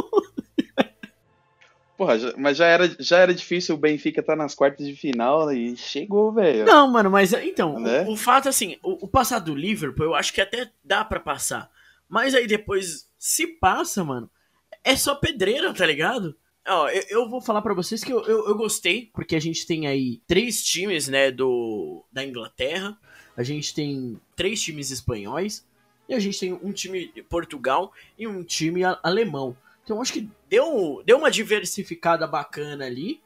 Porra, 2.00 2.18
já- 2.18 2.32
mas 2.38 2.56
já 2.56 2.64
era, 2.66 2.96
já 2.98 3.18
era 3.18 3.34
difícil 3.34 3.74
o 3.74 3.78
Benfica 3.78 4.20
estar 4.20 4.34
nas 4.34 4.54
quartas 4.54 4.86
de 4.86 4.96
final 4.96 5.52
e 5.52 5.76
chegou, 5.76 6.32
velho. 6.32 6.64
Não, 6.64 6.90
mano, 6.90 7.10
mas 7.10 7.30
então, 7.34 7.78
Né? 7.78 8.04
o, 8.08 8.12
o 8.12 8.16
fato 8.16 8.48
assim, 8.48 8.78
o, 8.82 9.04
o 9.04 9.06
passar 9.06 9.38
do 9.38 9.54
Liverpool, 9.54 10.06
eu 10.06 10.14
acho 10.14 10.32
que 10.32 10.40
até 10.40 10.70
dá 10.82 11.04
pra 11.04 11.20
passar. 11.20 11.70
Mas 12.08 12.34
aí 12.34 12.46
depois, 12.46 13.06
se 13.18 13.46
passa, 13.46 14.02
mano, 14.02 14.30
é 14.82 14.96
só 14.96 15.14
pedreira, 15.14 15.74
tá 15.74 15.84
ligado? 15.84 16.34
Ó, 16.66 16.88
eu, 16.88 17.02
eu 17.10 17.28
vou 17.28 17.42
falar 17.42 17.60
pra 17.60 17.74
vocês 17.74 18.02
que 18.02 18.10
eu, 18.10 18.22
eu, 18.24 18.48
eu 18.48 18.56
gostei, 18.56 19.10
porque 19.12 19.36
a 19.36 19.40
gente 19.40 19.66
tem 19.66 19.86
aí 19.86 20.22
três 20.26 20.64
times, 20.64 21.06
né, 21.06 21.30
do, 21.30 22.02
da 22.10 22.24
Inglaterra, 22.24 22.96
a 23.36 23.42
gente 23.42 23.74
tem 23.74 24.18
três 24.34 24.62
times 24.62 24.90
espanhóis, 24.90 25.66
e 26.08 26.14
a 26.14 26.18
gente 26.18 26.40
tem 26.40 26.54
um 26.54 26.72
time 26.72 27.12
de 27.14 27.22
Portugal 27.22 27.92
e 28.18 28.26
um 28.26 28.42
time 28.42 28.80
alemão. 29.02 29.54
Então 29.90 30.00
acho 30.00 30.12
que 30.12 30.30
deu, 30.48 31.02
deu 31.04 31.18
uma 31.18 31.32
diversificada 31.32 32.24
bacana 32.24 32.86
ali. 32.86 33.20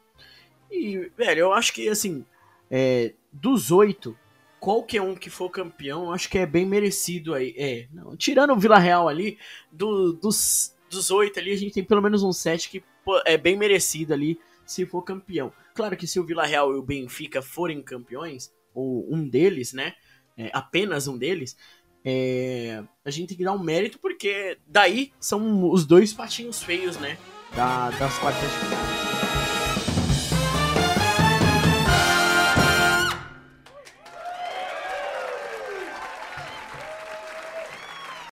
E, 0.73 1.11
velho, 1.15 1.41
eu 1.41 1.53
acho 1.53 1.75
que, 1.75 1.87
assim, 1.91 2.25
é, 2.71 3.13
dos 3.31 3.71
oito, 3.71 4.17
qualquer 4.59 5.03
um 5.03 5.15
que 5.15 5.29
for 5.29 5.51
campeão, 5.51 6.11
acho 6.11 6.27
que 6.31 6.39
é 6.39 6.47
bem 6.47 6.65
merecido 6.65 7.35
aí. 7.35 7.55
É, 7.59 7.87
não, 7.93 8.17
tirando 8.17 8.55
o 8.55 8.59
Vila 8.59 8.79
Real 8.79 9.11
ali, 9.11 9.37
do- 9.71 10.15
dos, 10.15 10.75
dos 10.89 11.11
oito 11.11 11.39
ali, 11.39 11.53
a 11.53 11.57
gente 11.57 11.75
tem 11.75 11.85
pelo 11.85 12.01
menos 12.01 12.23
um 12.23 12.33
sete 12.33 12.71
que 12.71 12.83
é 13.27 13.37
bem 13.37 13.59
merecido 13.59 14.15
ali 14.15 14.41
se 14.65 14.87
for 14.87 15.03
campeão. 15.03 15.53
Claro 15.75 15.99
que 15.99 16.07
se 16.07 16.19
o 16.19 16.25
Vila 16.25 16.47
Real 16.47 16.73
e 16.73 16.79
o 16.79 16.83
Benfica 16.83 17.43
forem 17.43 17.83
campeões, 17.83 18.51
ou 18.73 19.07
um 19.15 19.29
deles, 19.29 19.75
né? 19.75 19.93
é, 20.37 20.51
apenas 20.53 21.07
um 21.07 21.17
deles, 21.17 21.57
é, 22.05 22.83
a 23.05 23.11
gente 23.11 23.29
tem 23.29 23.37
que 23.37 23.45
dar 23.45 23.53
um 23.53 23.59
mérito 23.59 23.99
porque 23.99 24.59
daí 24.67 25.13
são 25.19 25.71
os 25.71 25.87
dois 25.87 26.13
patinhos 26.13 26.63
feios, 26.63 26.99
né? 26.99 27.17
Da, 27.57 27.91
das 27.91 28.19
quartas 28.19 28.43
de 28.43 28.59
final. 28.59 29.04